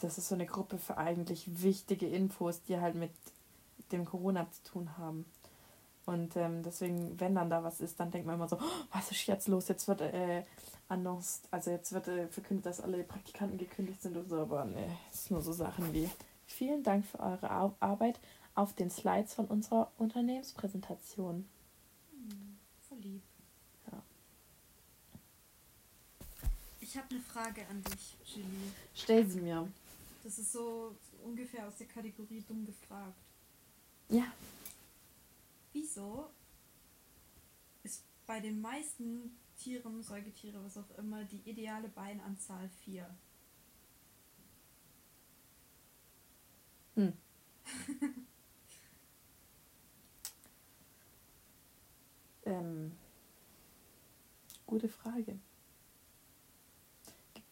[0.00, 3.12] das ist so eine Gruppe für eigentlich wichtige Infos, die halt mit
[3.92, 5.24] dem Corona zu tun haben.
[6.06, 9.10] Und ähm, deswegen, wenn dann da was ist, dann denkt man immer so, oh, was
[9.10, 9.66] ist jetzt los?
[9.66, 10.44] Jetzt wird äh,
[10.88, 14.86] announced, also jetzt wird äh, verkündet, dass alle Praktikanten gekündigt sind und so, aber ne,
[15.10, 16.08] es ist nur so Sachen wie
[16.46, 18.20] vielen Dank für eure Ar Arbeit
[18.54, 21.48] auf den Slides von unserer Unternehmenspräsentation.
[22.12, 23.22] Hm, voll lieb.
[23.90, 24.00] Ja.
[26.80, 28.72] Ich habe eine Frage an dich, Julie.
[28.94, 29.68] Stell sie mir.
[30.26, 33.22] Das ist so ungefähr aus der Kategorie dumm gefragt.
[34.08, 34.32] Ja.
[35.72, 36.28] Wieso
[37.84, 43.08] ist bei den meisten Tieren, Säugetiere, was auch immer, die ideale Beinanzahl 4?
[46.96, 47.12] Hm.
[52.46, 52.90] ähm,
[54.66, 55.38] gute Frage.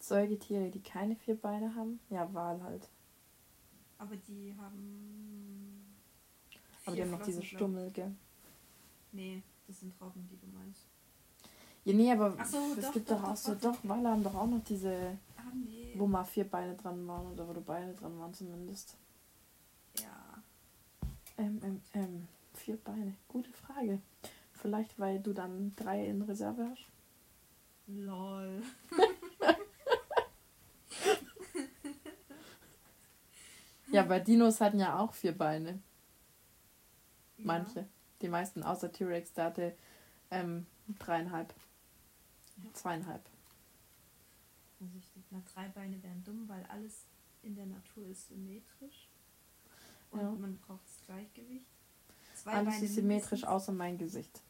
[0.08, 2.00] Säugetiere, die keine vier Beine haben?
[2.10, 2.88] Ja, Wal halt.
[3.98, 5.94] Aber die haben.
[6.84, 7.42] Aber die haben noch diese.
[7.42, 8.12] Stummel, gell?
[9.12, 10.86] Nee, das sind Robben, die du meinst.
[11.84, 13.60] Ja, nee, aber so, es doch, gibt doch, doch auch so, doch.
[13.60, 15.92] doch, Wale haben doch auch noch diese, Ah, nee.
[15.96, 18.96] wo mal vier Beine dran waren oder wo du Beine dran waren zumindest.
[20.00, 20.42] Ja.
[21.36, 23.14] Ähm, ähm, ähm, vier Beine.
[23.28, 24.00] Gute Frage.
[24.52, 26.86] Vielleicht, weil du dann drei in Reserve hast?
[27.86, 28.62] Lol.
[33.94, 35.80] Ja, bei Dinos hatten ja auch vier Beine.
[37.38, 37.44] Ja.
[37.44, 37.88] Manche.
[38.22, 39.76] Die meisten, außer T-Rex, der hatte
[40.30, 40.66] ähm,
[40.98, 41.52] dreieinhalb.
[42.62, 42.72] Ja.
[42.72, 43.22] Zweieinhalb.
[44.80, 47.04] Also ich denke mal, drei Beine wären dumm, weil alles
[47.42, 49.08] in der Natur ist symmetrisch.
[50.10, 50.30] Und Ja.
[50.30, 51.66] man braucht das Gleichgewicht.
[52.36, 53.44] Zwei Alles ist symmetrisch, mindestens.
[53.44, 54.42] außer mein Gesicht.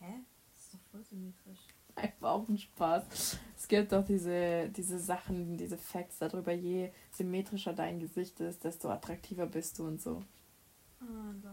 [0.00, 0.20] Hä?
[0.54, 1.60] Das ist doch voll symmetrisch.
[1.96, 3.38] Einfach auch ein Spaß.
[3.56, 8.88] Es gibt doch diese, diese Sachen, diese Facts darüber, je symmetrischer dein Gesicht ist, desto
[8.90, 10.22] attraktiver bist du und so.
[11.00, 11.04] Ah,
[11.42, 11.52] lol.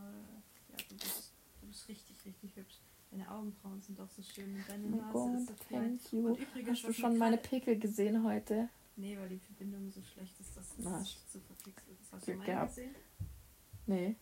[0.69, 2.75] Ja, du bist, du bist richtig, richtig hübsch.
[3.11, 6.27] Deine Augenbrauen sind doch so schön und deine Oh Nase Gott, ist so thank you.
[6.27, 8.69] Und übrigens, Hast du schon meine Pickel gesehen heute?
[8.95, 12.11] Nee, weil die Verbindung so schlecht ist, dass es Na, zu verpixelt ist.
[12.13, 12.75] Hast Glück du meine gehabt.
[12.75, 12.95] gesehen?
[13.87, 14.15] Nee.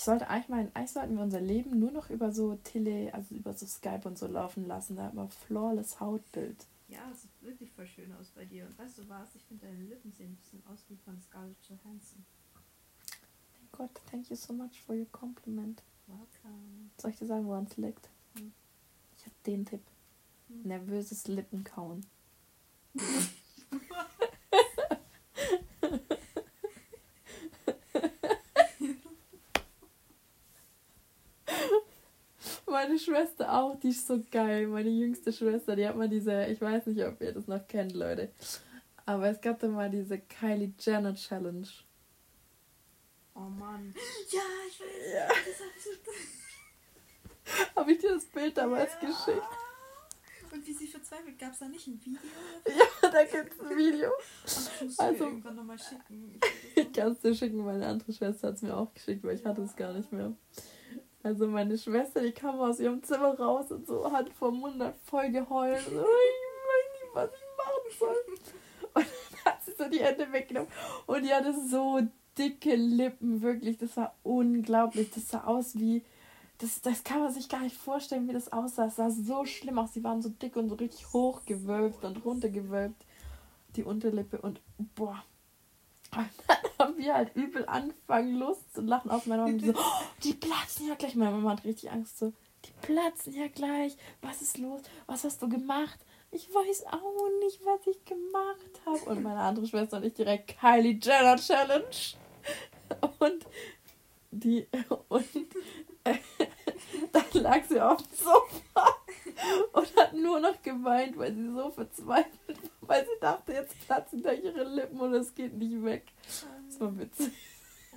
[0.00, 3.34] Ich sollte eigentlich meinen, eigentlich sollten wir unser Leben nur noch über so Tele, also
[3.34, 4.96] über so Skype und so laufen lassen.
[4.96, 6.66] Da immer flawless Hautbild.
[6.88, 8.64] Ja, es sieht wirklich voll schön aus bei dir.
[8.64, 9.34] Und weißt du was?
[9.34, 12.24] Ich finde deine Lippen sehen ein bisschen aus wie von Scarlett Johansson.
[13.52, 15.82] Thank God, thank you so much for your compliment.
[16.06, 16.88] Welcome.
[16.96, 18.08] Soll ich dir sagen, woran es liegt?
[18.38, 18.54] Hm.
[19.18, 19.82] Ich habe den Tipp.
[20.48, 20.62] Hm.
[20.62, 22.06] Nervöses Lippenkauen.
[32.82, 34.66] Meine Schwester auch, die ist so geil.
[34.66, 37.92] Meine jüngste Schwester, die hat mal diese, ich weiß nicht, ob ihr das noch kennt,
[37.92, 38.30] Leute.
[39.04, 41.66] Aber es gab da mal diese Kylie Jenner Challenge.
[43.34, 43.94] Oh Mann.
[44.30, 45.12] Ja, ich weiß.
[45.12, 45.28] Ja.
[47.76, 49.08] Habe ich dir das Bild damals Ja.
[49.08, 49.46] geschickt?
[50.50, 52.18] Und wie sie verzweifelt, gab es da nicht ein Video?
[52.66, 54.10] Ja, da gibt es ein Video.
[54.96, 56.40] Also- irgendwann nochmal schicken.
[56.76, 59.44] Ich kann es dir schicken, meine andere Schwester hat es mir auch geschickt, weil ich
[59.44, 60.32] hatte es gar nicht mehr.
[61.22, 65.30] Also meine Schwester, die kam aus ihrem Zimmer raus und so hat vom Mund voll
[65.30, 65.82] geheult.
[65.84, 68.16] So, ich weiß nicht, was ich machen soll.
[68.94, 69.06] Und
[69.44, 70.70] dann hat sie so die Hände weggenommen
[71.06, 72.00] und die hatte so
[72.38, 73.78] dicke Lippen, wirklich.
[73.78, 75.10] Das war unglaublich.
[75.10, 76.02] Das sah aus wie...
[76.58, 78.86] Das, das kann man sich gar nicht vorstellen, wie das aussah.
[78.86, 79.92] Es sah so schlimm aus.
[79.92, 83.02] Die waren so dick und so richtig hochgewölbt und runtergewölbt.
[83.76, 84.60] Die Unterlippe und
[84.94, 85.22] boah.
[86.16, 89.56] Und dann haben wir halt übel angefangen, Lust zu lachen auf meine Mama.
[89.56, 91.14] Die so, oh, die platzen ja gleich.
[91.14, 92.32] Meine Mama hat richtig Angst so,
[92.64, 93.96] die platzen ja gleich.
[94.22, 94.82] Was ist los?
[95.06, 95.98] Was hast du gemacht?
[96.32, 99.10] Ich weiß auch nicht, was ich gemacht habe.
[99.10, 101.84] Und meine andere Schwester und ich direkt Kylie Jenner Challenge.
[103.18, 103.46] Und
[104.30, 104.66] die
[105.08, 105.24] und
[106.04, 106.16] äh,
[107.12, 108.99] dann lag sie auf dem Sofa
[109.72, 114.22] und hat nur noch geweint, weil sie so verzweifelt war, weil sie dachte, jetzt platzen
[114.22, 116.12] da ihre Lippen und es geht nicht weg.
[116.66, 117.32] Das war witzig.
[117.92, 117.96] Oh,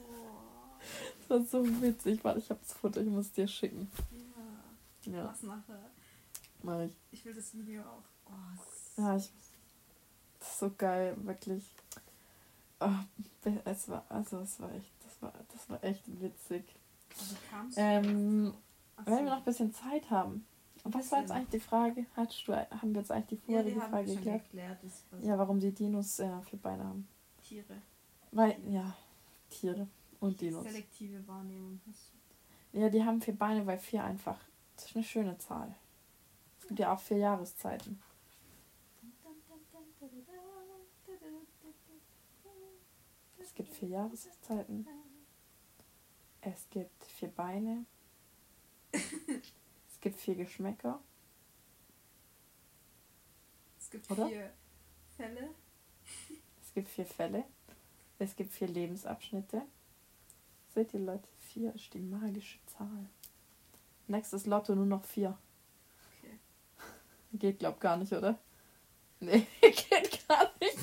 [1.27, 2.23] Das war so witzig.
[2.23, 3.89] Warte, ich habe das Foto, ich muss dir schicken.
[5.05, 5.13] ja.
[5.13, 5.79] Ja, Was nachher?
[6.61, 6.95] mach ich.
[7.11, 8.03] Ich will das Video auch.
[8.27, 9.29] Oh, es- Ja, ich,
[10.39, 11.63] das ist so geil, wirklich.
[12.79, 13.03] Ah,
[13.65, 16.63] es war, also es war echt, das war, das war echt witzig.
[17.19, 18.53] Also kam's Ähm,
[18.97, 19.23] Ach Wenn so.
[19.23, 20.45] wir noch ein bisschen Zeit haben.
[20.83, 22.05] Und was war jetzt eigentlich die Frage?
[22.15, 24.43] Hattest du, haben wir jetzt eigentlich die ja, vorherige haben Frage geklärt?
[24.43, 24.79] geklärt.
[25.21, 27.07] Ja, warum die Dinos äh, vier Beine haben.
[27.41, 27.81] Tiere.
[28.31, 28.95] Weil, ja,
[29.49, 29.87] Tiere
[30.19, 30.63] und Dinos.
[30.63, 32.79] Selektive Wahrnehmung hast du.
[32.79, 34.39] Ja, die haben vier Beine, weil vier einfach,
[34.75, 35.73] das ist eine schöne Zahl.
[36.59, 38.01] Es gibt ja auch vier Jahreszeiten.
[43.37, 44.87] Es gibt vier Jahreszeiten.
[46.45, 47.85] Es gibt vier Beine.
[50.03, 50.99] es gibt vier Geschmäcker.
[53.79, 54.27] Es gibt Oder?
[54.27, 54.51] vier
[55.15, 55.49] Fälle.
[56.61, 57.45] Es gibt vier Fälle.
[58.19, 59.61] Es gibt vier Lebensabschnitte.
[60.75, 63.07] Seht ihr Leute, vier ist die magische Zahl.
[64.07, 65.37] Nächstes Lotto nur noch vier.
[66.17, 66.37] Okay.
[67.31, 68.37] Geht glaub gar nicht, oder?
[69.21, 70.77] Nee, geht gar nicht.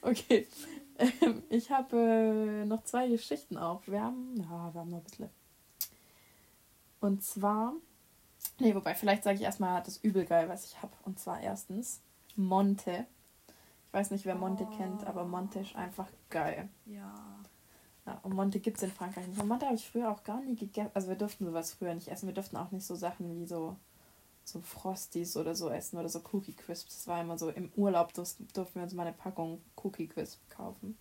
[0.00, 0.48] okay.
[0.96, 3.86] Ähm, ich habe äh, noch zwei Geschichten auch.
[3.86, 5.41] Wir haben, ja, wir haben noch ein bisschen.
[7.02, 7.74] Und zwar,
[8.60, 10.92] nee, wobei, vielleicht sage ich erstmal das übel geil, was ich habe.
[11.04, 12.00] Und zwar erstens
[12.36, 13.06] Monte.
[13.88, 14.76] Ich weiß nicht, wer Monte Oh.
[14.76, 16.68] kennt, aber Monte ist einfach geil.
[16.86, 17.12] Ja.
[18.06, 19.40] Ja, und Monte gibt es in Frankreich nicht.
[19.40, 20.90] Und Monte habe ich früher auch gar nie gegessen.
[20.94, 22.26] Also wir durften sowas früher nicht essen.
[22.26, 23.76] Wir durften auch nicht so Sachen wie so,
[24.44, 26.96] so Frosties oder so essen oder so Cookie Crisps.
[26.96, 30.40] Das war immer so, im Urlaub durften, durften wir uns mal eine Packung Cookie Crisp
[30.50, 30.96] kaufen.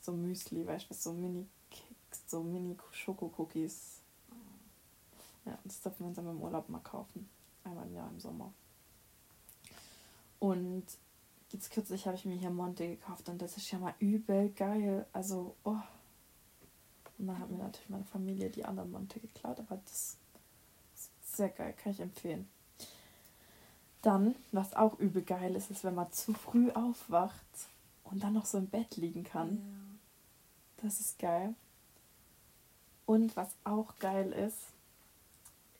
[0.00, 3.95] So Müsli, weißt du, so Mini-Keks, so Mini-Schoko-Cookies.
[5.46, 7.28] Ja, das wir uns dann im Urlaub mal kaufen.
[7.64, 8.52] Einmal im Jahr im Sommer.
[10.38, 10.84] Und
[11.50, 15.06] jetzt kürzlich habe ich mir hier Monte gekauft und das ist ja mal übel geil.
[15.12, 15.78] Also, oh.
[17.18, 20.18] Und dann hat mir natürlich meine Familie die anderen Monte geklaut, aber das
[20.94, 22.48] ist sehr geil, kann ich empfehlen.
[24.02, 27.40] Dann, was auch übel geil ist, ist, wenn man zu früh aufwacht
[28.04, 29.56] und dann noch so im Bett liegen kann.
[29.56, 30.84] Ja.
[30.84, 31.54] Das ist geil.
[33.06, 34.58] Und was auch geil ist,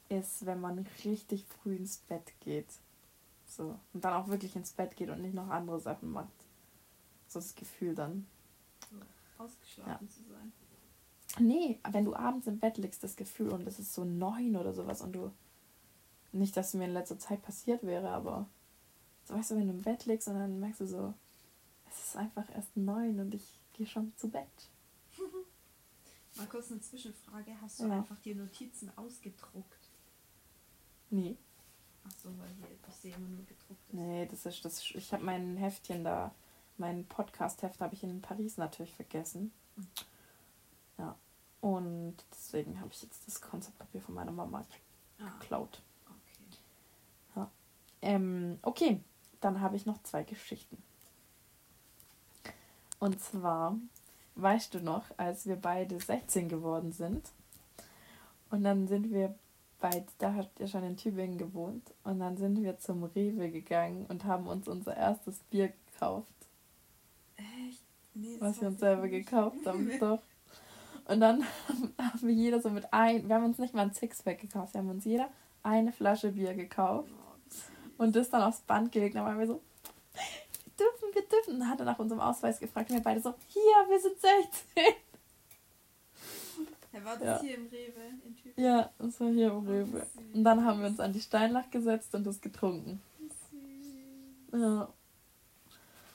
[0.08, 2.68] ist, wenn man richtig früh ins Bett geht.
[3.46, 3.78] So.
[3.92, 6.32] Und dann auch wirklich ins Bett geht und nicht noch andere Sachen macht.
[7.28, 8.26] So das Gefühl dann.
[8.90, 10.52] So, ausgeschlafen zu sein.
[11.38, 14.72] Nee, wenn du abends im Bett liegst, das Gefühl und es ist so neun oder
[14.72, 15.32] sowas und du.
[16.32, 18.48] Nicht, dass es mir in letzter Zeit passiert wäre, aber.
[19.24, 21.14] So weißt du, wenn du im Bett liegst und dann merkst du so,
[21.90, 24.46] es ist einfach erst neun und ich gehe schon zu Bett.
[26.36, 27.52] Mal kurz eine Zwischenfrage.
[27.60, 27.94] Hast du Ja.
[27.98, 29.85] einfach die Notizen ausgedruckt?
[31.10, 31.36] Nee.
[32.06, 33.92] Ach so, weil hier, ich sehe immer nur gedruckt.
[33.94, 34.82] Nee, das ist das.
[34.92, 36.32] Ich habe mein Heftchen da,
[36.78, 39.52] mein Podcast-Heft habe ich in Paris natürlich vergessen.
[40.98, 41.16] Ja.
[41.60, 44.64] Und deswegen habe ich jetzt das Konzeptpapier von meiner Mama
[45.18, 45.82] Ah, geklaut.
[46.06, 47.46] okay.
[48.02, 49.00] Ähm, okay,
[49.40, 50.80] dann habe ich noch zwei Geschichten.
[52.98, 53.76] Und zwar,
[54.36, 57.30] weißt du noch, als wir beide 16 geworden sind
[58.50, 59.34] und dann sind wir
[59.80, 64.06] bei, da hat ihr schon in Tübingen gewohnt und dann sind wir zum Rewe gegangen
[64.08, 66.26] und haben uns unser erstes Bier gekauft,
[67.36, 67.82] Echt?
[68.14, 70.20] Nee, was wir uns selber gekauft haben, doch.
[71.06, 71.44] Und dann
[71.98, 74.80] haben wir jeder so mit ein, wir haben uns nicht mal ein Sixpack gekauft, wir
[74.80, 75.28] haben uns jeder
[75.62, 77.10] eine Flasche Bier gekauft.
[77.12, 79.16] Oh, und das dann aufs Band gelegt.
[79.16, 79.60] Dann waren wir so,
[80.12, 80.22] wir
[80.78, 81.54] dürfen, wir dürfen.
[81.54, 84.20] Und dann hat er nach unserem Ausweis gefragt und wir beide so, hier, wir sind
[84.20, 84.94] 16.
[86.96, 87.40] Er war das Ja.
[87.42, 88.64] hier im Rewe in Tübingen.
[88.70, 90.06] Ja, das war hier im Rewe.
[90.32, 93.02] Und dann haben wir uns an die Steinlach gesetzt und das getrunken.
[94.52, 94.88] Ja,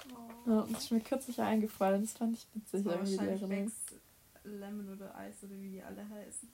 [0.10, 0.50] Oh.
[0.50, 2.02] ja und das ist mir kürzlich eingefallen.
[2.02, 2.84] Das fand ich witzig.
[2.86, 3.50] War irgendwie wahrscheinlich.
[3.50, 3.76] Becks
[4.44, 6.50] Lemon oder Eis oder wie die alle heißen.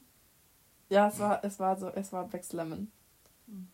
[0.89, 2.91] Ja, es war, es war so, es war Becks Lemon.
[3.47, 3.67] Hm.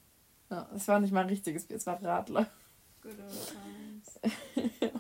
[0.51, 2.45] Ja, es war nicht mal ein richtiges Bier, es war Radler.
[3.01, 3.55] Good old
[4.53, 4.91] times.
[4.93, 4.99] Oh.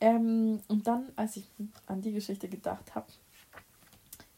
[0.00, 1.44] Ähm, und dann, als ich
[1.86, 3.06] an die Geschichte gedacht habe,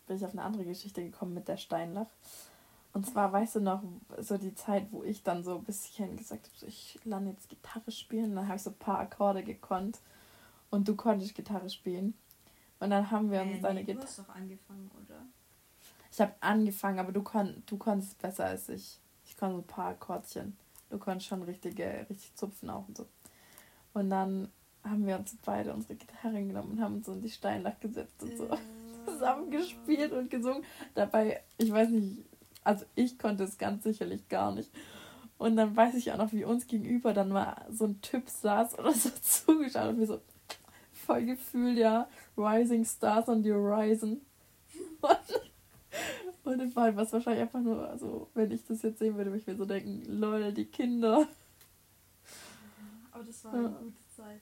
[0.06, 2.06] bin ich auf eine andere Geschichte gekommen mit der Steinlach.
[2.94, 3.82] Und zwar, weißt du noch,
[4.18, 7.48] so die Zeit, wo ich dann so ein bisschen gesagt habe, so, ich lerne jetzt
[7.48, 8.34] Gitarre spielen.
[8.34, 10.00] dann habe ich so ein paar Akkorde gekonnt.
[10.70, 12.14] Und du konntest Gitarre spielen.
[12.80, 14.06] Und dann haben wir uns Äh, deine nee, du Gitarre.
[14.06, 15.22] hast doch angefangen, oder?
[16.10, 18.98] Ich habe angefangen, aber du, kon du konntest besser als ich.
[19.24, 20.56] Ich konnte so ein paar Akkordchen.
[20.90, 23.06] Du konntest schon richtige, richtig zupfen auch und so.
[23.94, 24.48] Und dann
[24.84, 28.22] haben wir uns beide unsere Gitarren genommen und haben uns so in die Steinlach gesetzt
[28.22, 28.81] und so Äh, zusammen
[29.50, 30.64] gespielt und gesungen.
[30.94, 32.18] Dabei, ich weiß nicht,
[32.64, 34.70] also ich konnte es ganz sicherlich gar nicht.
[35.38, 38.78] Und dann weiß ich auch noch, wie uns gegenüber dann mal so ein Typ saß
[38.78, 40.20] oder so zugeschaut und wir so
[40.92, 44.20] voll gefühlt, ja, Rising Stars on the Horizon.
[46.44, 49.30] Und, im Fall war es wahrscheinlich einfach nur, also wenn ich das jetzt sehen würde,
[49.30, 51.28] würde ich mir so denken, lol, die Kinder.
[53.12, 53.68] Aber das war Ja.
[53.68, 54.40] gute Zeit.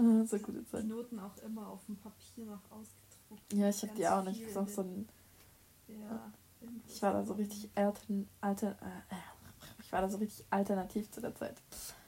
[0.00, 0.84] Ich habe So gute die Zeit.
[0.86, 3.52] Noten auch immer auf dem Papier noch ausgedruckt.
[3.52, 4.42] Ja, ich habe die auch nicht.
[4.42, 5.08] Das ist auch so ein
[5.88, 6.32] Ja,
[6.86, 9.16] Ich war da so richtig altern, alter, äh,
[9.78, 11.60] ich war da so richtig alternativ zu der Zeit.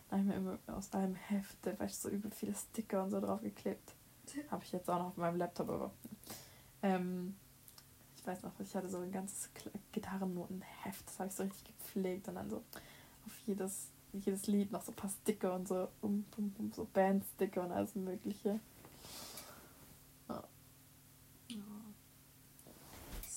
[0.09, 3.05] Da habe ich mir immer aus einem Heft, da war ich so übel viele Sticker
[3.05, 3.95] und so drauf geklebt.
[4.51, 5.91] Habe ich jetzt auch noch auf meinem Laptop, aber
[6.83, 7.35] ähm,
[8.17, 9.51] ich weiß noch, ich hatte so ein ganzes
[9.91, 12.63] Gitarrennotenheft, das habe ich so richtig gepflegt und dann so
[13.27, 16.87] auf jedes, jedes Lied noch so ein paar Sticker und so, um, um, um, so
[16.93, 18.61] Bandsticker und alles mögliche.
[20.29, 20.45] Ja.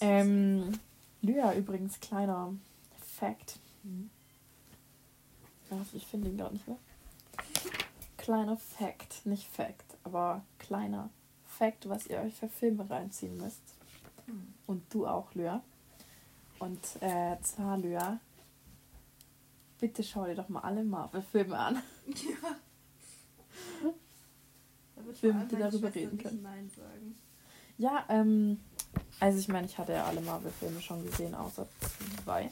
[0.02, 0.80] Ähm,
[1.22, 2.54] Lyra übrigens, kleiner
[3.00, 3.60] Fact.
[3.84, 4.10] Mhm.
[5.94, 6.78] Ich finde ihn gerade nicht mehr.
[8.18, 11.10] Kleiner Fact, nicht Fact, aber kleiner
[11.46, 13.62] Fact, was ihr euch für Filme reinziehen müsst.
[14.28, 14.54] Mhm.
[14.68, 15.62] Und du auch, Lyra.
[16.60, 18.20] Und äh, zwar, Lyra,
[19.80, 21.82] bitte schau dir doch mal alle Marvel-Filme an.
[22.08, 22.56] Ja.
[24.96, 26.42] Damit wir darüber reden können.
[26.42, 27.18] Nein sagen.
[27.78, 28.60] Ja, ähm,
[29.20, 31.68] also ich meine, ich hatte ja alle Marvel-Filme schon gesehen, außer
[32.24, 32.50] zwei.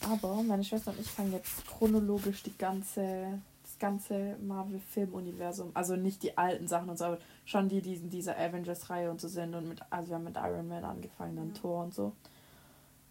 [0.00, 6.22] Aber meine Schwester und ich fangen jetzt chronologisch die ganze, das ganze Marvel-Film-Universum, also nicht
[6.22, 9.54] die alten Sachen und so, aber schon die, die in dieser Avengers-Reihe und so sind
[9.54, 11.60] und mit, also wir haben mit Iron Man angefangen, dann ja.
[11.60, 12.12] Thor und so.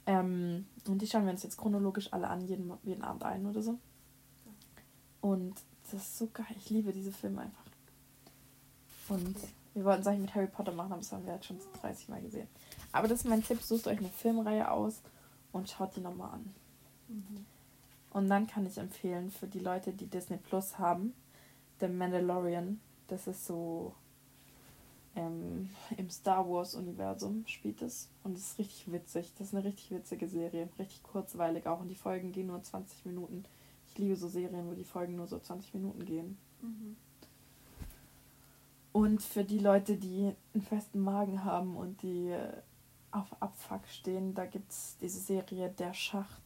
[0.05, 3.61] Ähm, und die schauen wir uns jetzt chronologisch alle an, jeden, jeden Abend ein oder
[3.61, 3.77] so.
[5.21, 5.55] Und
[5.91, 6.45] das ist so geil.
[6.57, 7.63] Ich liebe diese Filme einfach.
[9.09, 9.37] Und
[9.73, 12.09] wir wollten es eigentlich mit Harry Potter machen, aber das haben wir halt schon 30
[12.09, 12.47] Mal gesehen.
[12.91, 15.01] Aber das ist mein Tipp: sucht euch eine Filmreihe aus
[15.51, 16.53] und schaut die nochmal an.
[17.07, 17.45] Mhm.
[18.11, 21.13] Und dann kann ich empfehlen für die Leute, die Disney Plus haben,
[21.79, 22.79] The Mandalorian.
[23.07, 23.93] Das ist so
[25.15, 29.31] ähm, im Star Wars Universum spielt es und es ist richtig witzig.
[29.37, 33.05] Das ist eine richtig witzige Serie, richtig kurzweilig auch und die Folgen gehen nur 20
[33.05, 33.45] Minuten.
[33.87, 36.37] Ich liebe so Serien, wo die Folgen nur so 20 Minuten gehen.
[36.61, 36.95] Mhm.
[38.91, 42.35] Und für die Leute, die einen festen Magen haben und die
[43.11, 46.41] auf Abfuck stehen, da gibt es diese Serie Der Schacht.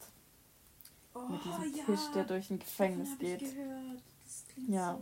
[1.14, 3.44] Oh, mit diesem ja, Tisch, der durch ein Gefängnis geht.
[4.68, 4.98] Ja.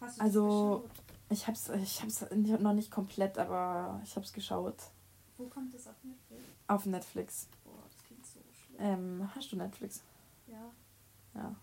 [0.00, 0.84] so also,
[1.28, 4.76] ich hab's, ich hab's noch nicht komplett, aber ich hab's geschaut.
[5.36, 6.42] Wo kommt das auf Netflix?
[6.68, 7.48] Auf Netflix.
[7.64, 8.80] Boah, das klingt so schlimm.
[8.80, 10.02] Ähm, hast du Netflix?
[10.46, 10.70] Ja.
[11.34, 11.54] Ja.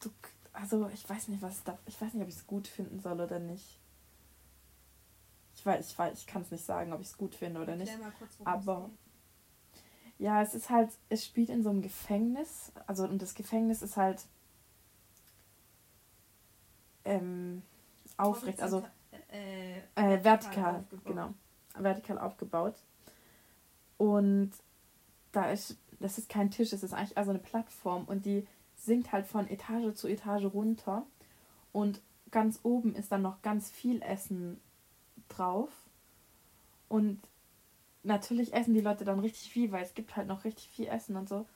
[0.00, 0.10] Du
[0.56, 1.78] also ich weiß nicht, was da.
[1.86, 3.78] Ich weiß nicht, ob ich es gut finden soll oder nicht.
[5.54, 7.76] Ich weiß, ich weiß, ich kann es nicht sagen, ob ich es gut finde oder
[7.76, 7.98] nicht.
[8.00, 8.90] Mal kurz, aber
[10.18, 12.72] ja, es ist halt, es spielt in so einem Gefängnis.
[12.86, 14.24] Also und das Gefängnis ist halt
[17.04, 17.62] ähm,
[18.16, 18.84] aufrecht, also
[19.30, 21.34] äh, äh, vertikal, genau,
[21.74, 22.74] vertikal aufgebaut.
[23.98, 24.52] Und
[25.32, 29.12] da ist, das ist kein Tisch, das ist eigentlich also eine Plattform und die sinkt
[29.12, 31.04] halt von Etage zu Etage runter.
[31.72, 34.60] Und ganz oben ist dann noch ganz viel Essen
[35.28, 35.70] drauf.
[36.88, 37.20] Und
[38.02, 41.16] natürlich essen die Leute dann richtig viel, weil es gibt halt noch richtig viel Essen
[41.16, 41.46] und so.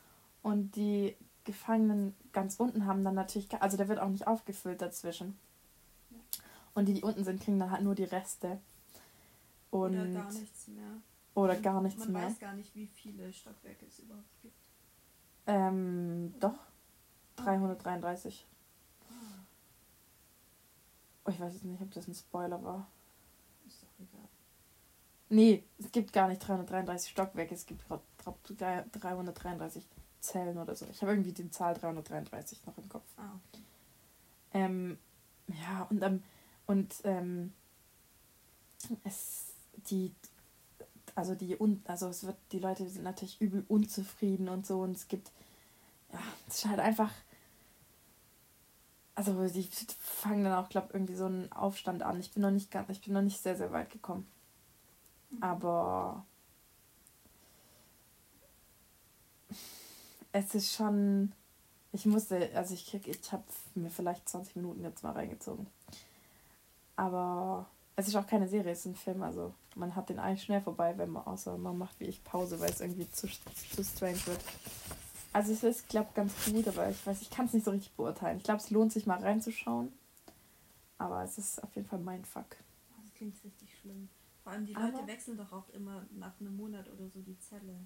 [0.43, 5.37] Und die Gefangenen ganz unten haben dann natürlich, also der wird auch nicht aufgefüllt dazwischen.
[6.73, 8.59] Und die, die unten sind, kriegen dann halt nur die Reste.
[9.71, 11.01] Und oder gar nichts mehr.
[11.33, 12.21] Oder gar nichts Man mehr.
[12.21, 14.55] Man weiß gar nicht, wie viele Stockwerke es überhaupt gibt.
[15.47, 16.57] Ähm, doch.
[17.37, 18.45] 333.
[21.25, 22.87] Oh, ich weiß jetzt nicht, ob das ein Spoiler war.
[23.65, 24.27] Ist doch egal.
[25.29, 29.87] Nee, es gibt gar nicht 333 Stockwerke, es gibt 333
[30.19, 30.85] Zellen oder so.
[30.91, 33.05] Ich habe irgendwie die Zahl 333 noch im Kopf.
[33.17, 33.63] Ah, okay.
[34.53, 34.97] Ähm,
[35.47, 36.21] ja, und, ähm,
[36.67, 37.53] und ähm,
[39.03, 39.53] es,
[39.89, 40.11] die,
[41.15, 45.07] also die, also es wird, die Leute sind natürlich übel unzufrieden und so und es
[45.07, 45.31] gibt,
[46.11, 47.11] ja, es ist halt einfach,
[49.15, 49.69] also die
[49.99, 52.19] fangen dann auch, glaube ich, irgendwie so einen Aufstand an.
[52.19, 54.25] Ich bin noch nicht ganz, ich bin noch nicht sehr, sehr weit gekommen.
[55.29, 55.43] Mhm.
[55.43, 56.25] Aber
[60.31, 61.33] es ist schon.
[61.93, 63.43] Ich musste, also ich krieg, ich habe
[63.75, 65.67] mir vielleicht 20 Minuten jetzt mal reingezogen.
[67.01, 70.43] Aber es ist auch keine Serie, es ist ein Film, also man hat den eigentlich
[70.43, 73.83] schnell vorbei, wenn man außer man macht wie ich Pause, weil es irgendwie zu, zu
[73.83, 74.39] strange wird.
[75.33, 77.91] Also es ist, glaube ganz gut, aber ich weiß, ich kann es nicht so richtig
[77.93, 78.37] beurteilen.
[78.37, 79.91] Ich glaube, es lohnt sich mal reinzuschauen.
[80.99, 82.57] Aber es ist auf jeden Fall mein Fuck.
[83.01, 84.07] Das klingt richtig schlimm.
[84.43, 87.39] Vor allem die Leute aber wechseln doch auch immer nach einem Monat oder so die
[87.39, 87.79] Zelle.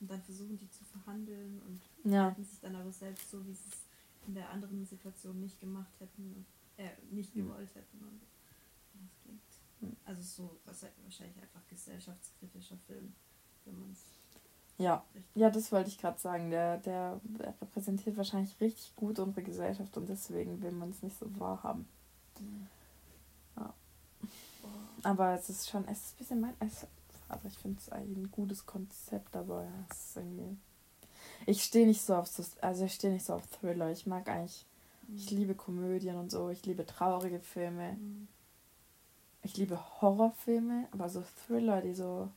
[0.00, 2.24] Und dann versuchen die zu verhandeln und ja.
[2.24, 5.92] halten sich dann aber selbst so, wie sie es in der anderen Situation nicht gemacht
[6.00, 6.44] hätten
[6.76, 7.98] äh, nicht gewollt hätten.
[7.98, 8.20] Und
[8.94, 9.42] das klingt.
[9.80, 9.96] Mhm.
[10.04, 13.14] Also so, was halt wahrscheinlich einfach gesellschaftskritischer Film,
[13.64, 14.04] wenn man es
[14.76, 16.50] ja, ja, das wollte ich gerade sagen.
[16.50, 21.26] Der, der, repräsentiert wahrscheinlich richtig gut unsere Gesellschaft und deswegen will man es nicht so
[21.38, 21.86] wahrhaben.
[22.40, 22.66] Mhm.
[23.56, 23.74] Ja.
[25.04, 26.86] Aber es ist schon, es ist ein bisschen mein, es,
[27.28, 30.56] also ich finde es eigentlich ein gutes Konzept, aber es ist irgendwie.
[31.46, 32.28] Ich stehe nicht so auf
[32.60, 33.90] also ich stehe nicht so auf Thriller.
[33.92, 34.66] Ich mag eigentlich.
[35.14, 37.92] Ich liebe Komödien und so, ich liebe traurige Filme.
[37.92, 38.28] Mhm.
[39.42, 42.30] Ich liebe Horrorfilme, aber so Thriller, die so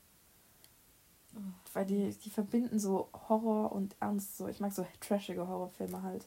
[1.72, 4.38] weil die, die verbinden so Horror und Ernst.
[4.38, 4.48] So.
[4.48, 6.26] Ich mag so trashige Horrorfilme halt.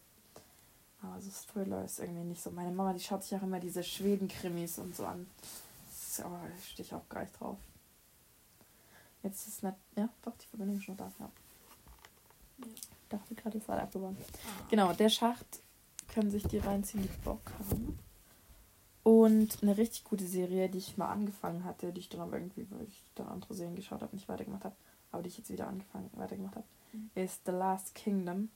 [1.02, 2.52] Aber so Thriller ist irgendwie nicht so.
[2.52, 5.30] Meine Mama, die schaut sich auch immer diese Schweden-Krimis und so an.
[6.24, 7.58] Aber da stehe ich auch gar nicht drauf.
[9.24, 9.76] Jetzt ist nicht.
[9.96, 11.12] Ja, doch, die Verbindung ist schon da.
[11.20, 11.30] Ja.
[12.60, 12.66] Ja.
[12.68, 14.16] Ich dachte gerade, es war abgebaut.
[14.20, 14.66] Ah.
[14.70, 15.60] Genau, der Schacht
[16.14, 17.98] können sich die reinziehen, die Bock haben.
[19.04, 22.68] Und eine richtig gute Serie, die ich mal angefangen hatte, die ich dann aber irgendwie,
[22.70, 24.76] weil ich dann andere Serien geschaut habe, nicht weitergemacht habe,
[25.12, 27.10] aber die ich jetzt wieder angefangen, weitergemacht habe, Mhm.
[27.16, 28.50] ist The Last Kingdom.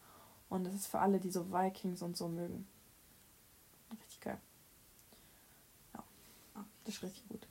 [0.49, 2.67] Und das ist für alle, die so Vikings und so mögen.
[3.91, 4.37] Richtig geil.
[5.93, 6.03] Okay.
[6.83, 7.47] Das ist richtig gut.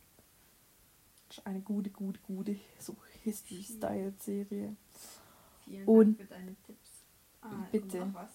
[1.29, 2.95] Das ist eine gute, gute, gute, so
[3.25, 4.77] History-Style-Serie.
[5.65, 6.91] Vielen Und- Dank für deine Tipps.
[7.43, 8.03] Ah, Bitte.
[8.03, 8.31] Und noch was?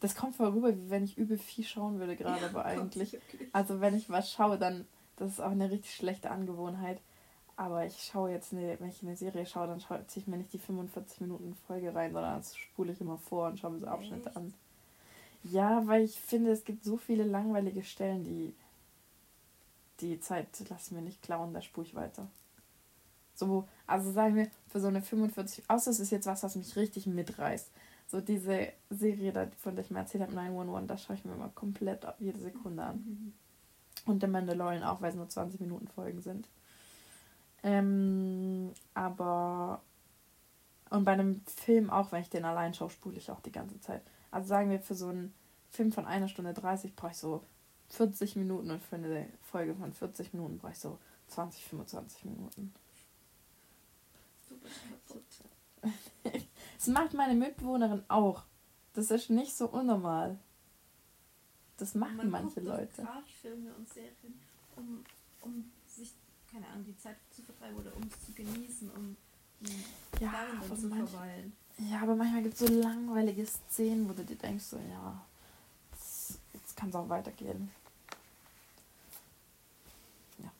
[0.00, 3.18] Das kommt vorüber, wie wenn ich übel viel schauen würde gerade, Ja, aber eigentlich.
[3.52, 7.00] Also wenn ich was schaue, dann, das ist auch eine richtig schlechte Angewohnheit.
[7.56, 10.36] Aber ich schaue jetzt, eine, wenn ich eine Serie schaue, dann schaue, ziehe ich mir
[10.36, 13.78] nicht die 45 Minuten Folge rein, sondern das spule ich immer vor und schaue mir
[13.78, 14.36] so Abschnitte Echt?
[14.36, 14.52] an.
[15.44, 18.54] Ja, weil ich finde, es gibt so viele langweilige Stellen, die
[20.00, 22.26] die Zeit lassen mir nicht klauen, da spule ich weiter.
[23.34, 26.76] So, also sagen wir, für so eine 45, außer es ist jetzt was, was mich
[26.76, 27.68] richtig mitreißt.
[28.06, 31.32] So diese Serie, da, von der ich mir erzählt habe, 911, da schaue ich mir
[31.32, 32.96] immer komplett jede Sekunde an.
[32.96, 33.32] Mhm.
[34.06, 36.48] Und der Mandalorian auch, weil es nur 20 Minuten Folgen sind.
[37.62, 39.82] Ähm, aber.
[40.90, 43.80] Und bei einem Film auch, wenn ich den allein schaue, spule ich auch die ganze
[43.80, 44.02] Zeit.
[44.30, 45.34] Also sagen wir, für so einen
[45.70, 47.42] Film von einer Stunde 30 brauche ich so
[47.88, 50.98] 40 Minuten und für eine Folge von 40 Minuten brauche ich so
[51.28, 52.74] 20, 25 Minuten.
[54.48, 56.42] Du bist kaputt.
[56.84, 58.42] Das macht meine Mitbewohnerin auch.
[58.92, 60.38] Das ist nicht so unnormal.
[61.78, 63.08] Das machen Man manche Leute.
[63.40, 64.38] Filme und Serien,
[64.76, 65.02] um,
[65.40, 66.12] um sich,
[66.52, 69.16] keine Ahnung, die Zeit zu vertreiben oder um es zu genießen, um,
[70.20, 70.30] Ja,
[70.62, 71.56] aber zu manch- verweilen.
[71.78, 75.24] Ja, aber manchmal gibt es so langweilige Szenen, wo du dir denkst, so, ja,
[75.90, 77.70] das, jetzt kann es auch weitergehen.
[80.38, 80.52] Ja.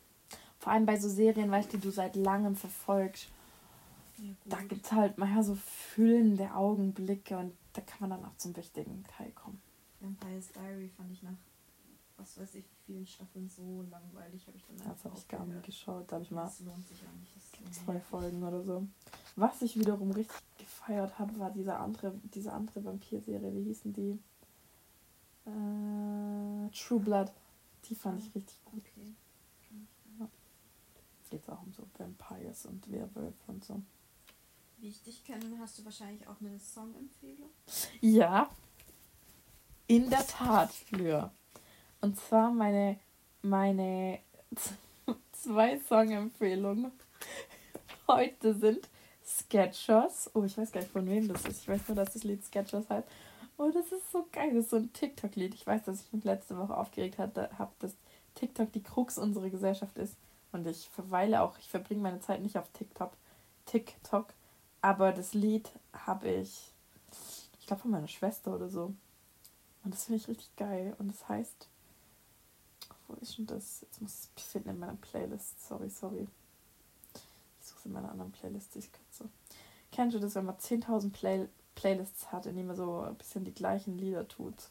[0.58, 3.28] Vor allem bei so Serien, weißt du, die du seit langem verfolgst,
[4.18, 8.36] Ja, da gibt es halt manchmal so füllende Augenblicke und da kann man dann auch
[8.36, 9.60] zum wichtigen Teil kommen.
[10.00, 11.36] Vampire's Diary fand ich nach,
[12.16, 15.44] was weiß ich, wie vielen Staffeln so langweilig, habe ich dann Das habe ich gar
[15.44, 17.34] nicht geschaut, da habe ich mal Das lohnt sich auch nicht.
[17.36, 18.86] Das ist zwei Folgen oder so.
[19.36, 24.18] Was ich wiederum richtig gefeiert habe, war diese andere, diese andere Vampir-Serie, wie hießen die?
[25.46, 27.32] Äh, True Blood.
[27.88, 28.82] Die fand ich richtig gut.
[28.86, 29.14] Okay.
[31.30, 33.82] Geht auch um so Vampires und Werwölfe und so.
[34.84, 37.48] Wie ich dich kenne, hast du wahrscheinlich auch eine Songempfehlung.
[38.02, 38.50] Ja,
[39.86, 41.32] in der Tat, Lür.
[42.02, 43.00] Und zwar meine,
[43.40, 44.18] meine
[45.32, 46.92] zwei Songempfehlungen
[48.08, 48.86] heute sind
[49.24, 50.30] Sketchers.
[50.34, 51.62] Oh, ich weiß gar nicht, von wem das ist.
[51.62, 53.08] Ich weiß nur, dass das Lied Sketchers heißt.
[53.56, 54.52] Oh, das ist so geil.
[54.52, 55.54] Das ist so ein TikTok-Lied.
[55.54, 57.48] Ich weiß, dass ich mich letzte Woche aufgeregt habe,
[57.78, 57.96] dass
[58.34, 60.14] TikTok die Krux unserer Gesellschaft ist.
[60.52, 63.12] Und ich verweile auch, ich verbringe meine Zeit nicht auf TikTok.
[63.64, 64.26] TikTok.
[64.84, 66.70] Aber das Lied habe ich,
[67.58, 68.92] ich glaube, von meiner Schwester oder so.
[69.82, 70.94] Und das finde ich richtig geil.
[70.98, 71.68] Und das heißt,
[73.08, 73.80] wo ist denn das?
[73.80, 75.66] Jetzt muss ich es finden in meiner Playlist.
[75.66, 76.28] Sorry, sorry.
[77.14, 79.30] Ich suche es in meiner anderen Playlist, die ich kürze.
[79.90, 83.42] Kennst du das, wenn man 10.000 Play Playlists hat, in denen man so ein bisschen
[83.42, 84.68] die gleichen Lieder tut?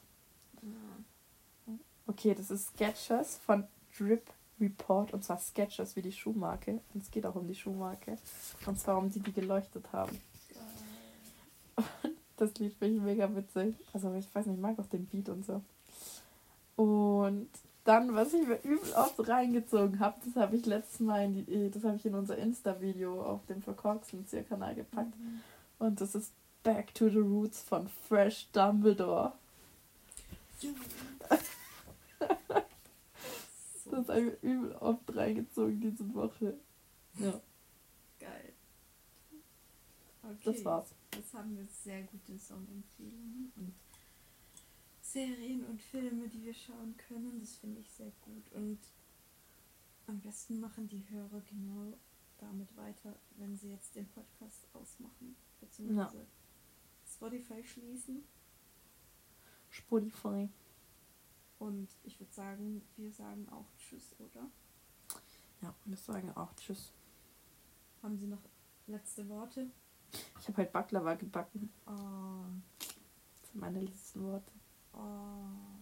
[0.62, 1.74] Ja.
[2.06, 3.68] Okay, das ist Sketchers von
[3.98, 5.14] Drip Report.
[5.14, 6.80] Und zwar Sketchers wie die Schuhmarke.
[6.94, 8.18] Und es geht auch um die Schuhmarke.
[8.66, 10.20] Und zwar um die, die geleuchtet haben.
[12.36, 13.76] Das Lied finde ich mega witzig.
[13.94, 15.62] Also ich weiß nicht, ich mag auch den Beat und so.
[16.76, 17.48] Und
[17.84, 21.70] dann, was ich mir übel oft reingezogen habe, das habe ich letztes Mal in die,
[21.70, 25.18] das habe ich in unser Insta-Video auf dem verkorksten kanal gepackt.
[25.20, 25.42] Mhm.
[25.80, 26.32] Und das ist
[26.64, 29.34] Back to the Roots von Fresh Dumbledore.
[30.60, 30.70] So
[33.94, 36.58] Das habe ich mir übel oft reingezogen diese Woche.
[37.20, 37.40] Ja,
[38.20, 38.54] geil.
[40.24, 40.38] Okay.
[40.46, 40.96] das war's.
[41.16, 43.74] Jetzt haben wir sehr gute Songempfehlungen und
[45.02, 47.40] Serien und Filme, die wir schauen können.
[47.40, 48.52] Das finde ich sehr gut.
[48.54, 48.80] Und
[50.08, 51.94] am besten machen die Hörer genau
[52.40, 55.36] damit weiter, wenn sie jetzt den Podcast ausmachen.
[55.62, 56.26] Beziehungsweise
[57.06, 58.24] Spotify schließen.
[59.70, 60.50] Spotify.
[61.64, 64.50] Und ich würde sagen, wir sagen auch Tschüss, oder?
[65.62, 66.92] Ja, wir sagen auch Tschüss.
[68.02, 68.42] Haben Sie noch
[68.88, 69.68] letzte Worte?
[70.42, 71.72] Ich habe halt Baklava gebacken.
[71.88, 72.44] Oh,
[73.40, 74.52] Das sind meine letzten Worte.
[74.94, 74.98] oh.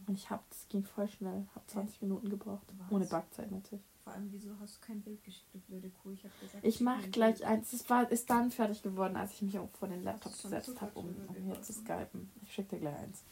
[0.06, 1.48] Und ich habe, das ging voll schnell.
[1.56, 2.68] Habe 20 Minuten gebraucht.
[2.78, 2.92] Was?
[2.92, 3.84] Ohne Backzeit natürlich.
[4.04, 6.12] Vor allem, wieso hast du kein Bild geschickt, du blöde Kuh?
[6.12, 7.74] Ich habe gesagt, Ich mache gleich eins.
[7.74, 11.16] Es war, ist dann fertig geworden, als ich mich vor den Laptop gesetzt habe, um,
[11.28, 12.30] um hier zu skypen.
[12.44, 13.24] Ich schicke dir gleich eins.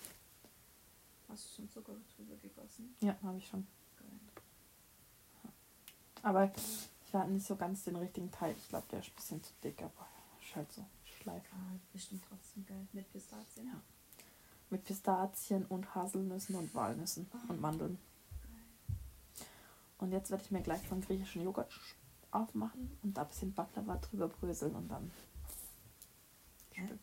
[1.30, 2.95] Hast du schon Zucker drüber gegossen?
[3.01, 3.65] Ja, habe ich schon.
[3.97, 5.51] Geil.
[6.23, 6.51] Aber
[7.06, 8.56] Ich hatte nicht so ganz den richtigen Teig.
[8.57, 10.07] Ich glaube, der ist ein bisschen zu dick, aber
[10.41, 11.43] ist halt so Schleif.
[11.53, 12.88] Ah, bestimmt trotzdem geil.
[12.93, 13.65] Mit Pistazien.
[13.68, 13.81] Ja.
[14.69, 17.38] Mit Pistazien und Haselnüssen und Walnüssen Ah.
[17.49, 17.97] und Mandeln.
[18.43, 18.97] Geil.
[19.97, 21.72] Und jetzt werde ich mir gleich von griechischen Joghurt
[22.31, 25.11] aufmachen und da ein bisschen Baklava drüber bröseln und dann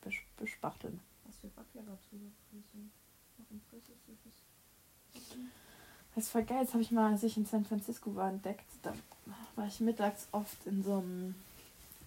[0.05, 1.01] bes- bespachteln.
[1.25, 2.93] Was für Baklava drüber bröseln.
[6.15, 6.29] Das?
[6.29, 6.65] Voll geil.
[6.65, 8.65] Das habe ich mal, als ich in San Francisco war, entdeckt.
[8.83, 8.95] Da
[9.55, 11.35] war ich mittags oft in so einem,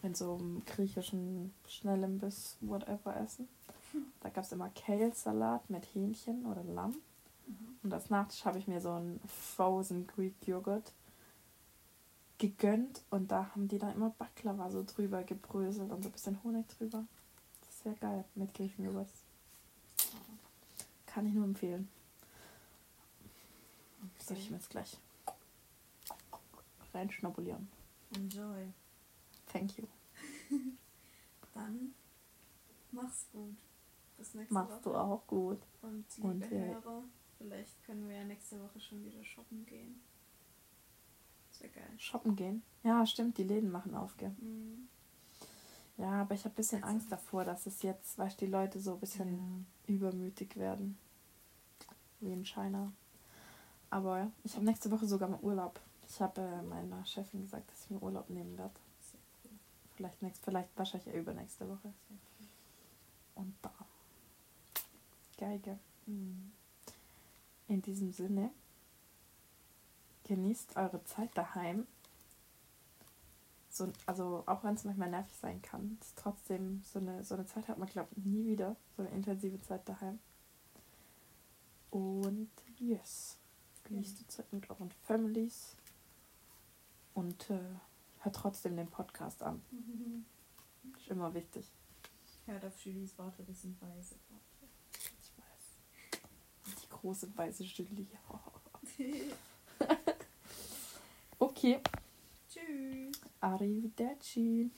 [0.01, 3.47] in so einem griechischen Schnellimbiss, whatever, essen.
[4.21, 6.95] Da gab es immer Kale-Salat mit Hähnchen oder Lamm.
[7.47, 7.77] Mhm.
[7.83, 10.91] Und als Nachtisch habe ich mir so einen Frozen Greek Joghurt
[12.39, 13.01] gegönnt.
[13.09, 16.67] Und da haben die dann immer Baklava so drüber gebröselt und so ein bisschen Honig
[16.69, 17.05] drüber.
[17.61, 19.09] Das ist sehr geil mit griechischen Joghurt.
[21.09, 21.89] Kann ich nur empfehlen.
[24.19, 24.97] Soll ich mir jetzt gleich
[26.93, 27.67] reinschnabulieren.
[28.15, 28.71] Enjoy.
[29.51, 29.85] Thank you.
[31.53, 31.93] Dann
[32.91, 33.55] mach's gut.
[34.17, 34.99] Bis nächste Machst du Woche.
[35.01, 35.59] auch gut.
[35.81, 37.03] Und liebe Und, Hörer,
[37.37, 39.99] vielleicht können wir ja nächste Woche schon wieder shoppen gehen.
[41.51, 41.89] Sehr geil.
[41.97, 42.61] Shoppen gehen.
[42.83, 44.35] Ja, stimmt, die Läden machen auf, gell?
[44.39, 44.87] Mhm.
[45.99, 48.51] Ja, aber ich habe ein bisschen Also- Angst davor, dass es jetzt, weißt du, die
[48.51, 50.97] Leute so ein bisschen übermütig werden.
[52.21, 52.91] Wie in China.
[53.89, 55.79] Aber ja, ich habe nächste Woche sogar mal Urlaub.
[56.07, 58.73] Ich habe äh, meiner Chefin gesagt, dass ich mir Urlaub nehmen werde.
[59.43, 59.51] Cool.
[59.95, 61.93] Vielleicht, nächst, vielleicht wahrscheinlich eher übernächste Woche.
[62.09, 62.17] Cool.
[63.35, 63.71] Und da.
[65.37, 65.77] Geige.
[66.05, 66.51] Mhm.
[67.67, 68.51] In diesem Sinne,
[70.25, 71.87] genießt eure Zeit daheim.
[73.71, 77.45] So, also auch wenn es manchmal nervig sein kann, ist trotzdem so eine, so eine
[77.45, 78.75] Zeit hat man, glaube ich, nie wieder.
[78.97, 80.19] So eine intensive Zeit daheim.
[81.91, 83.37] Und yes,
[83.83, 85.75] genießt die Zeit mit euren Families
[87.13, 87.59] und äh,
[88.19, 89.61] hört trotzdem den Podcast an.
[89.71, 90.25] Mhm.
[90.97, 91.71] Ist immer wichtig.
[92.45, 94.15] Hört auf Julies Worte, das sind weise
[95.21, 96.23] Ich weiß.
[96.81, 98.07] Die große weiße Julie.
[98.27, 99.35] Worte.
[101.41, 101.79] Okay,
[102.49, 103.21] Tschüss.
[103.41, 104.71] arrivederci.